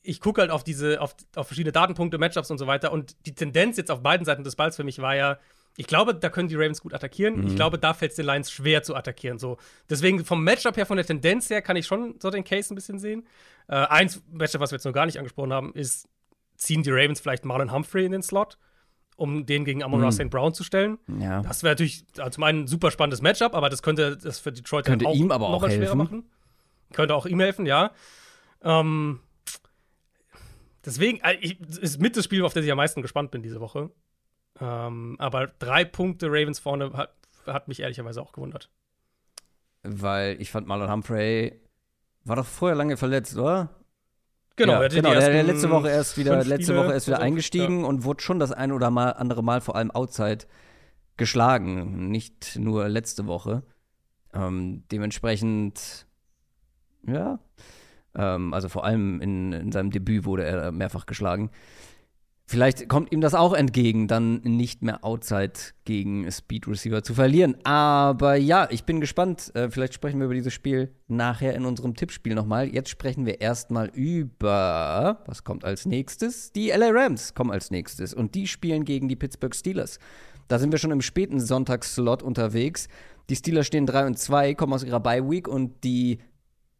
[0.01, 2.91] ich gucke halt auf diese, auf, auf verschiedene Datenpunkte, Matchups und so weiter.
[2.91, 5.39] Und die Tendenz jetzt auf beiden Seiten des Balls für mich war ja,
[5.79, 7.37] ich glaube, da können die Ravens gut attackieren.
[7.37, 7.47] Mhm.
[7.47, 9.39] Ich glaube, da fällt es den Lions schwer zu attackieren.
[9.39, 9.55] So.
[9.89, 12.75] Deswegen vom Matchup her, von der Tendenz her, kann ich schon so den Case ein
[12.75, 13.25] bisschen sehen.
[13.69, 16.09] Äh, eins Matchup, was wir jetzt noch gar nicht angesprochen haben, ist,
[16.57, 18.57] ziehen die Ravens vielleicht Marlon Humphrey in den Slot,
[19.15, 20.11] um den gegen Amon mhm.
[20.11, 20.29] St.
[20.29, 20.97] Brown zu stellen.
[21.17, 21.43] Ja.
[21.43, 24.51] Das wäre natürlich also zum einen ein super spannendes Matchup, aber das könnte das für
[24.51, 25.77] Detroit könnte auch ihm aber auch helfen.
[25.77, 26.29] schwerer machen.
[26.91, 27.91] Könnte auch ihm helfen, ja.
[28.63, 29.21] Ähm,
[30.85, 33.61] deswegen äh, ich, ist mit das Spiel, auf das ich am meisten gespannt bin diese
[33.61, 33.91] Woche.
[34.61, 37.13] Ähm, aber drei Punkte Ravens vorne hat,
[37.45, 38.69] hat mich ehrlicherweise auch gewundert.
[39.83, 41.59] Weil ich fand Marlon Humphrey
[42.25, 43.69] war doch vorher lange verletzt, oder?
[44.55, 47.81] Genau, ja, er genau der, der letzte Woche erst wieder, letzte Woche erst wieder eingestiegen
[47.81, 47.87] ja.
[47.87, 50.45] und wurde schon das ein oder mal andere Mal vor allem outside
[51.15, 53.63] geschlagen, nicht nur letzte Woche.
[54.33, 56.05] Ähm, dementsprechend,
[57.07, 57.39] ja,
[58.15, 61.51] ähm, also vor allem in, in seinem Debüt wurde er mehrfach geschlagen.
[62.51, 65.53] Vielleicht kommt ihm das auch entgegen, dann nicht mehr Outside
[65.85, 67.55] gegen Speed Receiver zu verlieren.
[67.63, 69.51] Aber ja, ich bin gespannt.
[69.53, 72.67] Äh, vielleicht sprechen wir über dieses Spiel nachher in unserem Tippspiel nochmal.
[72.67, 76.51] Jetzt sprechen wir erstmal über, was kommt als nächstes?
[76.51, 78.15] Die LA Rams kommen als nächstes.
[78.15, 79.99] Und die spielen gegen die Pittsburgh Steelers.
[80.47, 82.87] Da sind wir schon im späten Sonntagsslot unterwegs.
[83.29, 86.17] Die Steelers stehen 3 und 2, kommen aus ihrer Bye Week und die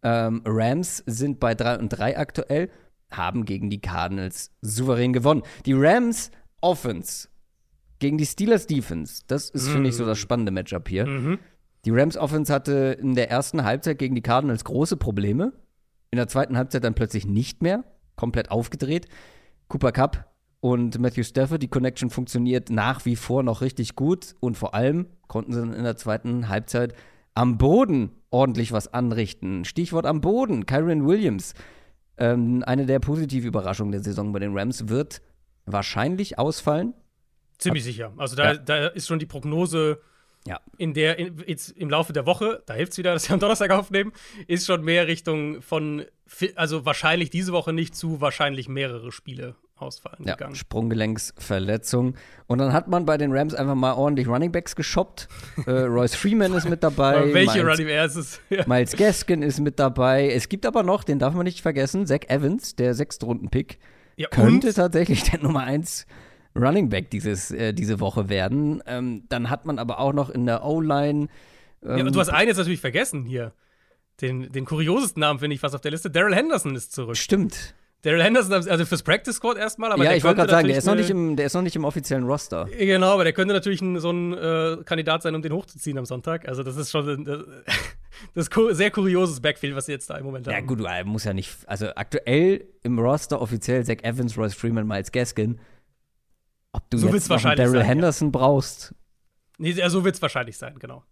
[0.02, 2.72] ähm, Rams sind bei 3 und 3 aktuell
[3.12, 5.44] haben gegen die Cardinals souverän gewonnen.
[5.66, 6.32] Die Rams
[6.62, 7.30] Offense
[8.00, 9.72] gegen die Steelers Defense, das ist, mm.
[9.72, 11.06] finde ich, so das spannende Matchup hier.
[11.06, 11.40] Mhm.
[11.86, 15.54] Die Rams Offense hatte in der ersten Halbzeit gegen die Cardinals große Probleme.
[16.12, 17.84] In der zweiten Halbzeit dann plötzlich nicht mehr.
[18.16, 19.08] Komplett aufgedreht.
[19.70, 20.30] Cooper Cup
[20.60, 24.36] und Matthew Stafford, die Connection funktioniert nach wie vor noch richtig gut.
[24.42, 26.94] Und vor allem konnten sie dann in der zweiten Halbzeit
[27.34, 29.64] am Boden ordentlich was anrichten.
[29.64, 30.66] Stichwort am Boden.
[30.66, 31.54] Kyron Williams
[32.20, 35.22] ähm, eine der positiven Überraschungen der Saison bei den Rams wird
[35.66, 36.94] wahrscheinlich ausfallen.
[37.58, 38.14] Ziemlich sicher.
[38.18, 38.58] Also da, Ja.
[38.58, 40.00] da ist schon die Prognose
[40.48, 40.60] Ja.
[40.78, 43.40] in der, in, jetzt im Laufe der Woche, da hilft es wieder, dass wir am
[43.40, 44.12] Donnerstag aufnehmen,
[44.48, 46.06] ist schon mehr Richtung von,
[46.56, 50.56] also wahrscheinlich diese Woche nicht zu wahrscheinlich mehrere Spiele ausfallen Ja, gegangen.
[50.56, 52.16] Sprunggelenksverletzung.
[52.48, 55.28] Und dann hat man bei den Rams einfach mal ordentlich Runningbacks geshoppt.
[55.66, 57.18] äh, Royce Freeman ist mit dabei.
[57.18, 58.40] Aber welche Miles, Running ist es?
[58.50, 58.64] Ja.
[58.68, 60.30] Miles Gaskin ist mit dabei.
[60.32, 63.80] Es gibt aber noch, den darf man nicht vergessen, Zach Evans, der Sechstrunden-Pick,
[64.16, 64.76] Ja, könnte und?
[64.76, 66.06] tatsächlich der Nummer 1
[66.56, 68.82] Running Back dieses, äh, diese Woche werden.
[68.88, 71.28] Ähm, dann hat man aber auch noch in der O-Line.
[71.84, 73.54] Ähm, Ja, und du hast einen jetzt natürlich vergessen hier.
[74.20, 76.10] Den, den kuriosesten Namen finde ich fast auf der Liste.
[76.12, 77.16] Daryl Henderson ist zurück.
[77.16, 77.74] Stimmt.
[78.02, 80.86] Daryl Henderson, also fürs Practice Squad erstmal, aber ja, ich wollte gerade sagen, der ist,
[80.86, 82.66] noch nicht im, der ist noch nicht im offiziellen Roster.
[82.78, 86.06] Genau, aber der könnte natürlich ein, so ein äh, Kandidat sein, um den hochzuziehen am
[86.06, 86.48] Sonntag.
[86.48, 87.26] Also, das ist schon
[88.34, 90.68] das, das ist sehr kurioses Backfield, was sie jetzt da im Moment Ja, haben.
[90.68, 91.58] gut, er muss ja nicht.
[91.68, 95.60] Also aktuell im Roster offiziell Zach Evans, Royce Freeman, Miles Gaskin.
[96.72, 97.82] Ob du So jetzt Daryl sein, ja.
[97.82, 98.94] Henderson brauchst,
[99.60, 101.04] Nee, ja, so wird es wahrscheinlich sein, genau.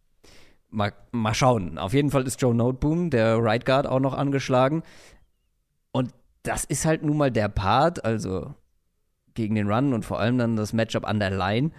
[0.69, 1.77] mal, mal schauen.
[1.77, 4.83] Auf jeden Fall ist Joe Noteboom, der Right Guard, auch noch angeschlagen.
[5.91, 6.13] Und
[6.47, 8.53] das ist halt nun mal der Part, also
[9.33, 11.71] gegen den Run und vor allem dann das Matchup an der Line,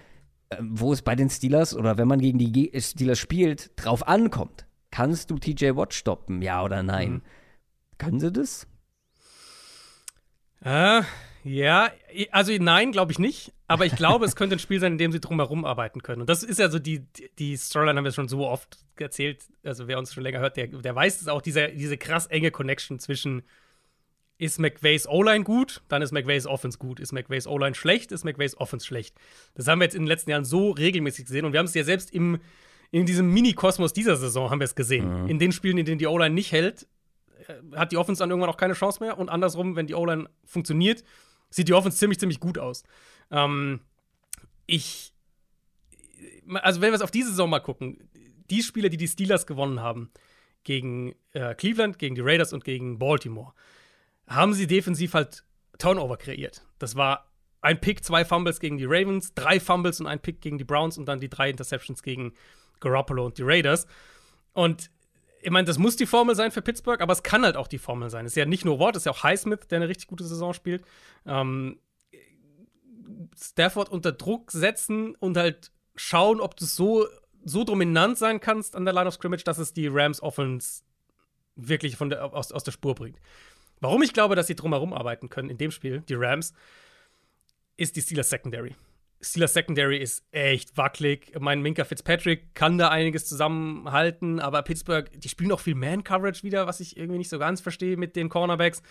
[0.51, 4.07] äh, wo es bei den Steelers oder wenn man gegen die Ge- Steelers spielt, drauf
[4.07, 4.67] ankommt.
[4.91, 7.11] Kannst du TJ Watt stoppen, ja oder nein?
[7.13, 7.23] Mhm.
[7.99, 8.67] Können sie das?
[10.65, 11.03] Äh,
[11.45, 11.91] ja,
[12.31, 13.53] also nein, glaube ich nicht.
[13.67, 16.23] Aber ich glaube, es könnte ein Spiel sein, in dem sie drumherum arbeiten können.
[16.23, 17.07] Und das ist ja so die,
[17.39, 19.45] die Storyline haben wir schon so oft erzählt.
[19.63, 22.51] Also wer uns schon länger hört, der, der weiß es auch, diese, diese krass enge
[22.51, 23.43] Connection zwischen
[24.39, 27.01] ist McVays O-Line gut, dann ist McVays Offense gut.
[27.01, 29.17] Ist McVays O-Line schlecht, ist McVays Offense schlecht.
[29.55, 31.75] Das haben wir jetzt in den letzten Jahren so regelmäßig gesehen und wir haben es
[31.75, 32.39] ja selbst im,
[32.93, 35.29] in diesem Mini-Kosmos dieser Saison haben wir es gesehen.
[35.29, 36.87] In den Spielen, in denen die O-Line nicht hält,
[37.49, 40.31] äh, hat die Offense dann irgendwann auch keine Chance mehr und andersrum, wenn die O-Line
[40.45, 41.03] funktioniert,
[41.51, 42.85] sieht die Offense ziemlich, ziemlich gut aus.
[43.33, 43.81] Ähm,
[44.67, 45.13] ich,
[46.55, 48.09] also wenn wir es auf diese Saison mal gucken,
[48.51, 50.11] die Spiele, die die Steelers gewonnen haben,
[50.63, 53.53] gegen äh, Cleveland, gegen die Raiders und gegen Baltimore,
[54.29, 55.45] haben sie defensiv halt
[55.79, 56.63] Turnover kreiert.
[56.79, 57.29] Das war
[57.61, 60.99] ein Pick, zwei Fumbles gegen die Ravens, drei Fumbles und ein Pick gegen die Browns
[60.99, 62.35] und dann die drei Interceptions gegen
[62.81, 63.87] Garoppolo und die Raiders.
[64.53, 64.91] Und
[65.41, 67.79] ich meine, das muss die Formel sein für Pittsburgh, aber es kann halt auch die
[67.79, 68.27] Formel sein.
[68.27, 70.25] Es ist ja nicht nur Ward, es ist ja auch Highsmith, der eine richtig gute
[70.25, 70.85] Saison spielt.
[71.27, 71.79] Ähm,
[73.37, 77.07] Stafford unter Druck setzen und halt schauen, ob du so,
[77.45, 80.83] so dominant sein kannst an der Line of Scrimmage, dass es die Rams Offense
[81.57, 83.19] wirklich von der, aus, aus der Spur bringt.
[83.81, 86.53] Warum ich glaube, dass sie drumherum arbeiten können in dem Spiel, die Rams,
[87.77, 88.75] ist die Steelers Secondary.
[89.21, 91.33] Steelers Secondary ist echt wackelig.
[91.39, 96.67] Mein Minka Fitzpatrick kann da einiges zusammenhalten, aber Pittsburgh, die spielen auch viel Man-Coverage wieder,
[96.67, 98.83] was ich irgendwie nicht so ganz verstehe mit den Cornerbacks.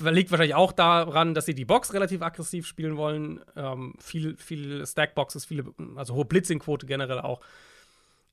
[0.00, 3.40] Liegt wahrscheinlich auch daran, dass sie die Box relativ aggressiv spielen wollen.
[3.56, 5.64] Ähm, viel, viel Stackboxes, viele,
[5.96, 7.40] also hohe Blitzing-Quote generell auch.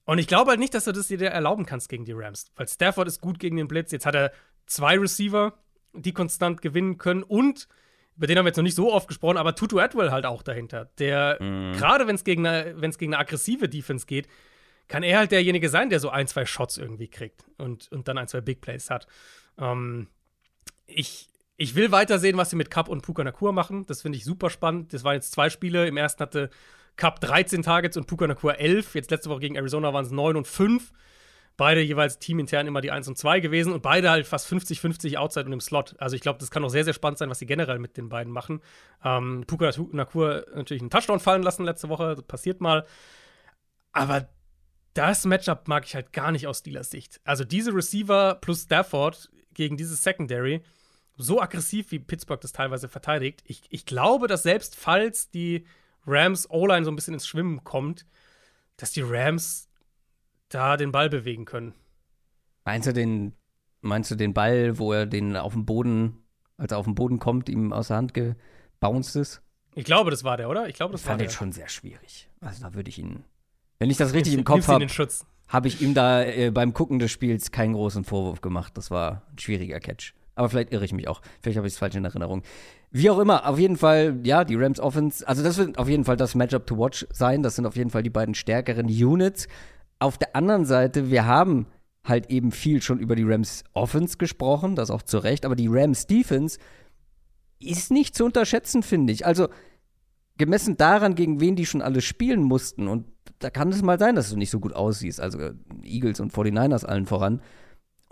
[0.06, 2.68] Und ich glaube halt nicht, dass du das dir erlauben kannst gegen die Rams, weil
[2.68, 3.92] Stafford ist gut gegen den Blitz.
[3.92, 4.32] Jetzt hat er
[4.66, 5.54] zwei Receiver,
[5.94, 7.68] die konstant gewinnen können und
[8.18, 10.44] über den haben wir jetzt noch nicht so oft gesprochen, aber Tutu Atwell halt auch
[10.44, 10.90] dahinter.
[11.00, 14.28] Der, gerade wenn es gegen, eine- gegen eine aggressive Defense geht,
[14.90, 18.18] kann er halt derjenige sein, der so ein, zwei Shots irgendwie kriegt und, und dann
[18.18, 19.08] ein, zwei Big Plays hat.
[19.58, 20.08] Ähm,
[20.88, 23.86] ich, ich will weiter sehen, was sie mit Cup und Puka Nakua machen.
[23.86, 24.94] Das finde ich super spannend.
[24.94, 25.88] Das waren jetzt zwei Spiele.
[25.88, 26.50] Im ersten hatte
[26.96, 28.96] Cup 13 Targets und Puka Nakua 11.
[28.96, 30.92] Jetzt letzte Woche gegen Arizona waren es 9 und 5.
[31.60, 35.46] Beide jeweils teamintern immer die 1 und 2 gewesen und beide halt fast 50-50 outside
[35.46, 35.94] und im Slot.
[36.00, 38.08] Also ich glaube, das kann auch sehr, sehr spannend sein, was sie generell mit den
[38.08, 38.62] beiden machen.
[39.04, 42.86] Ähm, Puka Nakur natürlich einen Touchdown fallen lassen letzte Woche, das passiert mal.
[43.92, 44.30] Aber
[44.94, 47.20] das Matchup mag ich halt gar nicht aus Steelers Sicht.
[47.26, 50.62] Also diese Receiver plus Stafford gegen dieses Secondary,
[51.18, 53.42] so aggressiv wie Pittsburgh das teilweise verteidigt.
[53.44, 55.66] Ich, ich glaube, dass selbst falls die
[56.08, 58.06] Rams O-Line so ein bisschen ins Schwimmen kommt,
[58.78, 59.69] dass die Rams
[60.50, 61.74] da den Ball bewegen können.
[62.66, 63.34] Meinst du den,
[63.82, 66.18] meinst du den Ball, wo er den auf dem Boden,
[66.58, 69.42] als er auf den Boden kommt, ihm aus der Hand gebounced ist?
[69.76, 70.68] Ich glaube, das war der, oder?
[70.68, 71.28] Ich glaube, das ich war fand der.
[71.28, 72.30] den schon sehr schwierig.
[72.42, 73.24] Also da würde ich ihn,
[73.78, 74.86] wenn ich das richtig im Kopf habe,
[75.48, 78.78] habe ich ihm da äh, beim Gucken des Spiels keinen großen Vorwurf gemacht.
[78.78, 80.14] Das war ein schwieriger Catch.
[80.36, 81.22] Aber vielleicht irre ich mich auch.
[81.42, 82.44] Vielleicht habe ich es falsch in Erinnerung.
[82.92, 86.06] Wie auch immer, auf jeden Fall, ja, die Rams Offense, also das wird auf jeden
[86.06, 87.44] Fall das Matchup to watch sein.
[87.44, 89.48] Das sind auf jeden Fall die beiden stärkeren Units.
[90.00, 91.68] Auf der anderen Seite, wir haben
[92.06, 95.68] halt eben viel schon über die Rams Offense gesprochen, das auch zu Recht, aber die
[95.70, 96.58] Rams Defense
[97.60, 99.26] ist nicht zu unterschätzen, finde ich.
[99.26, 99.50] Also
[100.38, 103.06] gemessen daran, gegen wen die schon alle spielen mussten, und
[103.40, 105.52] da kann es mal sein, dass du nicht so gut aussiehst, also
[105.84, 107.42] Eagles und 49ers allen voran,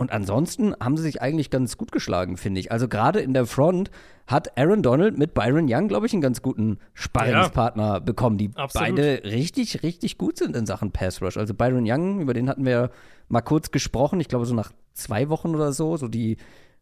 [0.00, 2.70] und ansonsten haben sie sich eigentlich ganz gut geschlagen, finde ich.
[2.70, 3.90] Also gerade in der Front
[4.28, 8.50] hat Aaron Donald mit Byron Young, glaube ich, einen ganz guten Sparringspartner ja, bekommen, die
[8.54, 8.90] absolut.
[8.90, 11.36] beide richtig, richtig gut sind in Sachen Pass Rush.
[11.36, 12.90] Also Byron Young, über den hatten wir
[13.28, 16.36] mal kurz gesprochen, ich glaube so nach zwei Wochen oder so, so die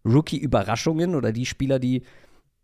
[0.04, 2.02] Rookie-Überraschungen oder die Spieler, die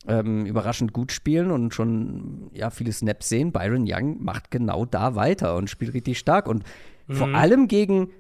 [0.07, 3.53] ähm, überraschend gut spielen und schon ja viele Snaps sehen.
[3.53, 6.63] Byron Young macht genau da weiter und spielt richtig stark und
[7.07, 7.15] mhm.
[7.15, 8.11] vor allem gegen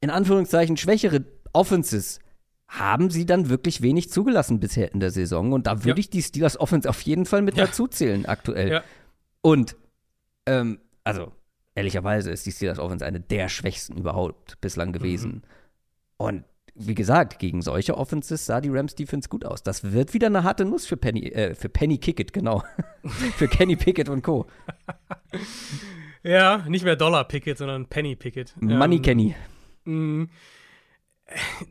[0.00, 1.24] in Anführungszeichen schwächere
[1.56, 2.20] Offenses
[2.68, 5.52] haben sie dann wirklich wenig zugelassen bisher in der Saison.
[5.52, 6.00] Und da würde ja.
[6.00, 7.66] ich die Steelers Offense auf jeden Fall mit ja.
[7.66, 8.70] dazu zählen aktuell.
[8.70, 8.84] Ja.
[9.40, 9.76] Und,
[10.46, 11.32] ähm, also,
[11.74, 15.32] ehrlicherweise ist die Steelers Offense eine der schwächsten überhaupt bislang gewesen.
[15.32, 15.42] Mhm.
[16.18, 16.44] Und
[16.74, 19.62] wie gesagt, gegen solche Offenses sah die Rams Defense gut aus.
[19.62, 22.62] Das wird wieder eine harte Nuss für Penny, äh, für Penny Kickett, genau.
[23.36, 24.46] für Kenny Pickett und Co.
[26.22, 28.54] ja, nicht mehr Dollar Pickett, sondern Penny Pickett.
[28.60, 29.34] Money ähm, Kenny.
[29.84, 30.26] Mh.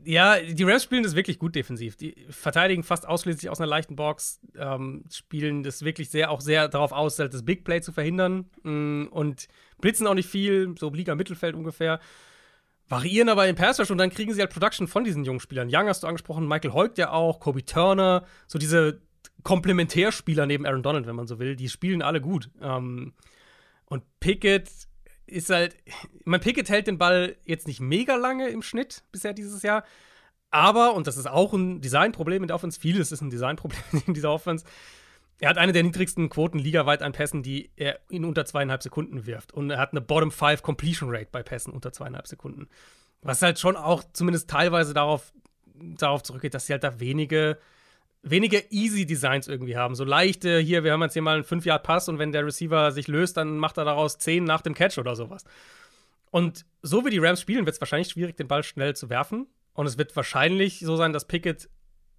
[0.04, 1.96] Ja, die Rams spielen das wirklich gut defensiv.
[1.96, 6.68] Die verteidigen fast ausschließlich aus einer leichten Box, ähm, spielen das wirklich sehr auch sehr
[6.68, 9.48] darauf aus, halt das Big Play zu verhindern mm, und
[9.80, 12.00] blitzen auch nicht viel, so Liga Mittelfeld ungefähr.
[12.90, 15.70] Variieren aber im Pass und dann kriegen sie halt Production von diesen jungen Spielern.
[15.72, 19.02] Young hast du angesprochen, Michael Hoyt ja auch, Kobe Turner, so diese
[19.44, 22.50] Komplementärspieler neben Aaron Donald, wenn man so will, die spielen alle gut.
[22.62, 23.14] Ähm,
[23.86, 24.70] und Pickett
[25.28, 25.76] ist halt,
[26.24, 29.84] mein Pickett hält den Ball jetzt nicht mega lange im Schnitt bisher dieses Jahr.
[30.52, 34.14] Aber, und das ist auch ein Designproblem in der Offense, vieles ist ein Designproblem in
[34.14, 34.66] dieser Offense.
[35.40, 39.26] Er hat eine der niedrigsten Quoten ligaweit an Pässen, die er in unter zweieinhalb Sekunden
[39.26, 39.54] wirft.
[39.54, 42.70] Und er hat eine Bottom Five Completion Rate bei Pässen unter zweieinhalb Sekunden.
[43.22, 45.34] Was halt schon auch zumindest teilweise darauf,
[45.74, 47.58] darauf zurückgeht, dass sie halt da wenige
[48.26, 49.96] weniger easy Designs irgendwie haben.
[49.96, 53.08] So leichte, hier, wir haben jetzt hier mal einen 5-Yard-Pass und wenn der Receiver sich
[53.08, 55.46] löst, dann macht er daraus 10 nach dem Catch oder sowas.
[56.32, 59.48] Und so wie die Rams spielen, wird es wahrscheinlich schwierig, den Ball schnell zu werfen.
[59.74, 61.70] Und es wird wahrscheinlich so sein, dass Pickett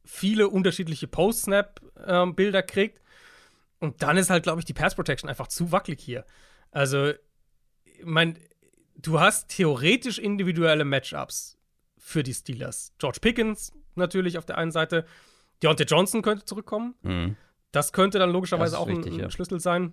[0.04, 3.00] viele unterschiedliche Post-Snap-Bilder ähm, kriegt.
[3.80, 6.24] Und dann ist halt, glaube ich, die Pass-Protection einfach zu wackelig hier.
[6.70, 7.10] Also,
[7.84, 8.34] ich meine,
[8.96, 11.58] du hast theoretisch individuelle Matchups
[11.98, 12.92] für die Steelers.
[12.98, 15.04] George Pickens natürlich auf der einen Seite
[15.62, 16.94] Deontay Johnson könnte zurückkommen.
[17.02, 17.36] Mhm.
[17.72, 19.30] Das könnte dann logischerweise auch wichtig, ein, ein ja.
[19.30, 19.92] Schlüssel sein.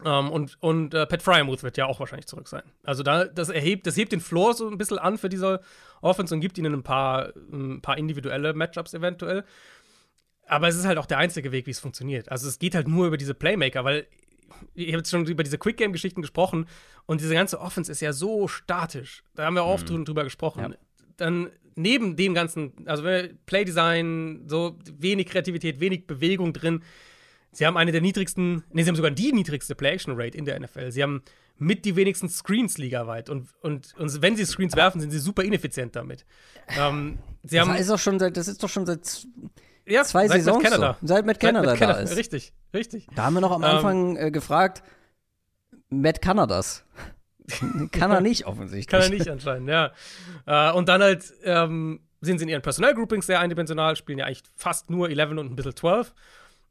[0.00, 2.62] Um, ähm, und und uh, Pat Fryermuth wird ja auch wahrscheinlich zurück sein.
[2.84, 5.60] Also da, das erhebt, das hebt den Floor so ein bisschen an für diese
[6.02, 9.44] Offense und gibt ihnen ein paar, ein paar individuelle Matchups eventuell.
[10.46, 12.30] Aber es ist halt auch der einzige Weg, wie es funktioniert.
[12.30, 14.06] Also es geht halt nur über diese Playmaker, weil
[14.74, 16.66] ich habe jetzt schon über diese Quick-Game-Geschichten gesprochen
[17.06, 19.24] und diese ganze Offense ist ja so statisch.
[19.34, 20.04] Da haben wir oft mhm.
[20.04, 20.72] drüber gesprochen.
[20.72, 20.78] Ja.
[21.18, 23.04] Dann neben dem ganzen, also
[23.46, 26.82] Playdesign, so wenig Kreativität, wenig Bewegung drin.
[27.52, 30.90] Sie haben eine der niedrigsten, nee, sie haben sogar die niedrigste Play-Action-Rate in der NFL.
[30.90, 31.22] Sie haben
[31.56, 33.30] mit die wenigsten Screens ligaweit.
[33.30, 36.24] Und, und, und wenn sie Screens werfen, sind sie super ineffizient damit.
[36.78, 39.26] Ähm, sie das, haben, ist doch schon seit, das ist doch schon seit
[39.86, 40.98] ja, zwei seit Saisons Matt Canada.
[41.00, 41.06] So.
[41.06, 42.16] Seit Matt Canada seit Matt da ist.
[42.16, 43.06] Richtig, richtig.
[43.14, 44.82] Da haben wir noch am Anfang ähm, äh, gefragt,
[45.88, 46.84] Matt Canadas.
[47.92, 48.86] Kann er nicht, offensichtlich.
[48.86, 49.92] Kann er nicht anscheinend, ja.
[50.46, 54.42] Äh, und dann halt ähm, sind sie in ihren Personalgroupings sehr eindimensional, spielen ja eigentlich
[54.56, 56.14] fast nur 11 und ein bisschen 12.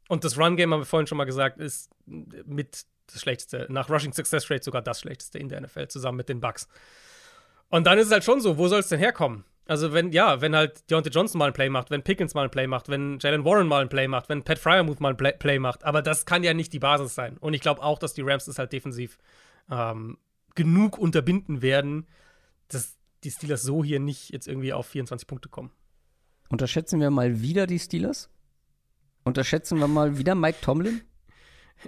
[0.08, 4.12] Und das Run-Game, haben wir vorhin schon mal gesagt, ist mit das schlechteste, nach Rushing
[4.12, 6.68] Success Rate sogar das schlechteste in der NFL, zusammen mit den Bucks.
[7.68, 9.44] Und dann ist es halt schon so, wo soll es denn herkommen?
[9.66, 12.50] Also wenn, ja, wenn halt Deontay Johnson mal ein Play macht, wenn Pickens mal ein
[12.50, 15.58] Play macht, wenn Jalen Warren mal ein Play macht, wenn Pat Fryermuth mal ein Play,
[15.58, 15.84] macht.
[15.84, 17.36] Aber das kann ja nicht die Basis sein.
[17.38, 19.18] Und ich glaube auch, dass die Rams das halt defensiv
[19.70, 20.16] ähm,
[20.58, 22.06] genug unterbinden werden,
[22.66, 25.70] dass die Steelers so hier nicht jetzt irgendwie auf 24 Punkte kommen.
[26.48, 28.28] Unterschätzen wir mal wieder die Steelers?
[29.22, 31.02] Unterschätzen wir mal wieder Mike Tomlin?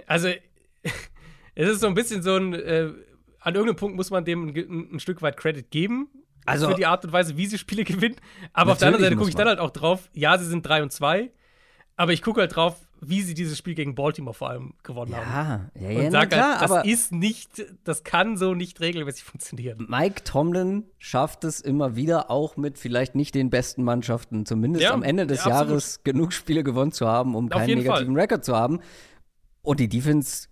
[0.07, 0.29] Also,
[1.55, 2.93] es ist so ein bisschen so ein, äh,
[3.39, 6.09] an irgendeinem Punkt muss man dem ein, ein Stück weit Credit geben.
[6.45, 8.15] Also, für die Art und Weise, wie sie Spiele gewinnen.
[8.53, 10.83] Aber auf der anderen Seite gucke ich dann halt auch drauf, ja, sie sind 3
[10.83, 11.29] und 2,
[11.97, 15.25] aber ich gucke halt drauf, wie sie dieses Spiel gegen Baltimore vor allem gewonnen ja,
[15.25, 15.71] haben.
[15.79, 19.87] Ja, ja, und sag klar, halt, das ist nicht, das kann so nicht regelmäßig funktionieren.
[19.89, 24.93] Mike Tomlin schafft es immer wieder, auch mit vielleicht nicht den besten Mannschaften, zumindest ja,
[24.93, 28.21] am Ende des ja, Jahres genug Spiele gewonnen zu haben, um keinen negativen Fall.
[28.21, 28.79] Rekord zu haben.
[29.63, 30.47] Und die Defense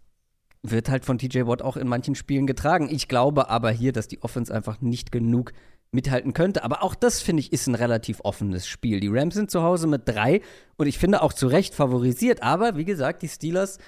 [0.63, 2.89] wird halt von TJ Watt auch in manchen Spielen getragen.
[2.91, 5.53] Ich glaube aber hier, dass die Offense einfach nicht genug
[5.91, 6.63] mithalten könnte.
[6.63, 8.99] Aber auch das, finde ich, ist ein relativ offenes Spiel.
[8.99, 10.41] Die Rams sind zu Hause mit drei
[10.77, 12.43] und ich finde auch zu Recht favorisiert.
[12.43, 13.79] Aber wie gesagt, die Steelers.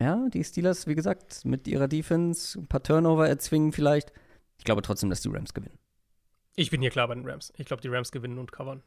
[0.00, 4.12] Ja, die Steelers, wie gesagt, mit ihrer Defense ein paar Turnover erzwingen vielleicht.
[4.58, 5.78] Ich glaube trotzdem, dass die Rams gewinnen.
[6.54, 7.52] Ich bin hier klar bei den Rams.
[7.56, 8.82] Ich glaube, die Rams gewinnen und covern.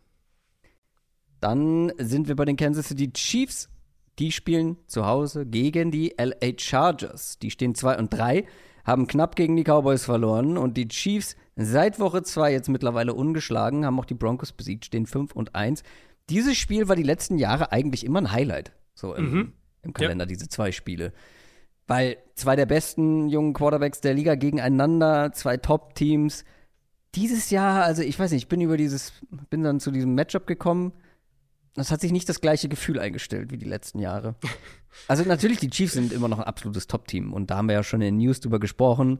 [1.39, 3.69] Dann sind wir bei den Kansas City Chiefs.
[4.18, 7.39] Die spielen zu Hause gegen die LA Chargers.
[7.39, 8.45] Die stehen 2 und 3
[8.85, 13.85] haben knapp gegen die Cowboys verloren und die Chiefs seit Woche 2 jetzt mittlerweile ungeschlagen,
[13.85, 15.84] haben auch die Broncos besiegt, stehen 5 und 1.
[16.30, 19.53] Dieses Spiel war die letzten Jahre eigentlich immer ein Highlight, so im, mhm.
[19.81, 20.27] im Kalender, ja.
[20.27, 21.14] diese zwei Spiele.
[21.88, 26.45] Weil zwei der besten jungen Quarterbacks der Liga gegeneinander, zwei Top-Teams.
[27.15, 29.14] Dieses Jahr, also ich weiß nicht, ich bin über dieses,
[29.49, 30.93] bin dann zu diesem Matchup gekommen
[31.80, 34.35] es hat sich nicht das gleiche Gefühl eingestellt wie die letzten Jahre.
[35.07, 37.84] Also natürlich, die Chiefs sind immer noch ein absolutes Top-Team und da haben wir ja
[37.84, 39.19] schon in den News drüber gesprochen.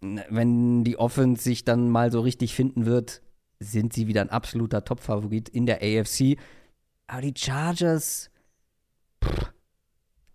[0.00, 3.22] Wenn die Offense sich dann mal so richtig finden wird,
[3.58, 6.38] sind sie wieder ein absoluter Top-Favorit in der AFC.
[7.06, 8.30] Aber die Chargers.
[9.22, 9.52] Pff.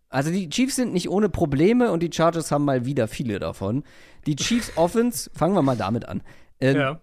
[0.09, 3.83] Also die Chiefs sind nicht ohne Probleme und die Chargers haben mal wieder viele davon.
[4.27, 6.21] Die Chiefs Offense, fangen wir mal damit an.
[6.59, 7.01] Ähm, ja.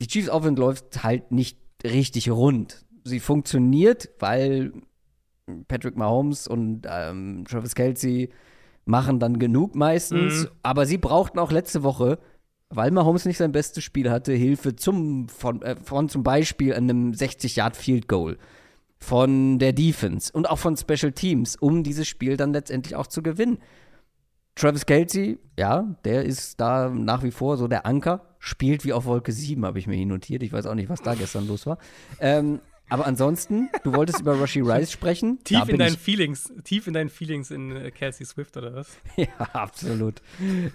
[0.00, 4.72] Die Chiefs Offense läuft halt nicht richtig rund sie funktioniert, weil
[5.68, 8.30] Patrick Mahomes und ähm, Travis Kelsey
[8.86, 10.44] machen dann genug meistens.
[10.44, 10.48] Mhm.
[10.62, 12.18] Aber sie brauchten auch letzte Woche,
[12.70, 17.12] weil Mahomes nicht sein bestes Spiel hatte, Hilfe zum, von, äh, von zum Beispiel einem
[17.12, 18.38] 60-Yard-Field-Goal
[18.98, 23.22] von der Defense und auch von Special Teams, um dieses Spiel dann letztendlich auch zu
[23.22, 23.58] gewinnen.
[24.54, 29.04] Travis Kelsey, ja, der ist da nach wie vor so der Anker, spielt wie auf
[29.04, 30.42] Wolke 7, habe ich mir hier notiert.
[30.42, 31.78] Ich weiß auch nicht, was da gestern los war.
[32.20, 35.38] Ähm, aber ansonsten, du wolltest über Rushy Rice sprechen.
[35.44, 38.96] Tief in deinen Feelings, tief in deinen Feelings in äh, Kelsey Swift oder was?
[39.16, 40.20] ja, absolut.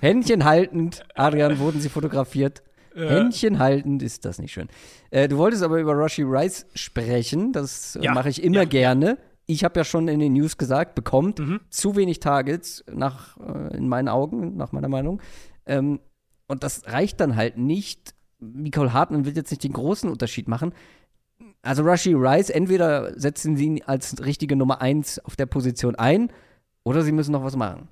[0.01, 2.63] Händchen haltend, Adrian, wurden sie fotografiert.
[2.95, 3.09] Ja.
[3.09, 4.67] Händchen haltend ist das nicht schön.
[5.11, 7.53] Äh, du wolltest aber über Rushy Rice sprechen.
[7.53, 8.13] Das äh, ja.
[8.13, 8.65] mache ich immer ja.
[8.65, 9.17] gerne.
[9.45, 11.59] Ich habe ja schon in den News gesagt, bekommt mhm.
[11.69, 15.21] zu wenig Targets nach äh, in meinen Augen, nach meiner Meinung.
[15.65, 15.99] Ähm,
[16.47, 18.15] und das reicht dann halt nicht.
[18.39, 20.73] Nicole Hartmann will jetzt nicht den großen Unterschied machen.
[21.61, 26.31] Also Rushy Rice, entweder setzen sie ihn als richtige Nummer 1 auf der Position ein
[26.83, 27.89] oder sie müssen noch was machen.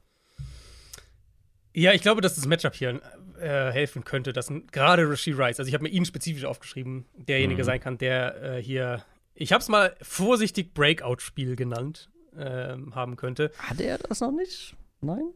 [1.73, 3.01] Ja, ich glaube, dass das Matchup hier
[3.39, 7.61] äh, helfen könnte, dass gerade Rasheed Rice, also ich habe mir ihn spezifisch aufgeschrieben, derjenige
[7.61, 7.65] mhm.
[7.65, 9.03] sein kann, der äh, hier,
[9.35, 13.51] ich habe es mal vorsichtig Breakout-Spiel genannt, äh, haben könnte.
[13.59, 14.75] Hat er das noch nicht?
[15.01, 15.33] Nein?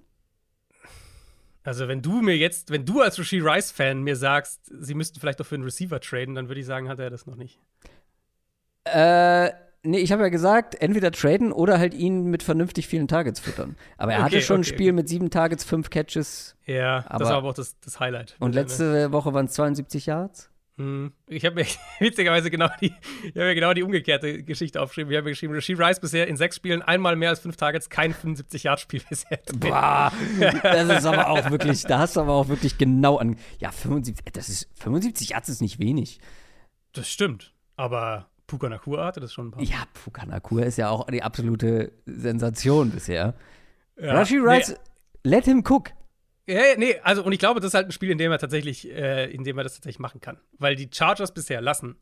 [1.63, 5.39] Also, wenn du mir jetzt, wenn du als Rasheed Rice-Fan mir sagst, sie müssten vielleicht
[5.39, 7.59] doch für einen Receiver traden, dann würde ich sagen, hat er das noch nicht.
[8.85, 9.51] Äh,
[9.83, 13.75] nee, ich habe ja gesagt, entweder traden oder halt ihn mit vernünftig vielen Targets füttern.
[13.97, 16.55] Aber er okay, hatte schon okay, ein Spiel mit sieben Targets, fünf Catches.
[16.65, 18.35] Ja, aber, das war aber auch das, das Highlight.
[18.39, 20.51] Und letzte Woche waren es 72 Yards.
[20.77, 21.11] Hm.
[21.27, 21.65] Ich habe mir
[21.99, 22.93] witzigerweise genau die,
[23.23, 25.11] ich mir genau die umgekehrte Geschichte aufgeschrieben.
[25.11, 27.89] Ich habe mir geschrieben, Rasheed Rice bisher in sechs Spielen einmal mehr als fünf Targets,
[27.89, 29.39] kein 75-Yard-Spiel bisher.
[29.57, 30.11] Boah,
[30.63, 33.37] das ist aber auch wirklich, da hast du aber auch wirklich genau an.
[33.59, 36.19] Ja, 75, das ist 75 Yards ist nicht wenig.
[36.93, 39.63] Das stimmt, aber Puka Nakua hatte das schon ein paar.
[39.63, 43.33] Ja, Puka Nakua ist ja auch die absolute Sensation bisher.
[43.97, 44.13] Ja.
[44.13, 44.71] Rashi Rice,
[45.23, 45.29] nee.
[45.29, 45.91] let him cook.
[46.47, 48.91] Ja, nee, also und ich glaube, das ist halt ein Spiel, in dem er tatsächlich,
[48.91, 50.37] äh, in dem er das tatsächlich machen kann.
[50.59, 51.95] Weil die Chargers bisher lassen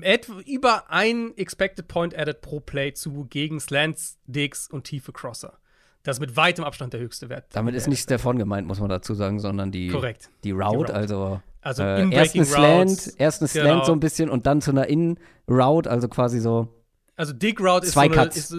[0.00, 5.58] etwa über ein Expected Point Added pro Play zu gegen Slants, Digs und tiefe Crosser.
[6.02, 7.44] Das ist mit weitem Abstand der höchste Wert.
[7.52, 10.30] Damit ist nicht Stefan gemeint, muss man dazu sagen, sondern die, Korrekt.
[10.42, 10.94] die Route, die Route.
[10.94, 13.84] also also äh, erst ein Slant, erst ein Slant genau.
[13.84, 16.68] so ein bisschen und dann zu einer In-Route, also quasi so.
[17.14, 18.36] Also Dig Route ist zwei so eine, Cuts.
[18.36, 18.52] Ist,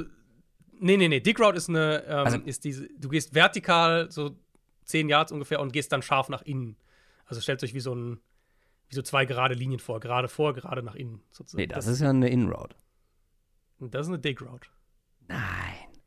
[0.79, 1.19] nee, nee, nee.
[1.19, 4.37] Dig Route ist eine, ähm, also, ist diese, du gehst vertikal so
[4.85, 6.77] 10 Yards ungefähr und gehst dann scharf nach innen.
[7.25, 8.21] Also stellt euch wie so ein,
[8.87, 11.61] wie so zwei gerade Linien vor, gerade vor, gerade nach innen sozusagen.
[11.61, 12.75] Nee, das, das ist ja eine In-Route.
[13.79, 14.69] Das ist eine Dig-Route.
[15.27, 15.41] Nein.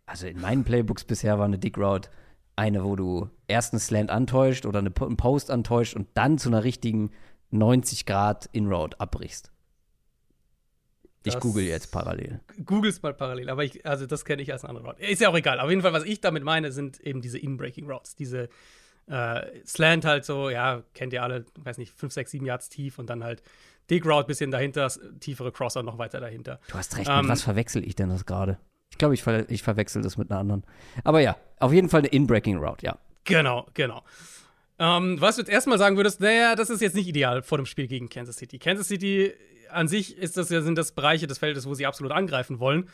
[0.07, 2.09] Also in meinen Playbooks bisher war eine Dig-Route
[2.57, 6.49] eine, wo du erst einen Slant antäuscht oder eine, einen Post antäuscht und dann zu
[6.49, 7.11] einer richtigen
[7.51, 9.53] 90 Grad In-Route abbrichst.
[11.25, 12.41] Ich das google jetzt parallel.
[12.65, 15.03] Googles mal parallel, aber ich, also das kenne ich als eine andere Route.
[15.03, 15.59] Ist ja auch egal.
[15.61, 18.15] Auf jeden Fall, was ich damit meine, sind eben diese In-Breaking Routes.
[18.15, 18.49] Diese
[19.09, 22.99] äh, Slant halt so, ja, kennt ihr alle, weiß nicht, 5, 6, 7 Yards tief
[22.99, 23.43] und dann halt
[23.91, 26.59] Dig Route bisschen dahinter, tiefere Crosser noch weiter dahinter.
[26.69, 28.59] Du hast recht, ähm, mit was verwechsel ich denn das gerade?
[28.91, 30.65] Ich glaube, ich, ver ich verwechsel das mit einer anderen.
[31.05, 32.99] Aber ja, auf jeden Fall eine In-Breaking Route, ja.
[33.25, 34.03] Genau, genau.
[34.79, 37.67] Ähm, was du jetzt erstmal sagen würdest, naja, das ist jetzt nicht ideal vor dem
[37.67, 38.59] Spiel gegen Kansas City.
[38.59, 39.33] Kansas City
[39.71, 42.89] an sich ist das, sind das Bereiche des Feldes, wo sie absolut angreifen wollen.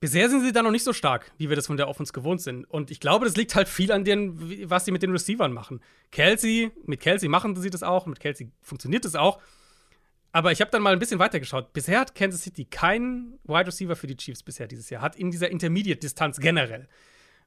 [0.00, 2.42] Bisher sind sie da noch nicht so stark, wie wir das von der Offense gewohnt
[2.42, 2.68] sind.
[2.68, 5.80] Und ich glaube, das liegt halt viel an dem, was sie mit den Receivern machen.
[6.10, 9.40] Kelsey, mit Kelsey machen sie das auch, mit Kelsey funktioniert das auch.
[10.34, 11.72] Aber ich habe dann mal ein bisschen weitergeschaut.
[11.72, 15.00] Bisher hat Kansas City keinen Wide Receiver für die Chiefs bisher dieses Jahr.
[15.00, 16.88] Hat in dieser Intermediate-Distanz generell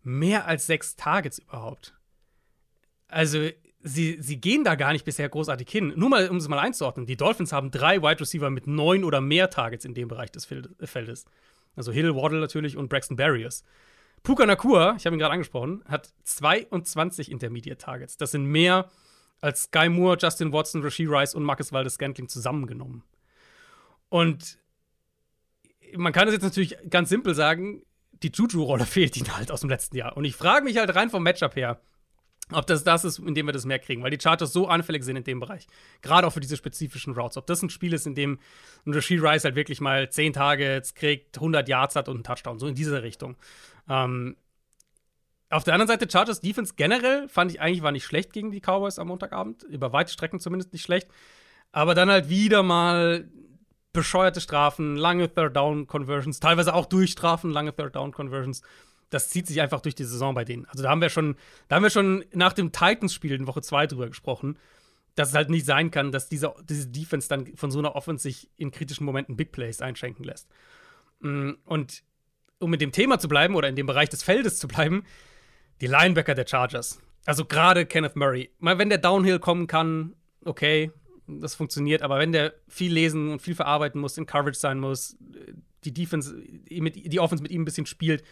[0.03, 1.93] mehr als sechs Targets überhaupt.
[3.09, 3.49] Also,
[3.81, 5.91] sie, sie gehen da gar nicht bisher großartig hin.
[5.97, 9.19] Nur mal, um es mal einzuordnen: Die Dolphins haben drei Wide Receiver mit neun oder
[9.19, 11.25] mehr Targets in dem Bereich des Feldes.
[11.75, 13.65] Also Hill, Waddle natürlich und Braxton Barriers.
[14.23, 18.15] Puka Nakua, ich habe ihn gerade angesprochen, hat 22 Intermediate Targets.
[18.15, 18.91] Das sind mehr als
[19.53, 23.03] Sky Moore, Justin Watson, Rasheed Rice und Marcus Waldes Scantling zusammengenommen.
[24.09, 24.57] Und
[25.95, 27.83] man kann es jetzt natürlich ganz simpel sagen,
[28.23, 30.17] die Juju-Rolle fehlt ihnen halt aus dem letzten Jahr.
[30.17, 31.79] Und ich frage mich halt rein vom Matchup her,
[32.53, 35.03] ob das das ist, in dem wir das mehr kriegen, weil die Chargers so anfällig
[35.03, 35.67] sind in dem Bereich.
[36.01, 37.35] Gerade auch für diese spezifischen Routes.
[37.35, 38.39] Ob das ein Spiel ist, in dem
[38.85, 42.57] ein Rasheed Rice halt wirklich mal 10 Targets kriegt, 100 Yards hat und einen Touchdown.
[42.57, 43.35] So in diese Richtung.
[43.89, 44.37] Ähm,
[45.49, 48.59] auf der anderen Seite, Chargers Defense generell fand ich eigentlich war nicht schlecht gegen die
[48.59, 49.63] Cowboys am Montagabend.
[49.63, 51.07] Über weite Strecken zumindest nicht schlecht.
[51.71, 53.29] Aber dann halt wieder mal
[53.93, 58.61] bescheuerte Strafen, lange Third Down Conversions, teilweise auch Durchstrafen, lange Third Down Conversions.
[59.09, 60.65] Das zieht sich einfach durch die Saison bei denen.
[60.65, 61.35] Also da haben wir schon,
[61.67, 64.59] da haben wir schon nach dem Titans-Spiel in Woche 2 drüber gesprochen,
[65.15, 68.23] dass es halt nicht sein kann, dass diese, diese Defense dann von so einer Offense
[68.23, 70.47] sich in kritischen Momenten Big Plays einschenken lässt.
[71.21, 72.03] Mm, und
[72.59, 75.05] um mit dem Thema zu bleiben oder in dem Bereich des Feldes zu bleiben,
[75.81, 76.99] die Linebacker der Chargers.
[77.25, 78.49] Also gerade Kenneth Murray.
[78.59, 80.91] Mal wenn der Downhill kommen kann, okay,
[81.27, 85.17] das funktioniert, aber wenn der viel lesen und viel verarbeiten muss, in Coverage sein muss,
[85.83, 86.35] die Defense,
[86.69, 88.23] die Offense mit ihm ein bisschen spielt,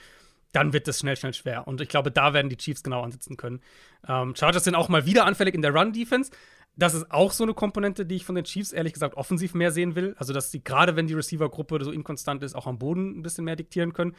[0.54, 1.68] dann wird das schnell, schnell schwer.
[1.68, 3.60] Und ich glaube, da werden die Chiefs genau ansetzen können.
[4.08, 6.32] Ähm, Chargers sind auch mal wieder anfällig in der Run-Defense.
[6.78, 9.72] Das ist auch so eine Komponente, die ich von den Chiefs ehrlich gesagt offensiv mehr
[9.72, 10.16] sehen will.
[10.18, 13.44] Also, dass sie gerade, wenn die Receiver-Gruppe so inkonstant ist, auch am Boden ein bisschen
[13.44, 14.16] mehr diktieren können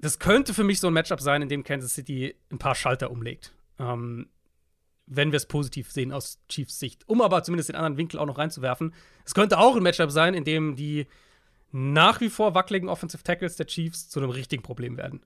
[0.00, 3.10] das könnte für mich so ein Matchup sein, in dem Kansas City ein paar Schalter
[3.10, 3.54] umlegt.
[3.78, 4.28] Ähm,
[5.06, 7.08] wenn wir es positiv sehen aus Chiefs Sicht.
[7.08, 8.94] Um aber zumindest den anderen Winkel auch noch reinzuwerfen.
[9.24, 11.06] Es könnte auch ein Matchup sein, in dem die
[11.72, 15.20] nach wie vor wackeligen Offensive Tackles der Chiefs zu einem richtigen Problem werden.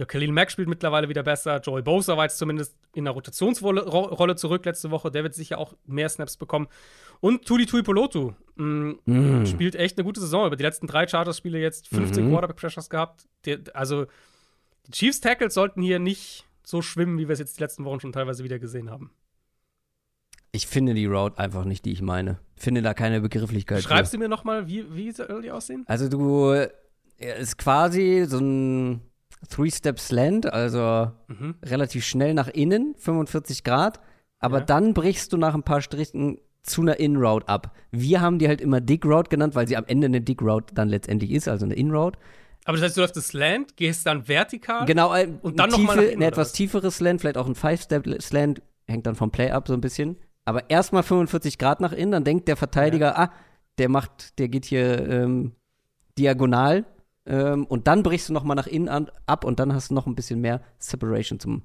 [0.00, 1.60] Ja, Khalil Mack spielt mittlerweile wieder besser.
[1.60, 5.10] Joey Bosa war jetzt zumindest in der Rotationsrolle zurück letzte Woche.
[5.10, 6.68] Der wird sicher auch mehr Snaps bekommen.
[7.20, 9.44] Und Tuli Tuipolotu mm, mm.
[9.44, 10.46] spielt echt eine gute Saison.
[10.46, 12.30] Über die letzten drei Chargers-Spiele jetzt 15 mhm.
[12.30, 13.28] Quarterback-Pressures gehabt.
[13.44, 14.06] Der, also,
[14.86, 18.12] die Chiefs-Tackles sollten hier nicht so schwimmen, wie wir es jetzt die letzten Wochen schon
[18.12, 19.10] teilweise wieder gesehen haben.
[20.50, 22.38] Ich finde die Route einfach nicht, die ich meine.
[22.56, 23.82] Finde da keine Begrifflichkeit.
[23.82, 24.16] Schreibst für.
[24.16, 25.84] du mir noch mal, wie, wie soll die aussehen?
[25.86, 26.54] Also du
[27.18, 29.02] ist quasi so ein
[29.48, 31.56] Three-Step-Slant, also mhm.
[31.64, 34.00] relativ schnell nach innen, 45 Grad.
[34.38, 34.64] Aber ja.
[34.64, 37.74] dann brichst du nach ein paar Strichen zu einer In-Route ab.
[37.90, 41.30] Wir haben die halt immer Dig-Route genannt, weil sie am Ende eine Dig-Route dann letztendlich
[41.30, 42.18] ist, also eine In-Route.
[42.64, 45.96] Aber das heißt, du läufst das Slant, gehst dann vertikal genau, äh, und dann nochmal
[45.96, 49.74] noch ein etwas tieferes Slant, vielleicht auch ein Five-Step-Slant, hängt dann vom Play up so
[49.74, 50.18] ein bisschen.
[50.44, 53.18] Aber erstmal 45 Grad nach innen, dann denkt der Verteidiger, ja.
[53.18, 53.32] ah,
[53.78, 55.52] der macht, der geht hier ähm,
[56.18, 56.84] diagonal
[57.26, 60.06] ähm, und dann brichst du nochmal nach innen an, ab und dann hast du noch
[60.06, 61.62] ein bisschen mehr Separation zum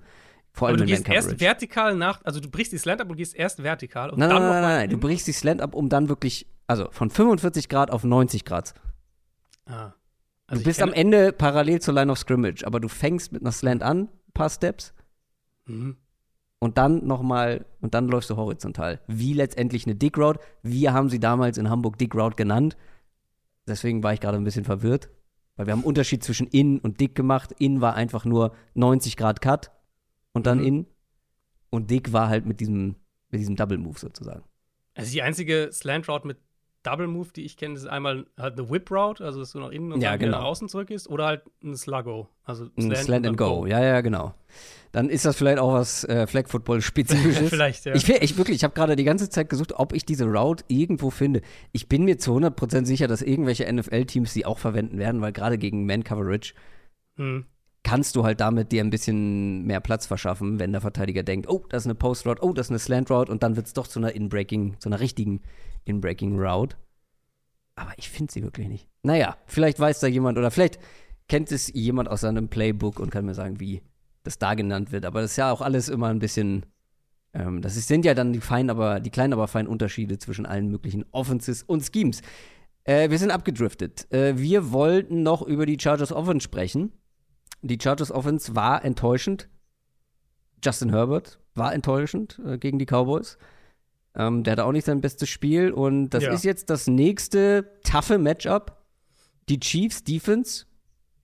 [0.51, 3.17] vor allem Aber du gehst erst vertikal nach, also du brichst die Slant ab und
[3.17, 5.75] gehst erst vertikal und nein, dann nein, nein, nein, nein, du brichst die Slant ab,
[5.75, 8.73] um dann wirklich, also von 45 Grad auf 90 Grad.
[9.65, 9.91] Ah.
[10.47, 13.51] Also du bist am Ende parallel zur Line of Scrimmage, aber du fängst mit einer
[13.51, 14.93] Slant an, ein paar Steps.
[15.65, 15.97] Mhm.
[16.59, 19.01] Und dann nochmal, und dann läufst du horizontal.
[19.07, 20.39] Wie letztendlich eine Dig Route.
[20.63, 22.77] Wir haben sie damals in Hamburg Dig Route genannt.
[23.67, 25.09] Deswegen war ich gerade ein bisschen verwirrt.
[25.55, 27.53] Weil wir haben einen Unterschied zwischen in und dick gemacht.
[27.59, 29.71] In war einfach nur 90 Grad Cut
[30.33, 30.65] und dann mhm.
[30.65, 30.87] in.
[31.69, 32.95] Und dick war halt mit diesem,
[33.29, 34.43] mit diesem Double Move sozusagen.
[34.95, 36.37] Also die einzige Slant Route mit
[36.85, 39.71] Double Move, die ich kenne, ist einmal halt eine Whip Route, also dass du nach
[39.71, 40.37] innen und ja, dann genau.
[40.39, 43.61] nach außen zurück ist, oder halt ein Sluggo, also ein Slant and go.
[43.61, 43.65] go.
[43.65, 44.33] Ja, ja, genau.
[44.91, 47.49] Dann ist das vielleicht auch was äh, Flag Football spezifisches.
[47.49, 47.95] vielleicht, ja.
[47.95, 51.09] Ich, ich wirklich, ich habe gerade die ganze Zeit gesucht, ob ich diese Route irgendwo
[51.09, 51.41] finde.
[51.71, 55.57] Ich bin mir zu 100% sicher, dass irgendwelche NFL-Teams sie auch verwenden werden, weil gerade
[55.57, 56.53] gegen Man Coverage
[57.17, 57.45] hm.
[57.83, 61.65] kannst du halt damit dir ein bisschen mehr Platz verschaffen, wenn der Verteidiger denkt, oh,
[61.67, 63.73] das ist eine Post Route, oh, das ist eine Slant Route und dann wird es
[63.73, 65.41] doch zu einer In-Breaking, zu einer richtigen
[65.85, 66.75] In-Breaking Route.
[67.75, 68.87] Aber ich finde sie wirklich nicht.
[69.03, 70.79] Naja, vielleicht weiß da jemand oder vielleicht
[71.27, 73.81] kennt es jemand aus seinem Playbook und kann mir sagen, wie
[74.23, 75.05] das da genannt wird.
[75.05, 76.65] Aber das ist ja auch alles immer ein bisschen.
[77.33, 80.69] Ähm, das sind ja dann die feinen, aber die kleinen, aber feinen Unterschiede zwischen allen
[80.69, 82.21] möglichen Offenses und Schemes.
[82.83, 84.11] Äh, wir sind abgedriftet.
[84.11, 86.91] Äh, wir wollten noch über die Chargers Offense sprechen.
[87.61, 89.49] Die Chargers Offense war enttäuschend.
[90.63, 93.37] Justin Herbert war enttäuschend äh, gegen die Cowboys.
[94.15, 95.71] Ähm, der hatte auch nicht sein bestes Spiel.
[95.71, 96.33] Und das ja.
[96.33, 98.81] ist jetzt das nächste taffe Matchup.
[99.49, 100.65] Die Chiefs Defense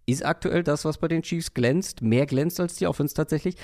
[0.06, 2.02] ist aktuell das, was bei den Chiefs glänzt.
[2.02, 3.56] Mehr glänzt als die Offense tatsächlich.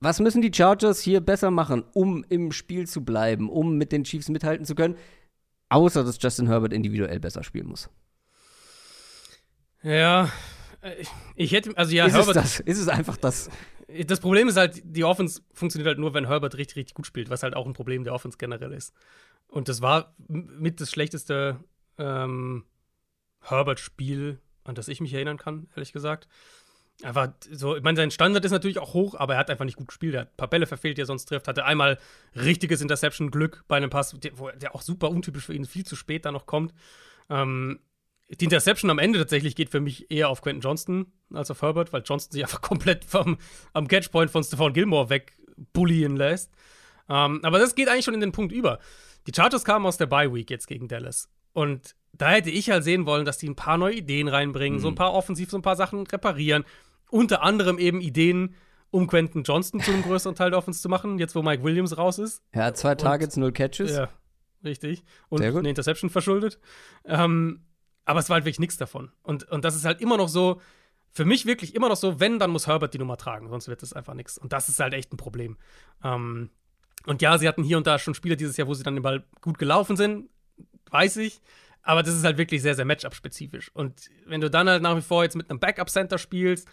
[0.00, 4.04] Was müssen die Chargers hier besser machen, um im Spiel zu bleiben, um mit den
[4.04, 4.96] Chiefs mithalten zu können?
[5.68, 7.88] Außer, dass Justin Herbert individuell besser spielen muss.
[9.82, 10.28] Ja,
[11.36, 12.36] ich hätte, also ja, ist Herbert.
[12.36, 12.60] Es das?
[12.60, 13.50] Ist es einfach das?
[14.06, 17.30] Das Problem ist halt, die Offense funktioniert halt nur, wenn Herbert richtig, richtig gut spielt,
[17.30, 18.94] was halt auch ein Problem der Offense generell ist.
[19.48, 21.58] Und das war mit das schlechteste
[21.98, 22.64] ähm,
[23.42, 26.28] Herbert-Spiel, an das ich mich erinnern kann, ehrlich gesagt.
[27.02, 29.76] Einfach so, ich meine, sein Standard ist natürlich auch hoch, aber er hat einfach nicht
[29.76, 30.14] gut gespielt.
[30.14, 31.48] Er hat ein paar Bälle verfehlt, die er sonst trifft.
[31.48, 31.98] Hatte einmal
[32.34, 36.24] richtiges Interception-Glück bei einem Pass, der, der, auch super untypisch für ihn viel zu spät
[36.24, 36.72] da noch kommt.
[37.28, 37.80] Ähm,
[38.40, 41.92] die Interception am Ende tatsächlich geht für mich eher auf Quentin Johnston als auf Herbert,
[41.92, 43.38] weil Johnston sich einfach komplett vom,
[43.72, 46.52] am Catchpoint von Stephon Gilmore wegbullieren lässt.
[47.08, 48.78] Ähm, aber das geht eigentlich schon in den Punkt über.
[49.26, 51.28] Die Chargers kamen aus der Bye Week jetzt gegen Dallas.
[51.52, 54.82] Und da hätte ich halt sehen wollen, dass die ein paar neue Ideen reinbringen, mhm.
[54.82, 56.64] so ein paar offensiv, so ein paar Sachen reparieren.
[57.10, 58.54] Unter anderem eben Ideen,
[58.90, 61.96] um Quentin Johnston zu einem größeren Teil der Offense zu machen, jetzt wo Mike Williams
[61.98, 62.42] raus ist.
[62.52, 63.94] Er hat zwei Targets, null Catches.
[63.94, 64.08] Ja,
[64.64, 65.04] richtig.
[65.28, 66.58] Und eine Interception verschuldet.
[67.04, 67.60] Ähm,
[68.04, 69.12] aber es war halt wirklich nichts davon.
[69.22, 70.60] Und, und das ist halt immer noch so,
[71.12, 73.82] für mich wirklich immer noch so, wenn, dann muss Herbert die Nummer tragen, sonst wird
[73.82, 74.38] es einfach nichts.
[74.38, 75.58] Und das ist halt echt ein Problem.
[76.02, 76.50] Ähm,
[77.06, 79.02] und ja, sie hatten hier und da schon Spiele dieses Jahr, wo sie dann den
[79.02, 80.30] Ball gut gelaufen sind,
[80.90, 81.42] weiß ich.
[81.82, 83.70] Aber das ist halt wirklich sehr, sehr Matchup-spezifisch.
[83.74, 86.68] Und wenn du dann halt nach wie vor jetzt mit einem Backup-Center spielst,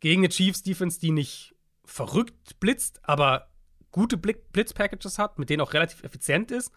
[0.00, 1.54] gegen eine Chiefs-Defense, die nicht
[1.84, 3.48] verrückt blitzt, aber
[3.90, 6.72] gute Blitz-Packages hat, mit denen auch relativ effizient ist,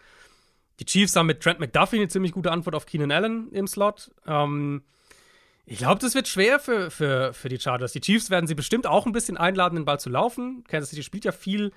[0.80, 4.12] die Chiefs haben mit Trent McDuffie eine ziemlich gute Antwort auf Keenan Allen im Slot.
[4.26, 4.84] Ähm,
[5.66, 7.92] ich glaube, das wird schwer für, für, für die Chargers.
[7.92, 10.64] Die Chiefs werden sie bestimmt auch ein bisschen einladen, den Ball zu laufen.
[10.68, 11.74] Kansas City spielt ja viel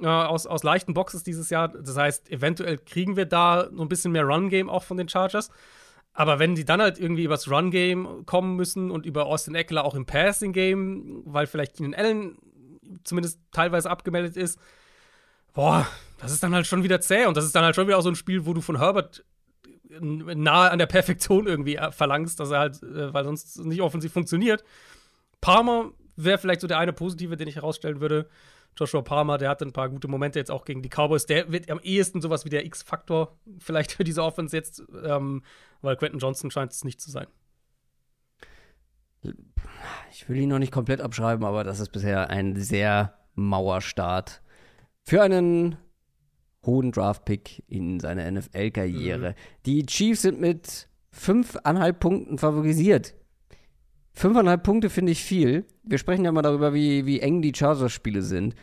[0.00, 1.68] äh, aus, aus leichten Boxes dieses Jahr.
[1.68, 5.50] Das heißt, eventuell kriegen wir da so ein bisschen mehr Run-Game auch von den Chargers.
[6.12, 9.94] Aber wenn die dann halt irgendwie übers Run-Game kommen müssen und über Austin Eckler auch
[9.94, 12.38] im Passing-Game, weil vielleicht Keenan Allen
[13.04, 14.58] zumindest teilweise abgemeldet ist,
[15.54, 15.86] boah,
[16.24, 18.02] das ist dann halt schon wieder zäh und das ist dann halt schon wieder auch
[18.02, 19.26] so ein Spiel, wo du von Herbert
[20.00, 24.10] nahe an der Perfektion irgendwie äh, verlangst, dass er halt, äh, weil sonst nicht offensiv
[24.10, 24.64] funktioniert.
[25.42, 28.26] Palmer wäre vielleicht so der eine positive, den ich herausstellen würde.
[28.74, 31.26] Joshua Palmer, der hatte ein paar gute Momente jetzt auch gegen die Cowboys.
[31.26, 35.42] Der wird am ehesten sowas wie der X-Faktor vielleicht für diese Offense jetzt, ähm,
[35.82, 37.26] weil Quentin Johnson scheint es nicht zu sein.
[40.10, 44.40] Ich will ihn noch nicht komplett abschreiben, aber das ist bisher ein sehr Mauerstart
[45.04, 45.76] für einen
[46.66, 49.30] hohen Draftpick in seiner NFL-Karriere.
[49.30, 49.34] Mhm.
[49.66, 53.14] Die Chiefs sind mit fünfeinhalb Punkten favorisiert.
[54.12, 55.64] Fünfeinhalb Punkte finde ich viel.
[55.82, 58.54] Wir sprechen ja mal darüber, wie, wie eng die Chargers-Spiele sind.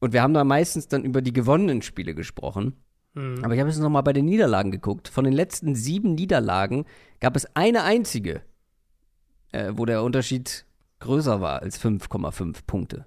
[0.00, 2.74] Und wir haben da meistens dann über die gewonnenen Spiele gesprochen.
[3.14, 3.44] Mhm.
[3.44, 5.08] Aber ich habe jetzt noch mal bei den Niederlagen geguckt.
[5.08, 6.84] Von den letzten sieben Niederlagen
[7.20, 8.42] gab es eine einzige,
[9.52, 10.64] äh, wo der Unterschied
[11.00, 13.06] größer war als 5,5 Punkte.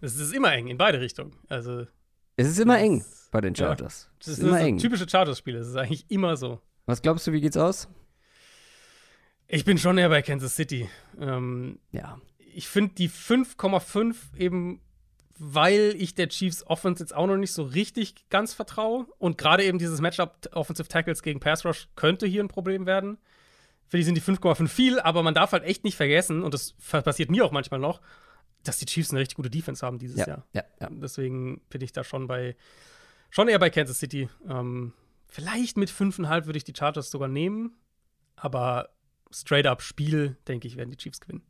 [0.00, 1.32] Das ist immer eng in beide Richtungen.
[1.48, 1.86] Also
[2.36, 4.08] es ist immer eng bei den Chargers.
[4.10, 4.78] Ja, das ist, immer eng.
[4.78, 5.58] typische Chargers-Spiele.
[5.58, 6.60] Das ist eigentlich immer so.
[6.86, 7.88] Was glaubst du, wie geht's aus?
[9.46, 10.88] Ich bin schon eher bei Kansas City.
[11.20, 12.18] Ähm, ja.
[12.54, 14.80] Ich finde die 5,5 eben,
[15.38, 19.06] weil ich der Chiefs Offense jetzt auch noch nicht so richtig ganz vertraue.
[19.18, 23.18] Und gerade eben dieses Matchup Offensive Tackles gegen Pass Rush könnte hier ein Problem werden.
[23.86, 26.72] Für die sind die 5,5 viel, aber man darf halt echt nicht vergessen, und das
[26.72, 28.00] passiert mir auch manchmal noch,
[28.64, 30.46] dass die Chiefs eine richtig gute Defense haben dieses ja, Jahr.
[30.52, 30.88] Ja, ja.
[30.90, 32.56] Deswegen bin ich da schon bei,
[33.30, 34.28] schon eher bei Kansas City.
[34.48, 34.92] Ähm,
[35.28, 37.76] vielleicht mit 5,5 würde ich die Chargers sogar nehmen,
[38.36, 38.90] aber
[39.30, 41.42] straight up Spiel, denke ich, werden die Chiefs gewinnen.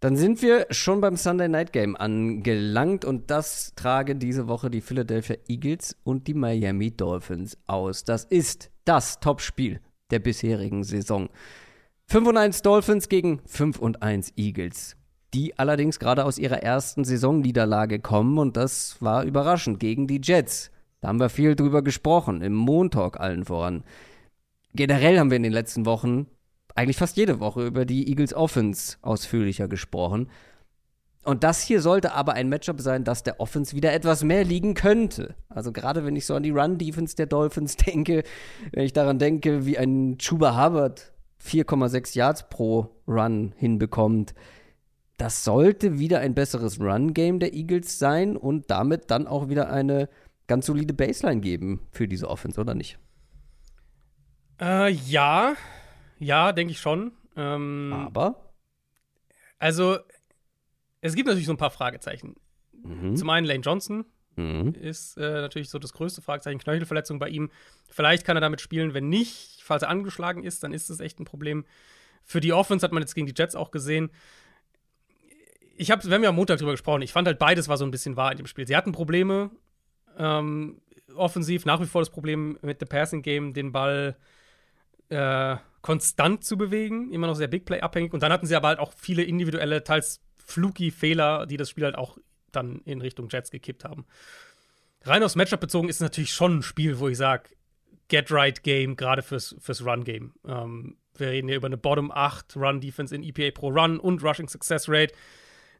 [0.00, 4.80] Dann sind wir schon beim Sunday Night Game angelangt und das tragen diese Woche die
[4.80, 8.04] Philadelphia Eagles und die Miami Dolphins aus.
[8.04, 9.80] Das ist das Topspiel
[10.10, 11.28] der bisherigen Saison.
[12.06, 14.96] 5 und 1 Dolphins gegen 5 und 1 Eagles.
[15.34, 20.70] Die allerdings gerade aus ihrer ersten Saisonniederlage kommen und das war überraschend gegen die Jets.
[21.00, 23.84] Da haben wir viel drüber gesprochen, im Montalk allen voran.
[24.74, 26.26] Generell haben wir in den letzten Wochen
[26.74, 30.28] eigentlich fast jede Woche über die Eagles Offense ausführlicher gesprochen.
[31.24, 34.74] Und das hier sollte aber ein Matchup sein, das der Offense wieder etwas mehr liegen
[34.74, 35.34] könnte.
[35.48, 38.22] Also gerade wenn ich so an die Run-Defense der Dolphins denke,
[38.72, 41.12] wenn ich daran denke, wie ein Chuba Hubbard
[41.44, 44.34] 4,6 Yards pro Run hinbekommt,
[45.18, 50.08] das sollte wieder ein besseres Run-Game der Eagles sein und damit dann auch wieder eine
[50.46, 52.98] ganz solide Baseline geben für diese Offense, oder nicht?
[54.60, 55.54] Äh, ja,
[56.18, 57.12] ja, denke ich schon.
[57.36, 58.52] Ähm, Aber?
[59.58, 59.98] Also,
[61.00, 62.36] es gibt natürlich so ein paar Fragezeichen.
[62.84, 63.16] Mhm.
[63.16, 64.04] Zum einen Lane Johnson
[64.36, 64.74] mhm.
[64.74, 66.58] ist äh, natürlich so das größte Fragezeichen.
[66.58, 67.50] Knöchelverletzung bei ihm.
[67.90, 71.18] Vielleicht kann er damit spielen, wenn nicht, falls er angeschlagen ist, dann ist das echt
[71.18, 71.64] ein Problem.
[72.24, 74.10] Für die Offense hat man jetzt gegen die Jets auch gesehen.
[75.80, 77.02] Ich habe, wir haben ja am Montag drüber gesprochen.
[77.02, 78.66] Ich fand halt beides war so ein bisschen wahr in dem Spiel.
[78.66, 79.50] Sie hatten Probleme
[80.18, 80.80] ähm,
[81.14, 84.16] offensiv, nach wie vor das Problem mit dem Passing Game, den Ball
[85.08, 88.12] äh, konstant zu bewegen, immer noch sehr Big Play abhängig.
[88.12, 91.84] Und dann hatten sie aber halt auch viele individuelle, teils fluky Fehler, die das Spiel
[91.84, 92.18] halt auch
[92.50, 94.04] dann in Richtung Jets gekippt haben.
[95.02, 97.50] Rein aufs Matchup bezogen ist es natürlich schon ein Spiel, wo ich sage,
[98.08, 100.32] Get Right Game, gerade fürs, fürs Run Game.
[100.44, 104.24] Ähm, wir reden hier über eine Bottom 8 Run Defense in EPA pro Run und
[104.24, 105.14] Rushing Success Rate.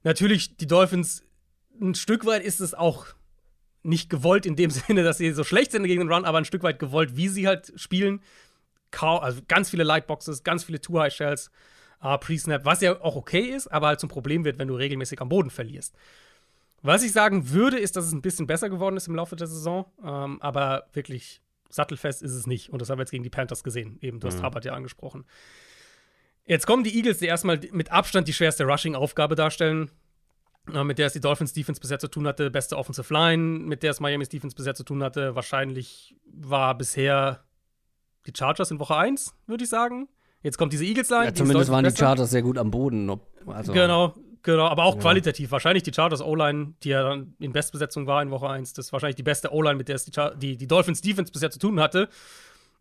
[0.05, 1.25] Natürlich, die Dolphins,
[1.81, 3.07] ein Stück weit ist es auch
[3.83, 6.45] nicht gewollt in dem Sinne, dass sie so schlecht sind gegen den Run, aber ein
[6.45, 8.21] Stück weit gewollt, wie sie halt spielen
[9.01, 11.51] also ganz viele Lightboxes, ganz viele Two-High-Shells,
[12.03, 15.21] uh, Pre-Snap, was ja auch okay ist, aber halt zum Problem wird, wenn du regelmäßig
[15.21, 15.95] am Boden verlierst.
[16.83, 19.49] Was ich sagen würde, ist, dass es ein bisschen besser geworden ist im Laufe der
[19.49, 22.71] Saison, ähm, aber wirklich sattelfest ist es nicht.
[22.71, 23.99] Und das haben wir jetzt gegen die Panthers gesehen.
[24.01, 24.47] Eben, du hast mhm.
[24.47, 25.25] Hubbard ja angesprochen.
[26.49, 29.91] Jetzt kommen die Eagles, die erstmal mit Abstand die schwerste Rushing-Aufgabe darstellen,
[30.67, 32.51] mit der es die Dolphins Defense bisher zu tun hatte.
[32.51, 35.35] Beste Offensive Line, mit der es Miami's Defense bisher zu tun hatte.
[35.35, 37.45] Wahrscheinlich war bisher
[38.27, 40.09] die Chargers in Woche 1, würde ich sagen.
[40.43, 41.27] Jetzt kommt diese Eagles-Line.
[41.27, 43.11] Ja, zumindest waren die Chargers sehr gut am Boden.
[43.47, 45.01] Also, genau, genau, aber auch ja.
[45.03, 45.51] qualitativ.
[45.51, 48.93] Wahrscheinlich die Chargers O-Line, die ja dann in Bestbesetzung war in Woche 1, das ist
[48.93, 51.79] wahrscheinlich die beste O-Line, mit der es die, die, die, Dolphins Defense bisher zu tun
[51.79, 52.09] hatte.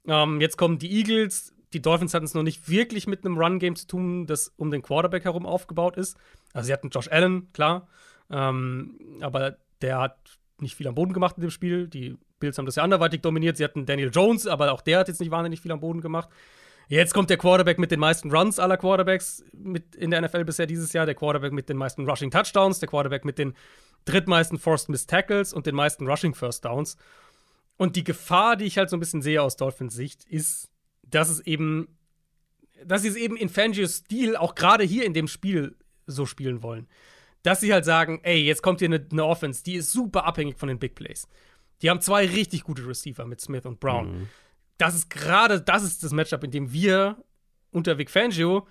[0.07, 1.53] Ähm, jetzt kommen die Eagles.
[1.73, 4.81] Die Dolphins hatten es noch nicht wirklich mit einem Run-Game zu tun, das um den
[4.81, 6.17] Quarterback herum aufgebaut ist.
[6.53, 7.87] Also sie hatten Josh Allen, klar.
[8.29, 11.87] Ähm, aber der hat nicht viel am Boden gemacht in dem Spiel.
[11.87, 13.57] Die Bills haben das ja anderweitig dominiert.
[13.57, 16.29] Sie hatten Daniel Jones, aber auch der hat jetzt nicht wahnsinnig viel am Boden gemacht.
[16.89, 20.67] Jetzt kommt der Quarterback mit den meisten Runs aller Quarterbacks mit in der NFL bisher
[20.67, 23.55] dieses Jahr, der Quarterback mit den meisten Rushing Touchdowns, der Quarterback mit den
[24.05, 26.97] drittmeisten Forced Miss Tackles und den meisten Rushing First Downs.
[27.75, 30.69] Und die Gefahr, die ich halt so ein bisschen sehe aus Dolphins Sicht, ist,
[31.09, 31.87] dass es eben,
[32.85, 35.75] dass sie es eben in Fangios Stil auch gerade hier in dem Spiel
[36.05, 36.87] so spielen wollen.
[37.43, 40.57] Dass sie halt sagen, ey, jetzt kommt hier eine, eine Offense, die ist super abhängig
[40.57, 41.27] von den Big Plays.
[41.81, 44.11] Die haben zwei richtig gute Receiver mit Smith und Brown.
[44.11, 44.29] Mhm.
[44.77, 47.23] Das ist gerade, das ist das Matchup, in dem wir
[47.71, 48.67] unter Vic Fangio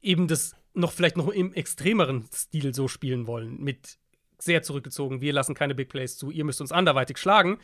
[0.00, 3.62] eben das noch vielleicht noch im extremeren Stil so spielen wollen.
[3.62, 3.98] Mit
[4.38, 7.58] sehr zurückgezogen, wir lassen keine Big Plays zu, ihr müsst uns anderweitig schlagen.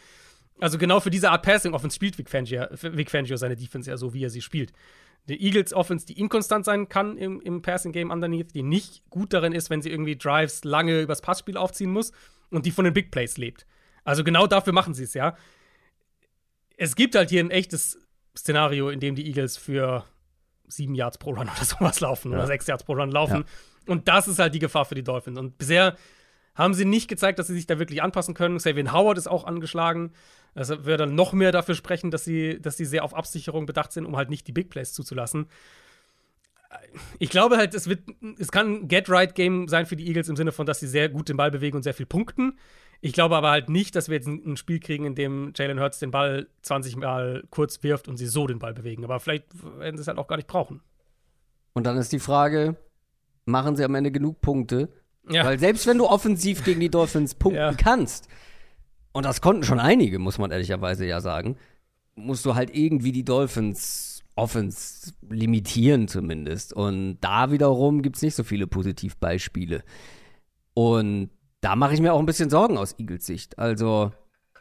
[0.59, 3.97] Also genau für diese Art Passing Offense spielt Vic Fangio, Vic Fangio seine Defense ja
[3.97, 4.73] so, wie er sie spielt.
[5.29, 9.33] Die Eagles Offense, die inkonstant sein kann im, im Passing Game underneath, die nicht gut
[9.33, 12.13] darin ist, wenn sie irgendwie Drives lange übers Passspiel aufziehen muss
[12.51, 13.67] und die von den Big Plays lebt.
[14.05, 15.37] Also genau dafür machen sie es, ja.
[16.77, 17.99] Es gibt halt hier ein echtes
[18.37, 20.05] Szenario, in dem die Eagles für
[20.67, 22.39] sieben Yards pro Run oder sowas laufen ja.
[22.39, 23.45] oder sechs Yards pro Run laufen.
[23.87, 23.93] Ja.
[23.93, 25.39] Und das ist halt die Gefahr für die Dolphins.
[25.39, 25.97] Und bisher
[26.55, 28.59] haben sie nicht gezeigt, dass sie sich da wirklich anpassen können.
[28.59, 30.13] Savian Howard ist auch angeschlagen.
[30.55, 33.93] Das würde dann noch mehr dafür sprechen, dass sie, dass sie sehr auf Absicherung bedacht
[33.93, 35.47] sind, um halt nicht die Big Plays zuzulassen.
[37.19, 38.01] Ich glaube halt, es wird,
[38.39, 41.29] es kann ein Get-Right-Game sein für die Eagles im Sinne von, dass sie sehr gut
[41.29, 42.59] den Ball bewegen und sehr viel punkten.
[43.01, 45.81] Ich glaube aber halt nicht, dass wir jetzt ein, ein Spiel kriegen, in dem Jalen
[45.81, 49.05] Hurts den Ball 20 Mal kurz wirft und sie so den Ball bewegen.
[49.05, 49.47] Aber vielleicht
[49.79, 50.81] werden sie es halt auch gar nicht brauchen.
[51.73, 52.77] Und dann ist die Frage,
[53.47, 54.91] machen sie am Ende genug Punkte?
[55.29, 55.45] Ja.
[55.45, 57.73] Weil selbst wenn du offensiv gegen die Dolphins punkten ja.
[57.73, 58.29] kannst,
[59.13, 61.57] und das konnten schon einige, muss man ehrlicherweise ja sagen,
[62.15, 66.73] musst du halt irgendwie die Dolphins Offens limitieren zumindest.
[66.73, 69.83] Und da wiederum gibt es nicht so viele Positivbeispiele.
[70.73, 71.31] Und
[71.61, 73.59] da mache ich mir auch ein bisschen Sorgen aus Eagles Sicht.
[73.59, 74.13] Also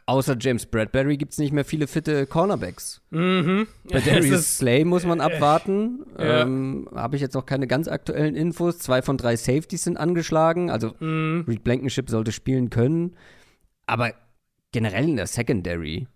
[0.06, 3.02] außer James Bradbury gibt es nicht mehr viele fitte Cornerbacks.
[3.12, 3.68] Mhm.
[3.90, 6.06] Bei Darius Slay muss man abwarten.
[6.18, 6.42] Ja.
[6.42, 8.80] Ähm, Habe ich jetzt noch keine ganz aktuellen Infos.
[8.80, 10.70] Zwei von drei Safeties sind angeschlagen.
[10.72, 11.46] Also Mhm.
[11.48, 13.16] Reed Blankenship sollte spielen können.
[13.86, 14.12] Aber
[14.72, 16.08] generell in der Secondary,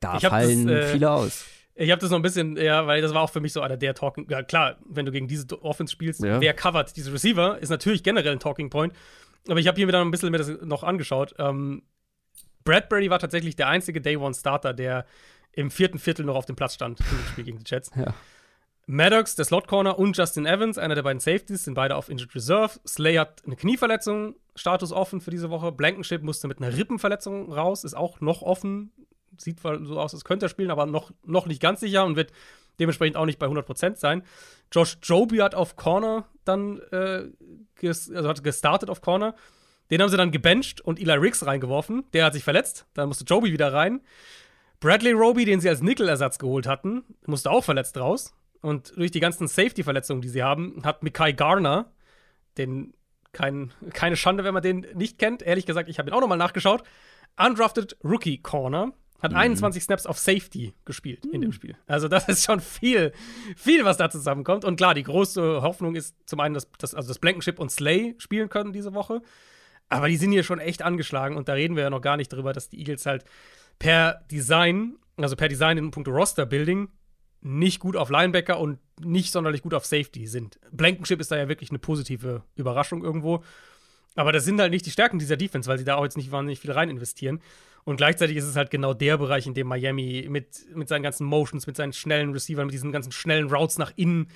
[0.00, 1.44] da fallen das, äh, viele aus.
[1.74, 3.76] Ich habe das noch ein bisschen, ja, weil das war auch für mich so einer
[3.76, 4.26] der Talking.
[4.30, 6.40] Ja, klar, wenn du gegen diese Offense spielst, Ja.
[6.40, 8.94] wer covert diese Receiver, ist natürlich generell ein Talking Point.
[9.48, 11.34] Aber ich habe hier wieder ein bisschen mir das noch angeschaut.
[11.38, 11.82] Ähm,
[12.64, 15.06] Bradbury war tatsächlich der einzige Day One Starter, der
[15.52, 17.90] im vierten Viertel noch auf dem Platz stand im Spiel gegen die Jets.
[17.94, 18.14] Ja.
[18.88, 22.34] Maddox, der Slot Corner und Justin Evans, einer der beiden Safeties, sind beide auf Injured
[22.36, 22.78] Reserve.
[22.86, 25.72] Slay hat eine Knieverletzung, Status offen für diese Woche.
[25.72, 28.92] Blankenship musste mit einer Rippenverletzung raus, ist auch noch offen.
[29.38, 32.32] Sieht so aus, als könnte er spielen, aber noch, noch nicht ganz sicher und wird
[32.78, 34.22] dementsprechend auch nicht bei 100% sein.
[34.72, 37.24] Josh Joby hat auf Corner dann äh,
[37.82, 39.34] also hat gestartet auf Corner.
[39.90, 42.04] Den haben sie dann gebencht und Eli Riggs reingeworfen.
[42.12, 42.86] Der hat sich verletzt.
[42.94, 44.00] Dann musste Joby wieder rein.
[44.78, 48.34] Bradley Roby, den sie als Nickel-Ersatz geholt hatten, musste auch verletzt raus.
[48.60, 51.92] Und durch die ganzen Safety-Verletzungen, die sie haben, hat Mikai Garner,
[52.58, 52.94] den
[53.32, 55.42] kein, keine Schande, wenn man den nicht kennt.
[55.42, 56.82] Ehrlich gesagt, ich habe ihn auch nochmal nachgeschaut.
[57.38, 58.92] Undrafted Rookie Corner.
[59.22, 61.76] Hat 21 Snaps auf Safety gespielt in dem Spiel.
[61.86, 63.12] Also, das ist schon viel,
[63.56, 64.64] viel, was da zusammenkommt.
[64.64, 68.14] Und klar, die große Hoffnung ist zum einen, dass, dass, also das Blankenship und Slay
[68.18, 69.22] spielen können diese Woche.
[69.88, 72.32] Aber die sind hier schon echt angeschlagen und da reden wir ja noch gar nicht
[72.32, 73.24] drüber, dass die Eagles halt
[73.78, 76.88] per Design, also per Design in puncto Roster-Building,
[77.40, 80.58] nicht gut auf Linebacker und nicht sonderlich gut auf Safety sind.
[80.72, 83.42] Blankenship ist da ja wirklich eine positive Überraschung irgendwo.
[84.14, 86.32] Aber das sind halt nicht die Stärken dieser Defense, weil sie da auch jetzt nicht
[86.32, 87.40] wahnsinnig viel rein investieren.
[87.84, 91.26] Und gleichzeitig ist es halt genau der Bereich, in dem Miami mit, mit seinen ganzen
[91.26, 94.28] Motions, mit seinen schnellen Receivern, mit diesen ganzen schnellen Routes nach innen,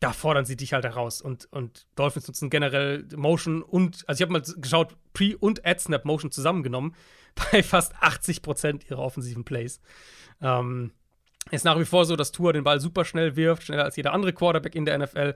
[0.00, 1.22] da fordern sie dich halt heraus.
[1.22, 6.04] Und, und Dolphins nutzen generell Motion und, also ich habe mal geschaut, Pre- und Ad-Snap
[6.04, 6.96] Motion zusammengenommen,
[7.52, 9.80] bei fast 80 Prozent ihrer offensiven Plays.
[10.40, 10.90] Ähm,
[11.50, 14.12] ist nach wie vor so, dass Tour den Ball super schnell wirft, schneller als jeder
[14.12, 15.34] andere Quarterback in der NFL.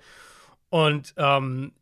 [0.69, 1.73] Und ähm,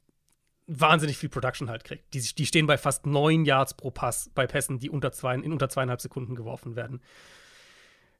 [0.67, 2.15] wahnsinnig viel Production halt kriegt.
[2.15, 5.53] Die, die stehen bei fast neun Yards pro Pass bei Pässen, die unter zwei, in
[5.53, 7.01] unter zweieinhalb Sekunden geworfen werden.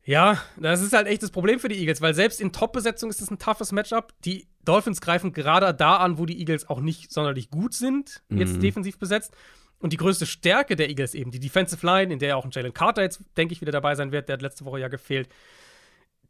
[0.07, 3.23] Ja, das ist halt echt das Problem für die Eagles, weil selbst in Top-Besetzung ist
[3.23, 4.13] es ein toughes Matchup.
[4.27, 8.63] Die Dolphins greifen gerade da an, wo die Eagles auch nicht sonderlich gut sind, jetzt
[8.63, 9.35] defensiv besetzt.
[9.79, 12.51] Und die größte Stärke der Eagles eben, die Defensive Line, in der ja auch ein
[12.51, 15.29] Jalen Carter jetzt, denke ich, wieder dabei sein wird, der hat letzte Woche ja gefehlt.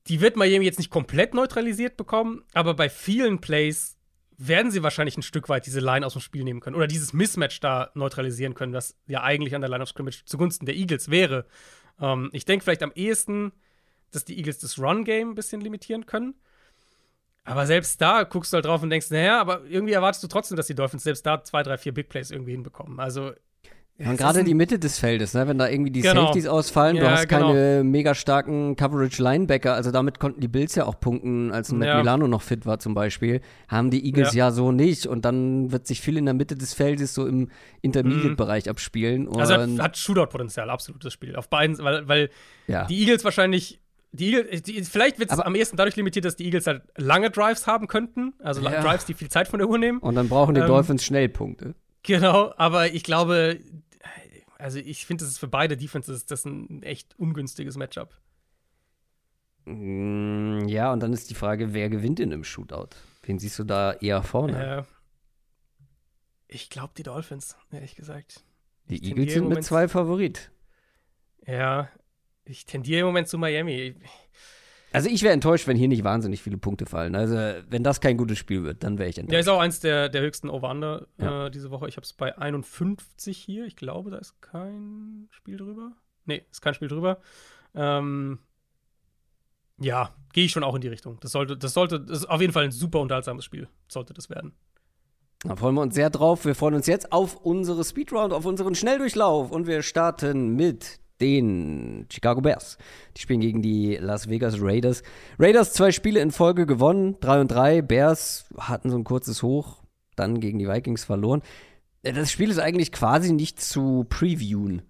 [0.09, 3.97] Die wird Miami jetzt nicht komplett neutralisiert bekommen, aber bei vielen Plays
[4.37, 7.13] werden sie wahrscheinlich ein Stück weit diese Line aus dem Spiel nehmen können oder dieses
[7.13, 11.11] Mismatch da neutralisieren können, das ja eigentlich an der Line of Scrimmage zugunsten der Eagles
[11.11, 11.47] wäre.
[12.01, 13.53] Ähm, ich denke vielleicht am ehesten,
[14.11, 16.35] dass die Eagles das Run-Game ein bisschen limitieren können.
[17.45, 20.57] Aber selbst da guckst du halt drauf und denkst, naja, aber irgendwie erwartest du trotzdem,
[20.57, 23.01] dass die Dolphins selbst da zwei, drei, vier Big Plays irgendwie hinbekommen.
[23.01, 23.33] Also.
[23.97, 25.47] Ja, und gerade die Mitte des Feldes, ne?
[25.47, 26.23] wenn da irgendwie die Genau.
[26.23, 27.53] Safeties ausfallen, du Ja, hast genau.
[27.53, 31.87] keine mega starken Coverage-Linebacker, also damit konnten die Bills ja auch punkten, als ein Matt
[31.89, 31.99] Ja.
[31.99, 34.47] Milano noch fit war zum Beispiel, haben die Eagles ja.
[34.47, 34.51] Ja.
[34.51, 37.51] so nicht und dann wird sich viel in der Mitte des Feldes so im
[37.83, 39.41] Intermediate-Bereich abspielen und Mhm.
[39.41, 41.37] Also hat, hat Shootout-Potenzial, absolutes Spiel.
[41.37, 42.31] Auf beiden, weil, weil
[42.89, 43.81] die Eagles wahrscheinlich.
[44.11, 47.31] Die Eagles, die, vielleicht wird es am ehesten dadurch limitiert, dass die Eagles halt lange
[47.31, 48.33] Drives haben könnten.
[48.41, 48.81] Also Ja.
[48.81, 49.99] Drives, die viel Zeit von der Uhr nehmen.
[49.99, 51.75] und dann brauchen die Ähm, Dolphins Schnellpunkte.
[52.05, 53.59] Genau, aber ich glaube,
[54.65, 58.19] also ich finde, das ist für beide Defenses das ein echt ungünstiges Matchup.
[59.66, 62.97] Mm, Ja, und dann ist die Frage, wer gewinnt in einem Shootout?
[63.24, 64.78] Wen siehst du da eher vorne?
[64.78, 64.82] Äh,
[66.49, 68.43] ich glaube die Dolphins, ehrlich gesagt.
[68.89, 70.51] die ich Eagles sind mit zwei Favorit.
[71.47, 71.91] Ja,
[72.47, 73.97] ich tendiere im Moment zu Miami.
[74.95, 77.15] Also ich wäre enttäuscht, wenn hier nicht wahnsinnig viele Punkte fallen.
[77.16, 77.35] Also
[77.69, 79.41] wenn das kein gutes Spiel wird, dann wäre ich Der enttäuscht.
[79.41, 81.47] ist auch eins der, der höchsten Over-Under Ja.
[81.47, 81.89] äh, diese Woche.
[81.89, 83.65] Ich habe es bei 51 hier.
[83.66, 85.93] Ich glaube, da ist kein Spiel drüber.
[86.27, 87.19] Nee, ist kein Spiel drüber.
[87.75, 88.39] Ähm,
[89.81, 91.19] ja, gehe ich schon auch in die Richtung.
[91.21, 93.69] Das sollte, das sollte, das ist auf jeden Fall ein super unterhaltsames Spiel.
[93.89, 94.53] Sollte das werden.
[95.43, 96.45] Da freuen wir uns sehr drauf.
[96.45, 99.51] Wir freuen uns jetzt auf unsere Speedround, auf unseren Schnelldurchlauf.
[99.51, 102.78] Und wir starten mit den Chicago Bears.
[103.16, 105.03] Die spielen gegen die Las Vegas Raiders.
[105.39, 107.82] Raiders zwei Spiele in Folge gewonnen, 3 und 3.
[107.82, 109.82] Bears hatten so ein kurzes Hoch,
[110.16, 111.43] dann gegen die Vikings verloren.
[112.03, 114.82] Äh, Das Spiel ist eigentlich quasi nicht zu previewen.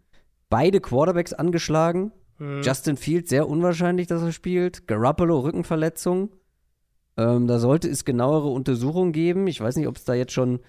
[0.48, 2.12] Beide Quarterbacks angeschlagen.
[2.38, 2.62] Hm.
[2.62, 4.86] Justin Fields sehr unwahrscheinlich, dass er spielt.
[4.86, 6.30] Garoppolo Rückenverletzung.
[7.16, 9.46] Ähm, da sollte es genauere Untersuchungen geben.
[9.46, 10.60] Ich weiß nicht, ob es da jetzt schon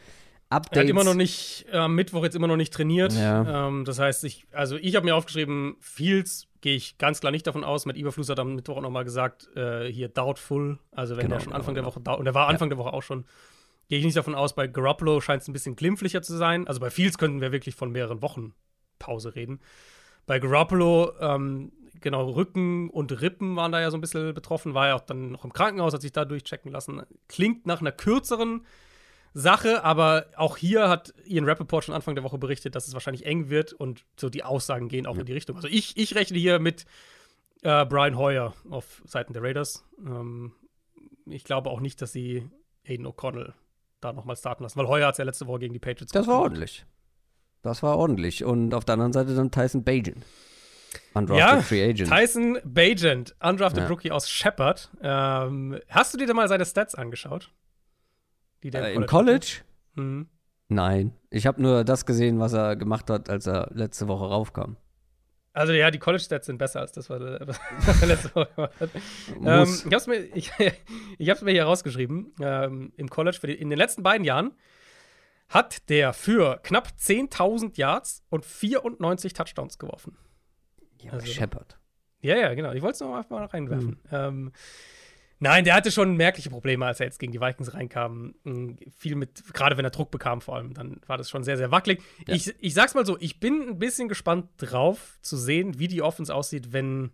[0.55, 3.13] Updates Er hat immer noch nicht, äh, am Mittwoch jetzt immer noch nicht trainiert.
[3.13, 3.67] Ja.
[3.67, 7.45] Ähm, das heißt, ich, also ich habe mir aufgeschrieben, Fields gehe ich ganz klar nicht
[7.45, 7.85] davon aus.
[7.85, 10.79] Matt Eberfluss hat am Mittwoch auch noch mal gesagt, äh, hier doubtful.
[10.91, 11.87] Also wenn Genau, der schon Anfang genau.
[11.87, 13.25] der Woche, dau- und der war Anfang der Woche auch schon,
[13.87, 14.55] gehe ich nicht davon aus.
[14.55, 16.67] Bei Garoppolo scheint es ein bisschen glimpflicher zu sein.
[16.67, 18.53] Also bei Fields könnten wir wirklich von mehreren Wochen
[18.97, 19.59] Pause reden.
[20.25, 21.71] Bei Garoppolo, ähm,
[22.01, 25.33] genau, Rücken und Rippen waren da ja so ein bisschen betroffen, war ja auch dann
[25.33, 27.03] noch im Krankenhaus, hat sich da durchchecken lassen.
[27.27, 28.65] Klingt nach einer kürzeren
[29.37, 33.25] Sache, aber auch hier hat Ian Rappaport schon Anfang der Woche berichtet, dass es wahrscheinlich
[33.25, 35.19] eng wird und so die Aussagen gehen auch ja.
[35.19, 35.57] in die Richtung.
[35.57, 36.85] Also ich, ich rechne hier mit
[37.61, 39.83] äh, Brian Hoyer auf Seiten der Raiders.
[39.99, 40.53] Ähm,
[41.25, 42.49] ich glaube auch nicht, dass sie
[42.87, 43.51] Aiden O'Connell
[43.99, 46.27] da nochmal starten lassen, weil Hoyer hat es ja letzte Woche gegen die Patriots Das
[46.27, 46.85] war ordentlich.
[47.61, 48.45] Das war ordentlich.
[48.45, 50.23] Und auf der anderen Seite dann Tyson Bagent.
[51.13, 52.09] Undrafted ja, Free Agent.
[52.09, 53.89] Tyson Bagent, Undrafted ja.
[53.89, 54.91] Rookie aus Shepard.
[55.01, 57.51] Ähm, hast du dir da mal seine Stats angeschaut?
[58.65, 59.61] Die der äh, Im College?
[59.93, 60.27] Mhm.
[60.69, 61.13] Nein.
[61.29, 64.75] Ich habe nur das gesehen, was er gemacht hat, als er letzte Woche raufkam.
[65.53, 68.89] Also ja, die College-Stats sind besser als das, was er, letzte Woche gemacht hat.
[68.95, 70.51] ähm, ich habe es mir, ich,
[71.19, 72.33] ich mir hier rausgeschrieben.
[72.41, 74.55] Ähm, Im College, die, in den letzten beiden Jahren
[75.47, 80.17] hat der für knapp 10.000 Yards und 94 Touchdowns geworfen.
[81.03, 81.77] Ja, also, Shepard.
[82.21, 82.71] Ja, ja, genau.
[82.71, 83.99] Ich wollte es noch mal reinwerfen.
[84.05, 84.09] Mhm.
[84.11, 84.51] Ähm,
[85.45, 88.33] Nein, der hatte schon merkliche Probleme, als er jetzt gegen die Vikings reinkam.
[88.45, 91.55] Hm, viel mit, gerade wenn er Druck bekam, vor allem, dann war das schon sehr,
[91.55, 92.01] sehr wackelig.
[92.27, 92.33] Ja.
[92.33, 96.01] Ich, ich sag's mal so, ich bin ein bisschen gespannt drauf zu sehen, wie die
[96.01, 97.11] Offense aussieht, wenn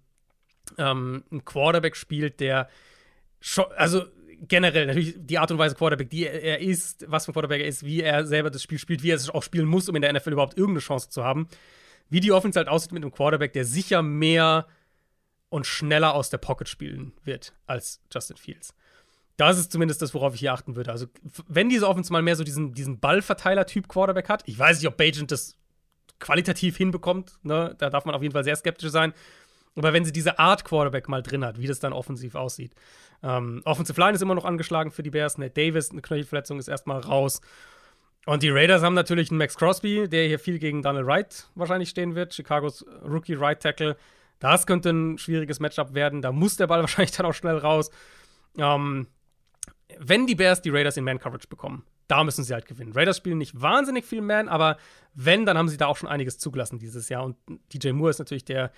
[0.77, 2.69] ähm, ein Quarterback spielt, der
[3.41, 4.05] schon, also
[4.47, 7.67] generell natürlich die Art und Weise Quarterback, die er ist, was für ein Quarterback er
[7.67, 10.03] ist, wie er selber das Spiel spielt, wie er es auch spielen muss, um in
[10.03, 11.49] der NFL überhaupt irgendeine Chance zu haben.
[12.09, 14.67] Wie die Offense halt aussieht mit einem Quarterback, der sicher mehr
[15.51, 18.73] und schneller aus der Pocket spielen wird als Justin Fields.
[19.35, 20.91] Das ist zumindest das, worauf ich hier achten würde.
[20.91, 21.07] Also,
[21.47, 24.97] wenn diese Offense mal mehr so diesen, diesen Ballverteiler-Typ Quarterback hat, ich weiß nicht, ob
[24.97, 25.57] Bagent das
[26.19, 27.75] qualitativ hinbekommt, ne?
[27.77, 29.13] da darf man auf jeden Fall sehr skeptisch sein.
[29.75, 32.73] Aber wenn sie diese Art Quarterback mal drin hat, wie das dann offensiv aussieht.
[33.23, 35.37] Ähm, Offensive Line ist immer noch angeschlagen für die Bears.
[35.37, 37.41] Nate Davis, eine Knöchelverletzung, ist erstmal raus.
[38.25, 41.89] Und die Raiders haben natürlich einen Max Crosby, der hier viel gegen Donald Wright wahrscheinlich
[41.89, 42.31] stehen wird.
[42.31, 43.97] Chicagos Rookie Right Tackle.
[44.41, 46.21] Das könnte ein schwieriges Matchup werden.
[46.21, 47.89] Da muss der Ball wahrscheinlich dann auch schnell raus.
[48.57, 49.07] Ähm,
[49.97, 52.91] wenn die Bears die Raiders in Man-Coverage bekommen, da müssen sie halt gewinnen.
[52.93, 54.77] Raiders spielen nicht wahnsinnig viel Man, aber
[55.13, 57.23] wenn, dann haben sie da auch schon einiges zugelassen dieses Jahr.
[57.23, 57.37] Und
[57.73, 58.71] DJ Moore ist natürlich der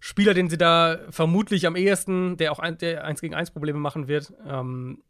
[0.00, 3.78] Spieler, den sie da vermutlich am ehesten, der auch ein, der 1 gegen 1 Probleme
[3.78, 4.32] machen wird.
[4.46, 5.02] Ähm,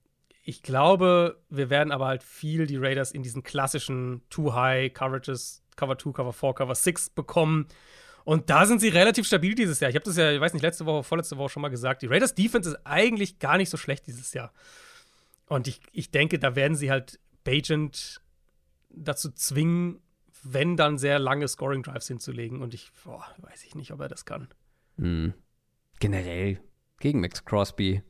[0.43, 6.13] ich glaube, wir werden aber halt viel die Raiders in diesen klassischen Too-High-Coverages, Cover 2,
[6.13, 7.69] Cover 4, Cover 6 bekommen.
[8.25, 9.91] Und da sind sie relativ stabil dieses Jahr.
[9.91, 12.03] Ich habe das ja, ich weiß nicht, letzte Woche, vorletzte Woche schon mal gesagt.
[12.03, 14.53] Die Raiders Defense ist eigentlich gar nicht so schlecht dieses Jahr.
[15.47, 18.21] Und ich, ich denke, da werden sie halt Bagent
[18.91, 20.01] dazu zwingen,
[20.43, 22.63] wenn dann sehr lange Scoring Drives hinzulegen.
[22.63, 24.49] Und ich, boah, weiß ich nicht, ob er das kann.
[24.97, 25.35] Mhm.
[25.99, 26.61] Generell
[26.99, 28.03] gegen Max Crosby.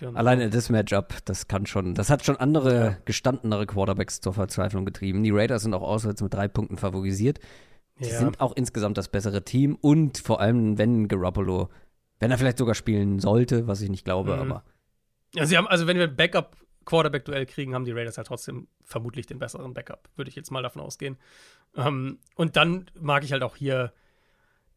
[0.00, 0.18] Genau.
[0.18, 2.96] Alleine das Matchup, das kann schon, das hat schon andere ja.
[3.04, 5.22] gestandenere Quarterbacks zur Verzweiflung getrieben.
[5.22, 7.38] Die Raiders sind auch auswärts mit drei Punkten favorisiert.
[8.00, 8.18] Die ja.
[8.18, 11.68] sind auch insgesamt das bessere Team und vor allem, wenn Garoppolo,
[12.18, 14.40] wenn er vielleicht sogar spielen sollte, was ich nicht glaube, mhm.
[14.40, 14.64] aber.
[15.34, 19.26] Ja, sie haben, also wenn wir ein Backup-Quarterback-Duell kriegen, haben die Raiders halt trotzdem vermutlich
[19.26, 21.18] den besseren Backup, würde ich jetzt mal davon ausgehen.
[21.76, 23.92] Ähm, und dann mag ich halt auch hier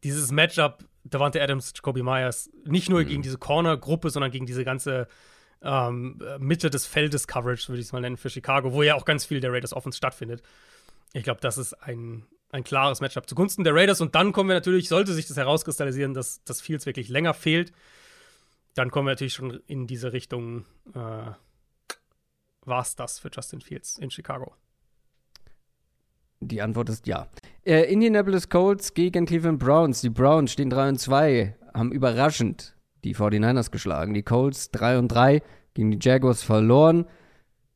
[0.04, 3.06] dieses Matchup Davante Adams, Jacoby Myers, nicht nur mhm.
[3.06, 5.06] gegen diese Corner-Gruppe, sondern gegen diese ganze
[5.62, 9.04] ähm, Mitte des Feldes Coverage, würde ich es mal nennen, für Chicago, wo ja auch
[9.04, 10.42] ganz viel der Raiders Offense stattfindet.
[11.12, 14.00] Ich glaube, das ist ein ein klares Matchup zugunsten der Raiders.
[14.00, 17.72] Und dann kommen wir natürlich, sollte sich das herauskristallisieren, dass das Fields wirklich länger fehlt,
[18.74, 20.64] dann kommen wir natürlich schon in diese Richtung,
[20.94, 21.32] äh,
[22.64, 24.54] war es das für Justin Fields in Chicago?
[26.40, 27.28] Die Antwort ist ja.
[27.64, 30.00] Äh, Indianapolis Colts gegen Cleveland Browns.
[30.00, 34.14] Die Browns stehen 3 und 2, haben überraschend die 49ers geschlagen.
[34.14, 35.42] Die Colts 3 und 3
[35.74, 37.06] gegen die Jaguars verloren.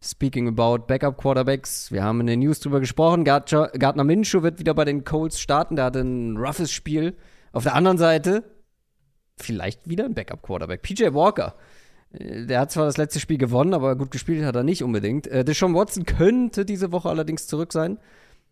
[0.00, 3.24] Speaking about Backup Quarterbacks, wir haben in den News drüber gesprochen.
[3.24, 5.74] Gardner Minshew wird wieder bei den Colts starten.
[5.74, 7.16] Der hatte ein roughes Spiel.
[7.52, 8.44] Auf der anderen Seite
[9.36, 10.82] vielleicht wieder ein Backup Quarterback.
[10.82, 11.56] PJ Walker.
[12.12, 15.26] Äh, der hat zwar das letzte Spiel gewonnen, aber gut gespielt hat er nicht unbedingt.
[15.26, 17.98] Äh, Deshaun Watson könnte diese Woche allerdings zurück sein.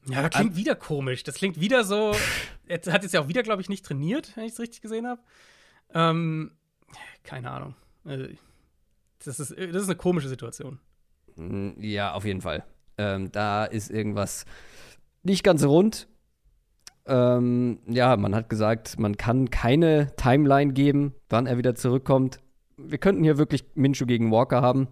[0.09, 1.25] Ja, das klingt wieder komisch.
[1.25, 2.13] Das klingt wieder so.
[2.67, 5.07] er hat jetzt ja auch wieder, glaube ich, nicht trainiert, wenn ich es richtig gesehen
[5.07, 5.21] habe.
[5.95, 6.53] Ähm,
[7.23, 7.75] keine Ahnung.
[8.05, 8.27] Also,
[9.25, 10.79] das, ist, das ist eine komische Situation.
[11.37, 12.65] Hm, ja, auf jeden Fall.
[12.99, 14.45] Ähm, da ist irgendwas
[15.23, 16.09] nicht ganz rund.
[17.07, 22.41] Ähm, ja, man hat gesagt, man kann keine Timeline geben, wann er wieder zurückkommt.
[22.77, 24.89] Wir könnten hier wirklich Minshu gegen Walker haben.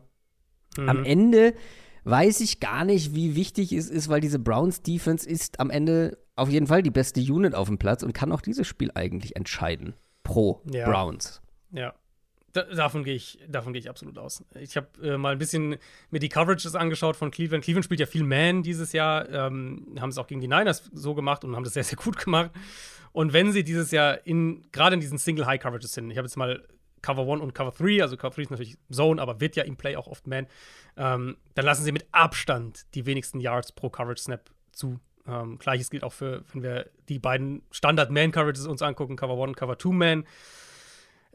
[0.76, 0.88] Mhm.
[0.88, 1.54] Am Ende
[2.04, 6.18] weiß ich gar nicht, wie wichtig es ist, weil diese Browns Defense ist am Ende
[6.36, 9.36] auf jeden Fall die beste Unit auf dem Platz und kann auch dieses Spiel eigentlich
[9.36, 9.94] entscheiden.
[10.22, 10.88] Pro ja.
[10.88, 11.42] Browns.
[11.70, 11.94] Ja.
[12.54, 14.44] Da, davon gehe ich, davon ich absolut aus.
[14.54, 15.76] Ich habe äh, mal ein bisschen
[16.10, 17.64] mir die Coverages angeschaut von Cleveland.
[17.64, 21.14] Cleveland spielt ja viel Man dieses Jahr, ähm, haben es auch gegen die Niners so
[21.14, 22.52] gemacht und haben das sehr, sehr gut gemacht.
[23.10, 26.26] Und wenn sie dieses Jahr in, gerade in diesen Single High Coverages sind, ich habe
[26.26, 26.64] jetzt mal
[27.02, 29.76] Cover 1 und Cover 3, also Cover 3 ist natürlich Zone, aber wird ja im
[29.76, 30.46] Play auch oft Man,
[30.96, 35.00] ähm, dann lassen sie mit Abstand die wenigsten Yards pro Coverage Snap zu.
[35.26, 39.56] Ähm, Gleiches gilt auch für, wenn wir die beiden Standard-Man-Coverages uns angucken, Cover 1 und
[39.56, 40.24] Cover 2 Man.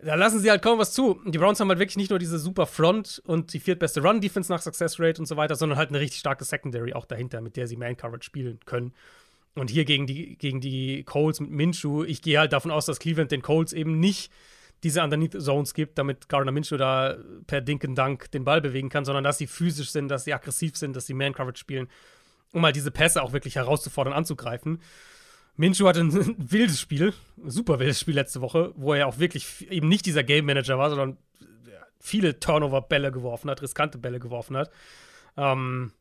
[0.03, 1.19] Da lassen sie halt kaum was zu.
[1.25, 4.61] Die Browns haben halt wirklich nicht nur diese super Front und die viertbeste Run-Defense nach
[4.61, 7.67] Success Rate und so weiter, sondern halt eine richtig starke Secondary auch dahinter, mit der
[7.67, 8.93] sie Man-Coverage spielen können.
[9.55, 12.99] Und hier gegen die, gegen die Colts mit Minshew, ich gehe halt davon aus, dass
[12.99, 14.31] Cleveland den Colts eben nicht
[14.83, 17.17] diese Underneath Zones gibt, damit Gardner Minshew da
[17.47, 20.77] per Dinken Dank den Ball bewegen kann, sondern dass sie physisch sind, dass sie aggressiv
[20.77, 21.89] sind, dass sie Man Coverage spielen,
[22.53, 24.79] um mal diese Pässe auch wirklich herauszufordern, anzugreifen.
[25.59, 27.13] Minshew hatte ein wildes Spiel,
[27.45, 30.89] super wildes Spiel letzte Woche, wo er auch wirklich eben nicht dieser Game Manager war,
[30.89, 31.17] sondern
[31.99, 34.71] viele Turnover-Bälle geworfen hat, riskante Bälle geworfen hat.
[35.35, 35.91] Ähm,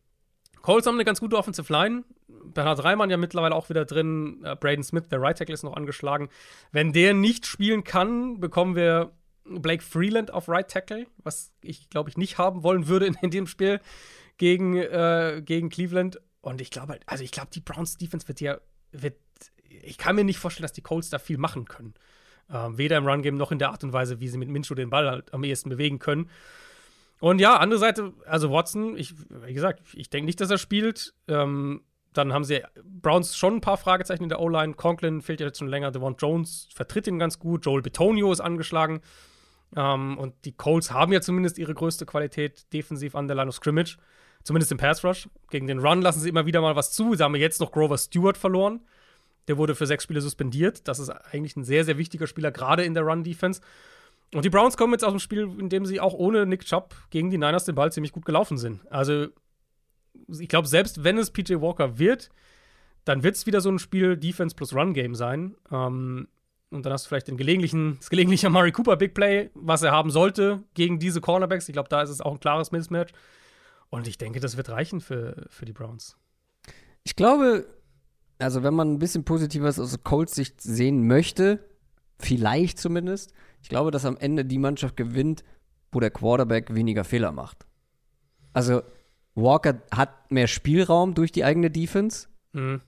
[0.62, 2.05] Colts haben eine ganz gute Offensive Line.
[2.28, 4.44] Bernhard Reimann ja mittlerweile auch wieder drin.
[4.44, 6.28] Uh, Braden Smith, der Right Tackle, ist noch angeschlagen.
[6.70, 9.10] Wenn der nicht spielen kann, bekommen wir
[9.44, 13.32] Blake Freeland auf Right Tackle, was ich, glaube ich, nicht haben wollen würde in, in
[13.32, 13.80] dem Spiel
[14.36, 16.20] gegen, äh, gegen Cleveland.
[16.43, 18.59] Und ich glaube halt, also ich glaube, die Browns Defense wird ja,
[18.93, 19.16] wird,
[19.68, 21.94] ich kann mir nicht vorstellen, dass die Colts da viel machen können.
[22.50, 24.90] Ähm, weder im Run-Game noch in der Art und Weise, wie sie mit Minshew den
[24.90, 26.30] Ball halt am ehesten bewegen können.
[27.20, 31.14] Und ja, andere Seite, also Watson, ich, wie gesagt, ich denke nicht, dass er spielt.
[31.26, 31.82] Ähm,
[32.12, 34.74] dann haben sie Browns schon ein paar Fragezeichen in der O-Line.
[34.74, 35.90] Conklin fehlt ja jetzt schon länger.
[35.90, 37.66] Devon Jones vertritt ihn ganz gut.
[37.66, 39.00] Joel Betonio ist angeschlagen.
[39.76, 43.56] Ähm, und die Colts haben ja zumindest ihre größte Qualität defensiv an der Line of
[43.56, 43.98] Scrimmage.
[44.42, 45.28] Zumindest im Pass Rush.
[45.50, 47.14] Gegen den Run lassen sie immer wieder mal was zu.
[47.14, 48.80] Sie haben jetzt noch Grover Stewart verloren.
[49.47, 50.86] Der wurde für sechs Spiele suspendiert.
[50.89, 53.60] Das ist eigentlich ein sehr, sehr wichtiger Spieler, gerade in der Run-Defense.
[54.35, 56.94] Und die Browns kommen jetzt aus dem Spiel, in dem sie auch ohne Nick Chubb
[57.10, 58.81] gegen die Niners den Ball ziemlich gut gelaufen sind.
[58.90, 59.28] Also,
[60.28, 62.28] ich glaube, selbst wenn es PJ Walker wird,
[63.05, 65.56] dann wird es wieder so ein Spiel Defense plus Run Game sein.
[65.73, 66.28] Ähm,
[66.70, 69.93] und dann hast du vielleicht den gelegentlichen, das gelegentliche Murray Cooper Big Play, was er
[69.93, 71.69] haben sollte gegen diese Cornerbacks.
[71.69, 73.12] Ich glaube, da ist es auch ein klares Mismatch.
[73.89, 76.19] Und ich denke, das wird reichen für, für die Browns.
[77.05, 77.65] Ich glaube,
[78.39, 81.69] also wenn man ein bisschen Positives aus Colts Sicht sehen möchte,
[82.19, 83.32] vielleicht zumindest,
[83.62, 85.44] ich glaube, dass am Ende die Mannschaft gewinnt,
[85.93, 87.66] wo der Quarterback weniger Fehler macht.
[88.52, 88.82] Also
[89.35, 92.28] Walker hat mehr Spielraum durch die eigene Defense.
[92.52, 92.81] Mhm.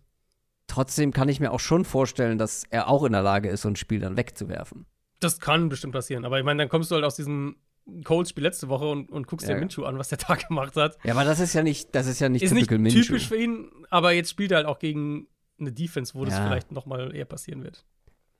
[0.67, 3.69] Trotzdem kann ich mir auch schon vorstellen, dass er auch in der Lage ist, so
[3.69, 4.87] ein Spiel dann wegzuwerfen.
[5.19, 6.25] Das kann bestimmt passieren.
[6.25, 7.57] Aber ich meine, dann kommst du halt aus diesem
[8.05, 9.55] Colts-Spiel letzte Woche und, und guckst ja.
[9.55, 10.97] dir Minshew an, was der Tag gemacht hat.
[11.05, 13.71] Ja, aber das ist ja nicht, das ist ja nicht ist nicht typisch für ihn,
[13.91, 15.27] aber jetzt spielt er halt auch gegen
[15.61, 16.31] eine Defense, wo ja.
[16.31, 17.85] das vielleicht noch mal eher passieren wird.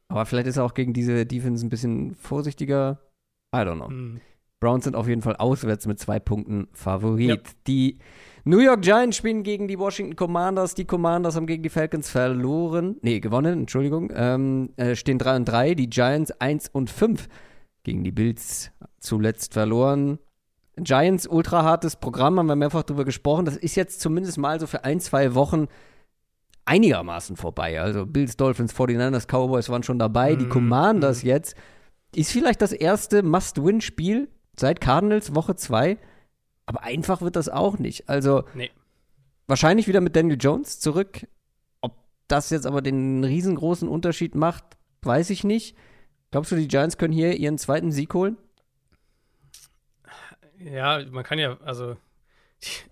[0.09, 3.01] Aber vielleicht ist er auch gegen diese Defense ein bisschen vorsichtiger.
[3.55, 3.89] I don't know.
[3.89, 4.21] Mhm.
[4.61, 7.31] Browns sind auf jeden Fall auswärts mit zwei Punkten Favorit.
[7.31, 7.49] Yep.
[7.67, 7.99] Die
[8.45, 10.75] New York Giants spielen gegen die Washington Commanders.
[10.75, 12.97] Die Commanders haben gegen die Falcons verloren.
[13.01, 14.13] Nee, gewonnen, Entschuldigung.
[14.15, 15.75] Ähm, äh, stehen 3 und 3.
[15.75, 17.29] Die Giants 1 und 5
[17.83, 20.19] gegen die Bills zuletzt verloren.
[20.77, 23.47] Giants ultra hartes Programm, haben wir mehrfach drüber gesprochen.
[23.47, 25.69] Das ist jetzt zumindest mal so für ein, zwei Wochen
[26.71, 27.81] einigermaßen vorbei.
[27.81, 30.37] Also Bills, Dolphins, 49ers, Cowboys waren schon dabei.
[30.37, 31.27] Die Commanders mm.
[31.27, 31.57] jetzt
[32.15, 35.99] ist vielleicht das erste Must-Win-Spiel seit Cardinals Woche 2.
[36.67, 38.09] Aber einfach wird das auch nicht.
[38.09, 38.71] Also nee.
[39.49, 41.27] wahrscheinlich wieder mit Daniel Jones zurück.
[41.81, 41.97] Ob
[42.29, 44.65] das jetzt aber den riesengroßen Unterschied macht,
[45.03, 45.77] weiß ich nicht.
[46.31, 48.37] Glaubst du, die Giants können hier ihren zweiten Sieg holen?
[50.57, 51.97] Ja, man kann ja, also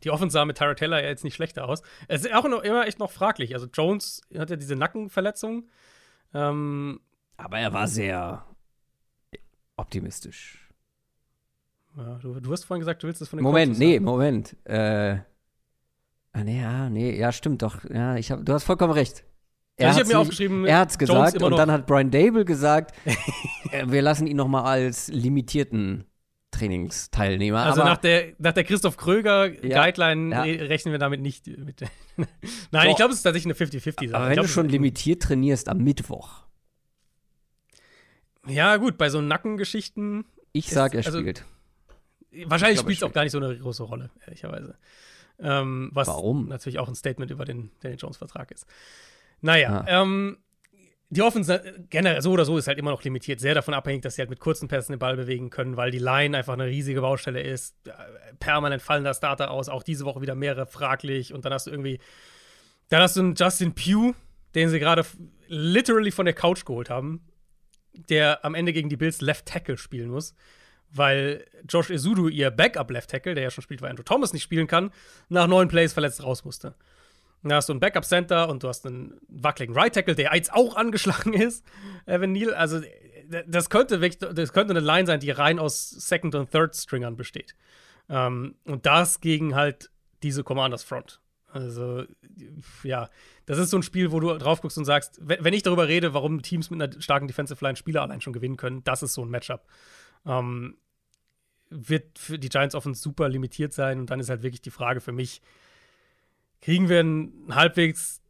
[0.05, 1.83] die Offense sah mit Taratella ja jetzt nicht schlechter aus.
[2.09, 3.55] Es ist auch noch, immer echt noch fraglich.
[3.55, 5.69] Also Jones hat ja diese Nackenverletzung.
[6.35, 7.01] Ähm,
[7.37, 8.45] Aber er war sehr
[9.77, 10.69] optimistisch.
[11.97, 14.05] Ja, du, du, hast vorhin gesagt, du willst das von den Moment, Coaches nee, haben.
[14.05, 14.57] Moment.
[14.65, 15.19] Äh,
[16.33, 17.85] ah, nee, ja, nee, ja, stimmt doch.
[17.85, 19.25] Ja, ich hab, du hast vollkommen recht.
[19.77, 22.45] Er also ich habe mir aufgeschrieben, er hat es gesagt und dann hat Brian Dable
[22.45, 22.95] gesagt,
[23.71, 26.08] äh, wir lassen ihn noch mal als limitierten
[26.51, 27.65] Trainingsteilnehmer.
[27.65, 30.65] Also nach der, nach der Christoph Kröger-Guideline ja, ja.
[30.65, 31.81] rechnen wir damit nicht mit.
[32.71, 32.91] Nein, so.
[32.91, 34.17] ich glaube, es ist tatsächlich eine 50-50-Sache.
[34.17, 36.47] Aber wenn glaub, du schon limitiert trainierst am Mittwoch.
[38.47, 40.25] Ja, gut, bei so Nackengeschichten.
[40.53, 41.45] Ich sag, er also, spielt.
[42.47, 44.77] Wahrscheinlich spielt es auch gar nicht so eine große Rolle, ehrlicherweise.
[45.39, 46.49] Ähm, was Warum?
[46.49, 48.67] natürlich auch ein Statement über den Daniel Jones-Vertrag ist.
[49.41, 50.03] Naja, ah.
[50.03, 50.39] ähm,
[51.11, 54.17] die Offense generell so oder so ist halt immer noch limitiert, sehr davon abhängig, dass
[54.17, 57.01] sie halt mit kurzen Pässen den Ball bewegen können, weil die Line einfach eine riesige
[57.01, 57.75] Baustelle ist.
[58.41, 61.71] Permanent fallen da Starter aus, auch diese Woche wieder mehrere fraglich und dann hast du
[61.71, 61.99] irgendwie,
[62.91, 64.15] dann hast du einen Justin Pugh,
[64.55, 65.05] den sie gerade
[65.47, 67.27] literally von der Couch geholt haben,
[67.95, 70.35] der am Ende gegen die Bills Left Tackle spielen muss,
[70.91, 74.43] weil Josh Ezudu, ihr Backup Left Tackle, der ja schon spielt, weil Andrew Thomas nicht
[74.43, 74.91] spielen kann,
[75.31, 76.75] nach neun Plays verletzt raus musste.
[77.43, 81.33] Da hast du einen Backup-Center und du hast einen wackeligen Right-Tackle, der jetzt auch angeschlagen
[81.35, 81.65] ist,
[82.07, 82.55] Evan Neal.
[82.55, 82.81] Also,
[83.47, 87.55] das könnte, das könnte eine Line sein, die rein aus Second- und Third-Stringern besteht.
[88.09, 89.91] Ähm, und das gegen halt
[90.23, 91.21] diese Commanders Front.
[91.51, 92.05] Also,
[92.83, 93.09] ja,
[93.47, 96.13] das ist so ein Spiel, wo du drauf guckst und sagst, wenn ich darüber rede,
[96.13, 99.25] warum Teams mit einer starken Defensive Line Spieler allein schon gewinnen können, das ist so
[99.25, 99.67] ein Matchup.
[100.27, 100.77] Ähm,
[101.71, 104.01] wird für die Giants offensichtlich super limitiert sein.
[104.01, 105.41] Und dann ist halt wirklich die Frage für mich:
[106.61, 108.21] Kriegen wir einen halbwegs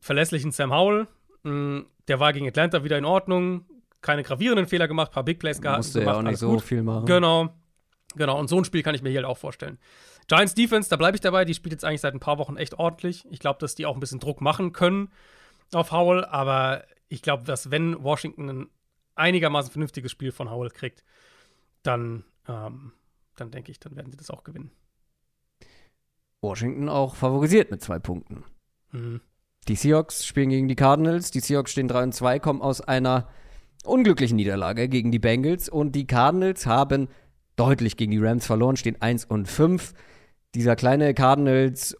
[0.00, 1.06] verlässlichen Sam Howell?
[1.42, 3.66] Hm, der war gegen Atlanta wieder in Ordnung,
[4.00, 5.78] keine gravierenden Fehler gemacht, paar Big Plays gehabt.
[5.78, 6.62] Musste ja auch nicht so gut.
[6.62, 7.06] viel machen.
[7.06, 7.54] Genau.
[8.16, 9.78] Genau, und so ein Spiel kann ich mir hier halt auch vorstellen.
[10.28, 12.74] Giants Defense, da bleibe ich dabei, die spielt jetzt eigentlich seit ein paar Wochen echt
[12.78, 13.26] ordentlich.
[13.30, 15.10] Ich glaube, dass die auch ein bisschen Druck machen können
[15.72, 18.66] auf Howell, aber ich glaube, dass wenn Washington ein
[19.16, 21.04] einigermaßen vernünftiges Spiel von Howell kriegt,
[21.82, 22.92] dann, ähm,
[23.36, 24.70] dann denke ich, dann werden sie das auch gewinnen.
[26.44, 28.44] Washington auch favorisiert mit zwei Punkten.
[28.92, 29.20] Mhm.
[29.68, 31.30] Die Seahawks spielen gegen die Cardinals.
[31.30, 33.28] Die Seahawks stehen 3 und 2, kommen aus einer
[33.84, 35.68] unglücklichen Niederlage gegen die Bengals.
[35.68, 37.08] Und die Cardinals haben
[37.56, 39.94] deutlich gegen die Rams verloren, stehen 1 und 5.
[40.54, 41.96] Dieser kleine Cardinals,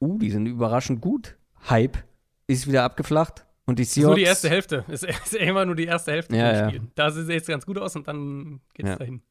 [0.00, 1.36] uh, die sind überraschend gut.
[1.68, 1.98] Hype
[2.46, 3.46] ist wieder abgeflacht.
[3.64, 3.98] Und die Seahawks.
[3.98, 4.84] Ist nur die erste Hälfte.
[4.88, 6.68] Ist, ist immer nur die erste Hälfte ja.
[6.70, 6.80] Ja.
[6.96, 8.96] Da sieht es jetzt ganz gut aus und dann geht's ja.
[8.96, 9.22] dahin.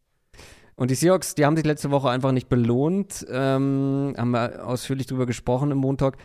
[0.76, 3.26] Und die Seahawks, die haben sich letzte Woche einfach nicht belohnt.
[3.30, 6.18] Ähm, haben wir ausführlich drüber gesprochen im Montag.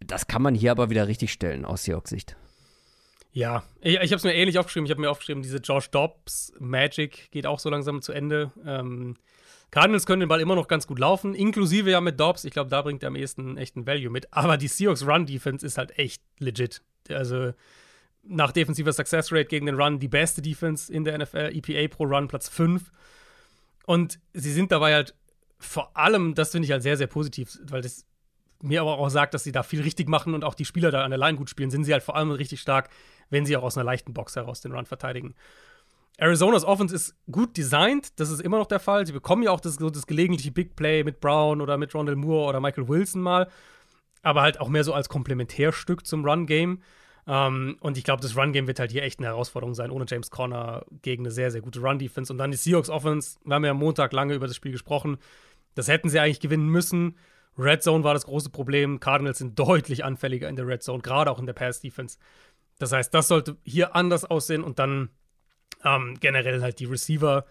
[0.00, 2.36] Das kann man hier aber wieder richtig stellen aus Seahawks Sicht.
[3.32, 4.84] Ja, ich, ich habe es mir ähnlich aufgeschrieben.
[4.86, 8.52] Ich habe mir aufgeschrieben, diese Josh Dobbs Magic geht auch so langsam zu Ende.
[8.64, 9.16] Ähm,
[9.70, 12.44] Cardinals können den Ball immer noch ganz gut laufen, inklusive ja mit Dobbs.
[12.44, 14.32] Ich glaube, da bringt er am ehesten echten Value mit.
[14.32, 16.82] Aber die Seahawks Run Defense ist halt echt legit.
[17.08, 17.52] Also
[18.22, 22.04] nach defensiver Success Rate gegen den Run die beste Defense in der NFL, EPA pro
[22.04, 22.92] Run Platz 5.
[23.86, 25.14] Und sie sind dabei halt
[25.58, 28.04] vor allem, das finde ich halt sehr, sehr positiv, weil das
[28.60, 31.04] mir aber auch sagt, dass sie da viel richtig machen und auch die Spieler da
[31.04, 32.90] an der Line gut spielen, sind sie halt vor allem richtig stark,
[33.30, 35.34] wenn sie auch aus einer leichten Box heraus den Run verteidigen.
[36.18, 39.06] Arizonas Offense ist gut designt, das ist immer noch der Fall.
[39.06, 42.48] Sie bekommen ja auch das, das gelegentliche Big Play mit Brown oder mit Rondell Moore
[42.50, 43.48] oder Michael Wilson mal,
[44.22, 46.82] aber halt auch mehr so als Komplementärstück zum Run-Game.
[47.24, 50.06] Um, ähm, und ich glaube, das Run-Game wird halt hier echt eine Herausforderung sein, ohne
[50.08, 52.32] James Conner gegen eine sehr, sehr gute Run-Defense.
[52.32, 55.18] Und dann die Seahawks Offense, wir haben ja am Montag lange über das Spiel gesprochen.
[55.74, 57.16] Das hätten sie eigentlich gewinnen müssen.
[57.56, 58.98] Red Zone war das große Problem.
[58.98, 62.18] Cardinals sind deutlich anfälliger in der Red Zone, gerade auch in der Pass-Defense.
[62.78, 65.10] Das heißt, das sollte hier anders aussehen und dann
[65.84, 67.44] ähm, generell halt die Receiver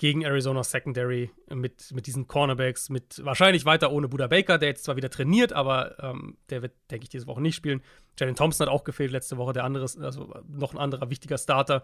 [0.00, 4.84] gegen Arizona Secondary mit, mit diesen Cornerbacks, mit wahrscheinlich weiter ohne Buda Baker, der jetzt
[4.84, 7.82] zwar wieder trainiert, aber ähm, der wird, denke ich, diese Woche nicht spielen.
[8.18, 11.82] Jalen Thompson hat auch gefehlt letzte Woche, der andere, also noch ein anderer wichtiger Starter.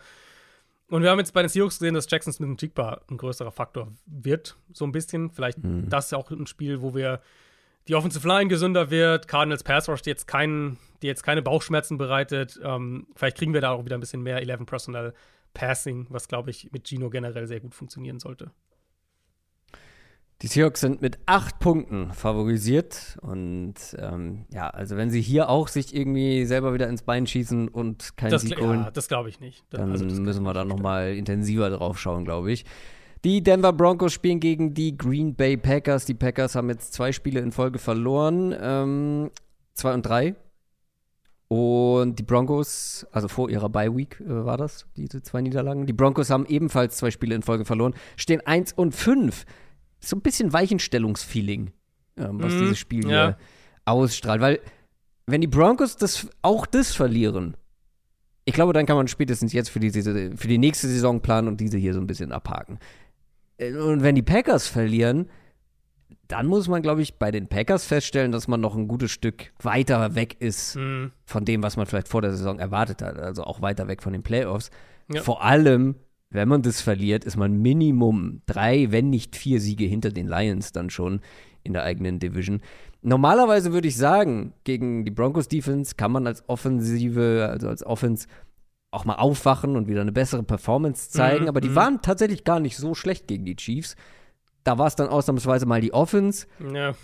[0.89, 3.93] Und wir haben jetzt bei den Seahawks gesehen, dass Jackson Smith Jigba ein größerer Faktor
[4.07, 5.31] wird, so ein bisschen.
[5.31, 5.91] Vielleicht mhm.
[5.91, 7.21] das ist ja auch ein Spiel, wo wir
[7.87, 11.99] die Offensive Line gesünder wird, Cardinals Pass Rush, die jetzt, kein, die jetzt keine Bauchschmerzen
[11.99, 12.59] bereitet.
[12.63, 15.13] Ähm, vielleicht kriegen wir da auch wieder ein bisschen mehr 11 Personal
[15.55, 18.51] Passing, was glaube ich mit Gino generell sehr gut funktionieren sollte.
[20.43, 25.69] Die Seahawks sind mit acht Punkten favorisiert und ähm, ja, also wenn sie hier auch
[25.69, 29.41] sich irgendwie selber wieder ins Bein schießen und keinen Sieg holen, ja, das glaube ich
[29.41, 29.65] nicht.
[29.71, 32.67] dann also müssen wir da nochmal intensiver drauf schauen, glaube ich.
[33.25, 36.05] Die Denver Broncos spielen gegen die Green Bay Packers.
[36.05, 38.55] Die Packers haben jetzt zwei Spiele in Folge verloren.
[38.61, 39.31] Ähm,
[39.73, 40.37] zwei und drei.
[41.49, 45.87] Und die Broncos, also vor ihrer Bye Week äh, war das, diese zwei Niederlagen.
[45.87, 49.45] Die Broncos haben ebenfalls zwei Spiele in Folge verloren, stehen 1 und 5.
[50.01, 51.71] So ein bisschen Weichenstellungsfeeling,
[52.17, 53.09] ähm, was mm, dieses Spiel ja.
[53.09, 53.39] hier
[53.85, 54.41] ausstrahlt.
[54.41, 54.61] Weil,
[55.27, 57.57] wenn die Broncos das, auch das verlieren,
[58.45, 61.61] ich glaube, dann kann man spätestens jetzt für, diese, für die nächste Saison planen und
[61.61, 62.79] diese hier so ein bisschen abhaken.
[63.59, 65.29] Äh, und wenn die Packers verlieren,
[66.29, 69.53] dann muss man, glaube ich, bei den Packers feststellen, dass man noch ein gutes Stück
[69.63, 71.13] weiter weg ist mhm.
[71.25, 73.19] von dem, was man vielleicht vor der Saison erwartet hat.
[73.19, 74.71] Also auch weiter weg von den Playoffs.
[75.13, 75.23] Ja.
[75.23, 75.97] Vor allem,
[76.31, 80.73] wenn man das verliert, ist man Minimum drei, wenn nicht vier Siege hinter den Lions
[80.73, 81.21] dann schon
[81.63, 82.61] in der eigenen Division.
[83.03, 88.27] Normalerweise würde ich sagen, gegen die Broncos Defense kann man als Offensive, also als Offense
[88.91, 91.45] auch mal aufwachen und wieder eine bessere Performance zeigen.
[91.45, 91.77] Mhm, aber die mhm.
[91.77, 93.95] waren tatsächlich gar nicht so schlecht gegen die Chiefs.
[94.67, 96.49] Da war es dann ausnahmsweise mal die Offense.
[96.73, 96.97] Ja.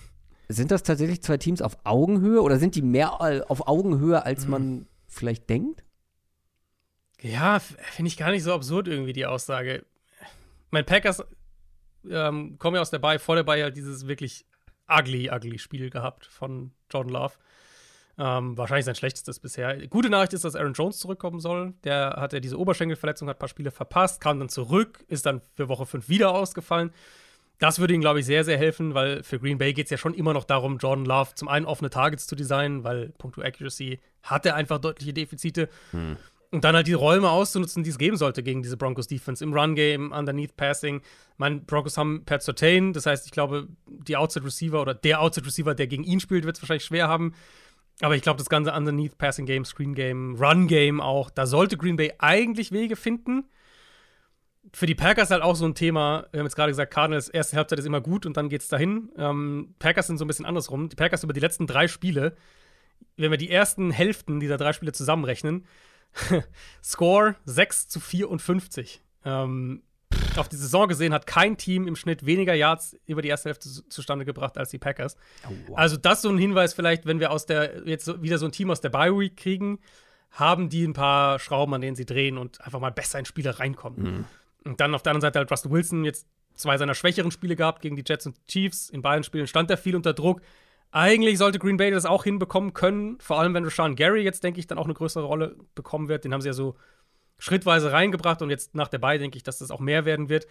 [0.48, 4.51] Sind das tatsächlich zwei Teams auf Augenhöhe oder sind die mehr auf Augenhöhe, als mhm.
[4.51, 5.84] man vielleicht denkt?
[7.20, 9.86] Ja, finde ich gar nicht so absurd irgendwie die Aussage.
[10.72, 11.22] Mein Packers
[12.10, 14.44] ähm, kommen ja aus der Bay, vor der Bay halt dieses wirklich
[14.89, 17.34] ugly, ugly Spiel gehabt von Jordan Love.
[18.18, 19.86] Ähm, wahrscheinlich sein schlechtestes bisher.
[19.86, 21.74] Gute Nachricht ist, dass Aaron Jones zurückkommen soll.
[21.84, 25.68] Der hatte diese Oberschenkelverletzung, hat ein paar Spiele verpasst, kam dann zurück, ist dann für
[25.68, 26.90] Woche 5 wieder ausgefallen.
[27.62, 29.97] Das würde ihnen, glaube ich, sehr, sehr helfen, weil für Green Bay geht es ja
[29.97, 34.01] schon immer noch darum, Jordan Love zum einen offene Targets zu designen, weil Punkto Accuracy
[34.24, 35.68] hat er einfach deutliche Defizite.
[35.93, 36.16] Hm.
[36.51, 39.55] Und dann halt die Räume auszunutzen, die es geben sollte gegen diese Broncos Defense im
[39.55, 41.02] Run Game, Underneath Passing.
[41.36, 45.47] Mein Broncos haben Pat Certain, das heißt, ich glaube, die Outside Receiver oder der Outside
[45.47, 47.32] Receiver, der gegen ihn spielt, wird es wahrscheinlich schwer haben.
[48.01, 51.76] Aber ich glaube, das ganze Underneath Passing Game, Screen Game, Run Game auch, da sollte
[51.76, 53.44] Green Bay eigentlich Wege finden.
[54.72, 56.26] Für die Packers halt auch so ein Thema.
[56.30, 58.68] Wir haben jetzt gerade gesagt, Cardinals erste Halbzeit ist immer gut und dann geht es
[58.68, 59.10] dahin.
[59.16, 60.89] Ähm, Packers sind so ein bisschen andersrum.
[60.89, 62.36] Die Packers über die letzten drei Spiele,
[63.16, 65.66] wenn wir die ersten Hälften dieser drei Spiele zusammenrechnen,
[66.82, 69.02] Score 6 zu 54.
[69.24, 69.82] Ähm,
[70.36, 73.68] auf die Saison gesehen hat kein Team im Schnitt weniger Yards über die erste Hälfte
[73.89, 75.16] zustande gebracht als die Packers.
[75.47, 75.78] Oh, wow.
[75.78, 78.47] Also das ist so ein Hinweis vielleicht, wenn wir aus der jetzt so, wieder so
[78.47, 79.78] ein Team aus der Bye Week kriegen,
[80.30, 83.59] haben die ein paar Schrauben, an denen sie drehen und einfach mal besser in Spiele
[83.59, 84.02] reinkommen.
[84.02, 84.24] Mhm.
[84.64, 87.82] Und dann auf der anderen Seite hat Russell Wilson jetzt zwei seiner schwächeren Spiele gehabt
[87.82, 88.90] gegen die Jets und Chiefs.
[88.90, 90.43] In beiden Spielen stand er viel unter Druck.
[90.90, 94.60] Eigentlich sollte Green Bay das auch hinbekommen können, vor allem wenn Rashawn Gary jetzt, denke
[94.60, 96.24] ich, dann auch eine größere Rolle bekommen wird.
[96.24, 96.76] Den haben sie ja so
[97.39, 100.47] schrittweise reingebracht und jetzt nach der Bye denke ich, dass das auch mehr werden wird.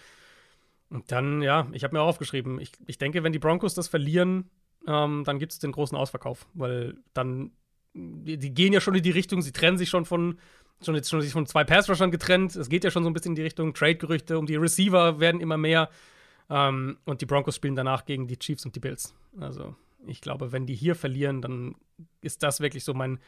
[0.89, 3.87] Und dann, ja, ich habe mir auch aufgeschrieben, ich, ich denke, wenn die Broncos das
[3.87, 4.49] verlieren,
[4.87, 7.51] ähm, dann gibt es den großen Ausverkauf, weil dann,
[7.93, 10.39] die, die, gehen ja schon in die Richtung, sie trennen sich schon von,
[10.85, 13.31] schon jetzt schon sich von zwei Pass-Rushern getrennt, es geht ja schon so ein bisschen
[13.31, 15.89] in die Richtung Trade-Gerüchte, um die Receiver werden immer mehr
[16.49, 19.13] ähm, und die Broncos spielen danach gegen die Chiefs und die Bills.
[19.39, 19.75] Also
[20.05, 21.75] ich glaube, wenn die hier verlieren, dann
[22.21, 23.19] ist das wirklich so mein,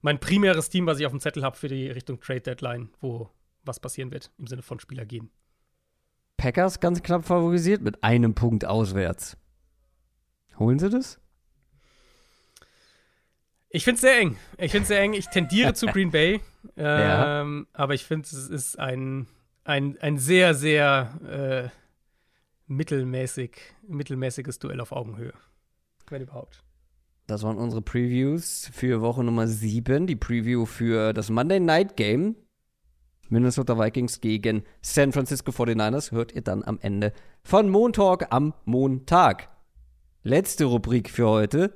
[0.00, 3.30] mein primäres Team, was ich auf dem Zettel habe für die Richtung Trade Deadline, wo
[3.64, 5.30] was passieren wird im Sinne von Spieler gehen.
[6.36, 9.36] Packers ganz knapp favorisiert mit einem Punkt auswärts.
[10.58, 11.20] Holen sie das?
[13.70, 14.36] Ich finde es sehr eng.
[14.56, 15.12] Ich finde es sehr eng.
[15.12, 16.40] Ich tendiere zu Green Bay.
[16.76, 17.80] Ähm, ja.
[17.80, 19.26] Aber ich finde, es ist ein,
[19.64, 21.76] ein, ein sehr, sehr äh,
[22.66, 23.52] mittelmäßig,
[23.86, 25.34] mittelmäßiges Duell auf Augenhöhe
[26.10, 26.64] wenn überhaupt.
[27.26, 30.06] Das waren unsere Previews für Woche Nummer 7.
[30.06, 32.36] Die Preview für das Monday Night Game.
[33.28, 37.12] Minnesota Vikings gegen San Francisco 49ers hört ihr dann am Ende
[37.42, 39.50] von Montalk am Montag.
[40.22, 41.74] Letzte Rubrik für heute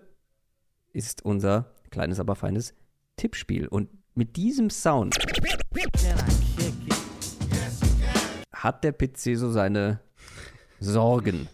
[0.94, 2.74] ist unser kleines, aber feines
[3.16, 3.69] Tippspiel.
[3.69, 5.16] Und mit diesem Sound
[8.52, 10.01] hat der PC so seine
[10.81, 11.48] Sorgen.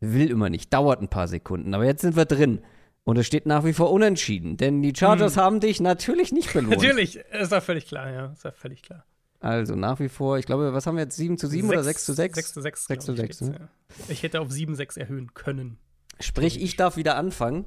[0.00, 1.74] Will immer nicht, dauert ein paar Sekunden.
[1.74, 2.60] Aber jetzt sind wir drin.
[3.04, 5.42] Und es steht nach wie vor unentschieden, denn die Chargers hm.
[5.42, 6.76] haben dich natürlich nicht belohnt.
[6.76, 9.04] natürlich, ist ja völlig klar, ja, ist ja völlig klar.
[9.40, 11.16] Also nach wie vor, ich glaube, was haben wir jetzt?
[11.16, 12.34] 7 zu 7 6, oder 6 zu 6?
[12.36, 12.86] 6 zu 6.
[12.86, 13.56] 6 zu 6, ne?
[13.58, 13.68] ja.
[14.08, 15.78] Ich hätte auf 7 6 erhöhen können.
[16.20, 17.64] Sprich, ich darf wieder anfangen.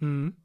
[0.00, 0.36] Mhm.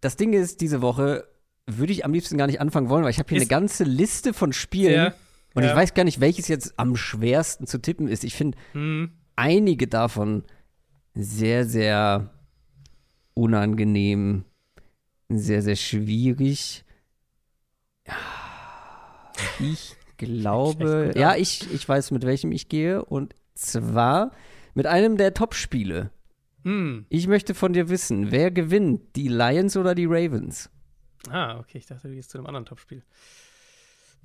[0.00, 1.28] Das Ding ist, diese Woche
[1.66, 3.84] würde ich am liebsten gar nicht anfangen wollen, weil ich habe hier ist eine ganze
[3.84, 5.14] Liste von Spielen ja,
[5.54, 5.70] und ja.
[5.70, 8.24] ich weiß gar nicht, welches jetzt am schwersten zu tippen ist.
[8.24, 9.10] Ich finde mhm.
[9.36, 10.44] einige davon
[11.14, 12.30] sehr, sehr
[13.34, 14.44] unangenehm,
[15.28, 16.84] sehr, sehr schwierig.
[19.60, 23.04] Ich glaube, ja, ich, ich weiß, mit welchem ich gehe.
[23.04, 24.32] Und zwar
[24.74, 26.10] mit einem der Top-Spiele.
[26.68, 27.06] Mm.
[27.08, 30.70] Ich möchte von dir wissen, wer gewinnt, die Lions oder die Ravens?
[31.30, 33.04] Ah, okay, ich dachte, du gehst zu einem anderen Top-Spiel.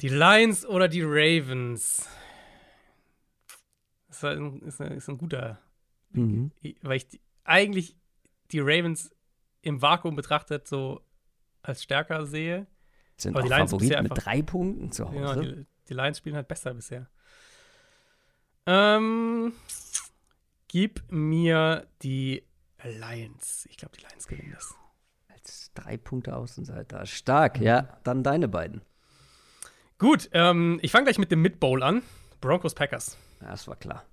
[0.01, 2.07] Die Lions oder die Ravens?
[4.07, 5.59] Das ist ein, ist ein, ist ein guter,
[6.13, 6.51] Mhm.
[6.81, 7.97] Weil ich die, eigentlich
[8.51, 9.11] die Ravens
[9.61, 11.01] im Vakuum betrachtet so
[11.61, 12.67] als stärker sehe.
[13.17, 15.17] Sind Aber die Lions Favorit mit drei Punkten zu Hause.
[15.17, 17.09] Ja, die, die, Lions spielen halt besser bisher.
[18.65, 19.53] Ähm,
[20.73, 22.43] gib mir die
[22.83, 23.67] Lions.
[23.69, 24.73] Ich glaube, die Lions gewinnen das.
[25.31, 27.05] Als drei Punkte Außenseiter.
[27.05, 27.65] Stark, mhm.
[27.65, 27.97] ja.
[28.03, 28.81] Dann deine beiden.
[29.99, 32.01] Gut, ähm, ich fange gleich mit dem Mid-Bowl an.
[32.41, 33.19] Broncos Packers.
[33.41, 34.03] Ja, das war klar.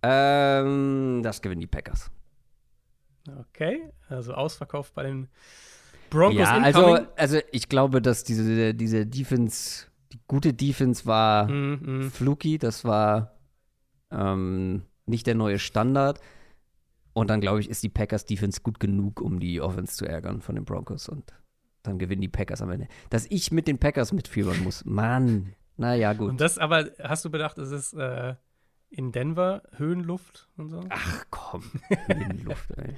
[0.00, 2.08] Ähm, das gewinnen die Packers.
[3.50, 5.28] Okay, also ausverkauft bei den
[6.08, 6.38] Broncos.
[6.38, 12.10] Ja, also, also ich glaube, dass diese, diese Defense, die gute Defense war mm, mm.
[12.12, 13.36] fluky, das war
[14.12, 16.20] ähm, nicht der neue Standard.
[17.12, 20.40] Und dann, glaube ich, ist die Packers Defense gut genug, um die Offense zu ärgern
[20.40, 21.08] von den Broncos.
[21.08, 21.32] Und
[21.82, 22.88] dann gewinnen die Packers am Ende.
[23.10, 24.84] Dass ich mit den Packers mitfiebern muss.
[24.84, 26.28] Mann, naja, gut.
[26.30, 28.34] Und das aber, hast du bedacht, es ist äh,
[28.90, 30.80] in Denver Höhenluft und so.
[30.90, 31.64] Ach komm,
[32.06, 32.94] Höhenluft, ey.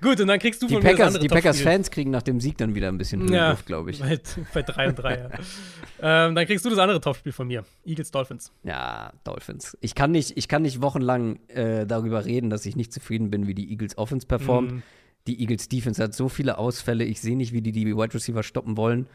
[0.00, 2.40] Gut, und dann kriegst du die von Packers, mir das Die Packers-Fans kriegen nach dem
[2.40, 4.00] Sieg dann wieder ein bisschen ja, glaube ich.
[4.00, 4.20] Bei,
[4.52, 5.30] bei 3 und 3, ja.
[6.28, 7.64] ähm, dann kriegst du das andere Topspiel von mir.
[7.84, 8.52] Eagles-Dolphins.
[8.64, 9.78] Ja, Dolphins.
[9.80, 13.46] Ich kann nicht, ich kann nicht wochenlang äh, darüber reden, dass ich nicht zufrieden bin,
[13.46, 14.72] wie die Eagles-Offense performt.
[14.72, 14.82] Mm.
[15.26, 17.04] Die Eagles-Defense hat so viele Ausfälle.
[17.04, 19.06] Ich sehe nicht, wie die die Wide Receiver stoppen wollen.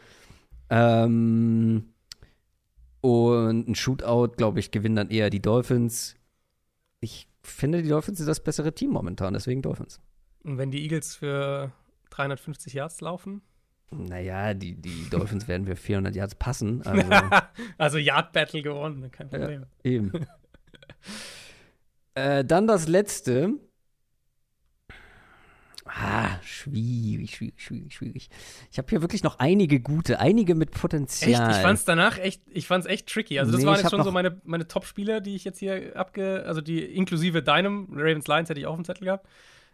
[0.69, 1.89] Ähm,
[3.01, 6.15] und ein Shootout, glaube ich, gewinnen dann eher die Dolphins.
[6.99, 10.01] Ich finde, die Dolphins sind das bessere Team momentan, deswegen Dolphins.
[10.43, 11.71] Und wenn die Eagles für
[12.11, 13.41] 350 Yards laufen?
[13.91, 16.83] Naja, die, die Dolphins werden für 400 Yards passen.
[16.85, 17.11] Also,
[17.77, 19.65] also Yard Battle gewonnen, kein Problem.
[19.83, 20.11] Ja, eben.
[22.15, 23.53] äh, dann das letzte.
[25.85, 28.29] Ah, schwierig, schwierig, schwierig, schwierig.
[28.71, 31.49] Ich habe hier wirklich noch einige gute, einige mit Potenzial.
[31.49, 31.57] Echt?
[31.57, 33.39] Ich fand es danach echt, ich fand's echt tricky.
[33.39, 36.43] Also das nee, waren jetzt schon so meine, meine Top-Spieler, die ich jetzt hier abge,
[36.45, 39.27] also die inklusive deinem Ravens Lions hätte ich auch im Zettel gehabt.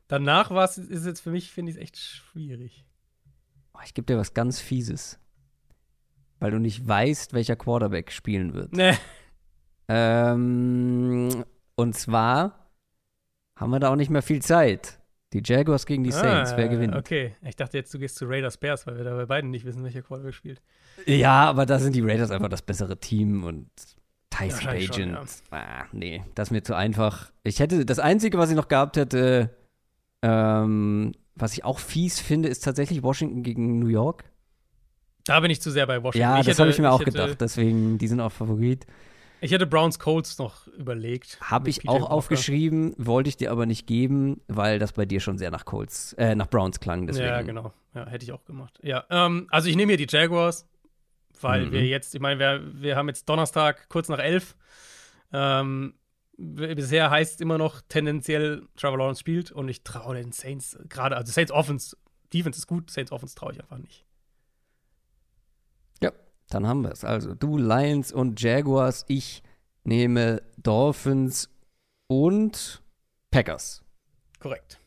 [0.08, 2.86] Danach war es, ist jetzt für mich, finde ich es echt schwierig.
[3.74, 5.20] Oh, ich gebe dir was ganz Fieses.
[6.40, 8.74] Weil du nicht weißt, welcher Quarterback spielen wird.
[8.74, 8.94] Nee.
[9.88, 11.46] Ähm,
[11.76, 12.72] und zwar
[13.56, 15.00] haben wir da auch nicht mehr viel Zeit.
[15.34, 16.96] Die Jaguars gegen die Saints, ah, wer gewinnt?
[16.96, 19.66] Okay, ich dachte jetzt, du gehst zu Raiders Bears, weil wir da bei beiden nicht
[19.66, 20.62] wissen, welcher Quarterback spielt.
[21.06, 23.70] Ja, aber da sind die Raiders einfach das bessere Team und
[24.30, 24.96] Tyson Agent.
[24.96, 25.24] Schon, ja.
[25.52, 27.32] ah, nee, das ist mir zu einfach.
[27.44, 29.50] Ich hätte, das Einzige, was ich noch gehabt hätte,
[30.26, 34.24] ähm, was ich auch fies finde, ist tatsächlich Washington gegen New York.
[35.26, 36.20] Da bin ich zu sehr bei Washington.
[36.20, 38.86] Ja, ich das habe ich mir auch hätte, gedacht, deswegen, die sind auch Favorit.
[39.42, 41.38] Ich hätte Browns Colts noch überlegt.
[41.42, 42.12] Habe ich auch Walker.
[42.12, 46.14] aufgeschrieben, wollte ich dir aber nicht geben, weil das bei dir schon sehr nach Colts,
[46.14, 47.06] äh, nach Browns klang.
[47.06, 47.28] Deswegen.
[47.28, 47.74] Ja, genau.
[47.94, 48.80] Ja, hätte ich auch gemacht.
[48.82, 50.68] Ja, ähm, also ich nehme hier die Jaguars,
[51.42, 51.72] weil mhm.
[51.72, 54.56] wir jetzt, ich meine, wir, wir haben jetzt Donnerstag kurz nach elf.
[55.34, 55.94] Ähm,
[56.38, 61.16] bisher heißt es immer noch tendenziell, Trevor Lawrence spielt und ich traue den Saints gerade,
[61.16, 61.98] also Saints Offense,
[62.34, 64.06] Defense ist gut, Saints Offense traue ich einfach nicht.
[66.02, 66.12] Ja,
[66.50, 67.04] dann haben wir es.
[67.04, 69.44] Also du Lions und Jaguars, ich
[69.84, 71.50] nehme Dolphins
[72.08, 72.84] und
[73.32, 73.84] Packers.
[74.40, 74.80] Korrekt.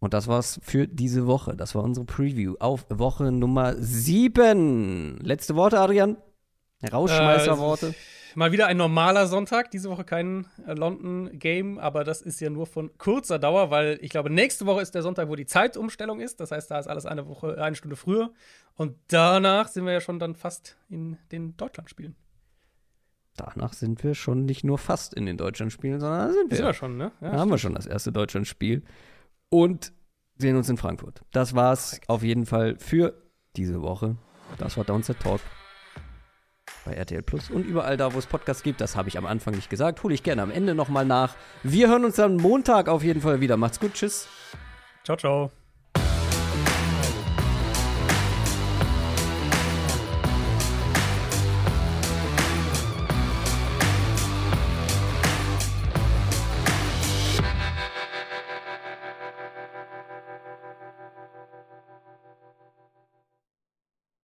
[0.00, 1.56] Und das war's für diese Woche.
[1.56, 5.18] Das war unsere Preview auf Woche Nummer 7.
[5.22, 6.18] Letzte Worte, Adrian?
[6.92, 7.88] Rausschmeißerworte.
[7.88, 7.94] Äh,
[8.36, 9.70] Mal wieder ein normaler Sonntag.
[9.70, 14.10] Diese Woche kein äh, London-Game, aber das ist ja nur von kurzer Dauer, weil ich
[14.10, 16.40] glaube, nächste Woche ist der Sonntag, wo die Zeitumstellung ist.
[16.40, 18.32] Das heißt, da ist alles eine Woche, eine Stunde früher.
[18.74, 22.16] Und danach sind wir ja schon dann fast in den Deutschlandspielen.
[23.36, 26.56] Danach sind wir schon nicht nur fast in den Deutschlandspielen, sondern sind wir.
[26.56, 27.12] Sind wir schon, ne?
[27.20, 28.82] Ja, da haben wir schon das erste Deutschlandspiel.
[29.48, 29.92] Und
[30.38, 31.22] sehen uns in Frankfurt.
[31.32, 33.14] Das war's auf jeden Fall für
[33.56, 34.16] diese Woche.
[34.58, 35.40] Das war Downset Talk
[36.84, 38.80] bei RTL Plus und überall da, wo es Podcasts gibt.
[38.80, 40.02] Das habe ich am Anfang nicht gesagt.
[40.02, 41.34] Hole ich gerne am Ende nochmal nach.
[41.62, 43.56] Wir hören uns dann Montag auf jeden Fall wieder.
[43.56, 43.94] Macht's gut.
[43.94, 44.28] Tschüss.
[45.04, 45.63] Ciao, ciao.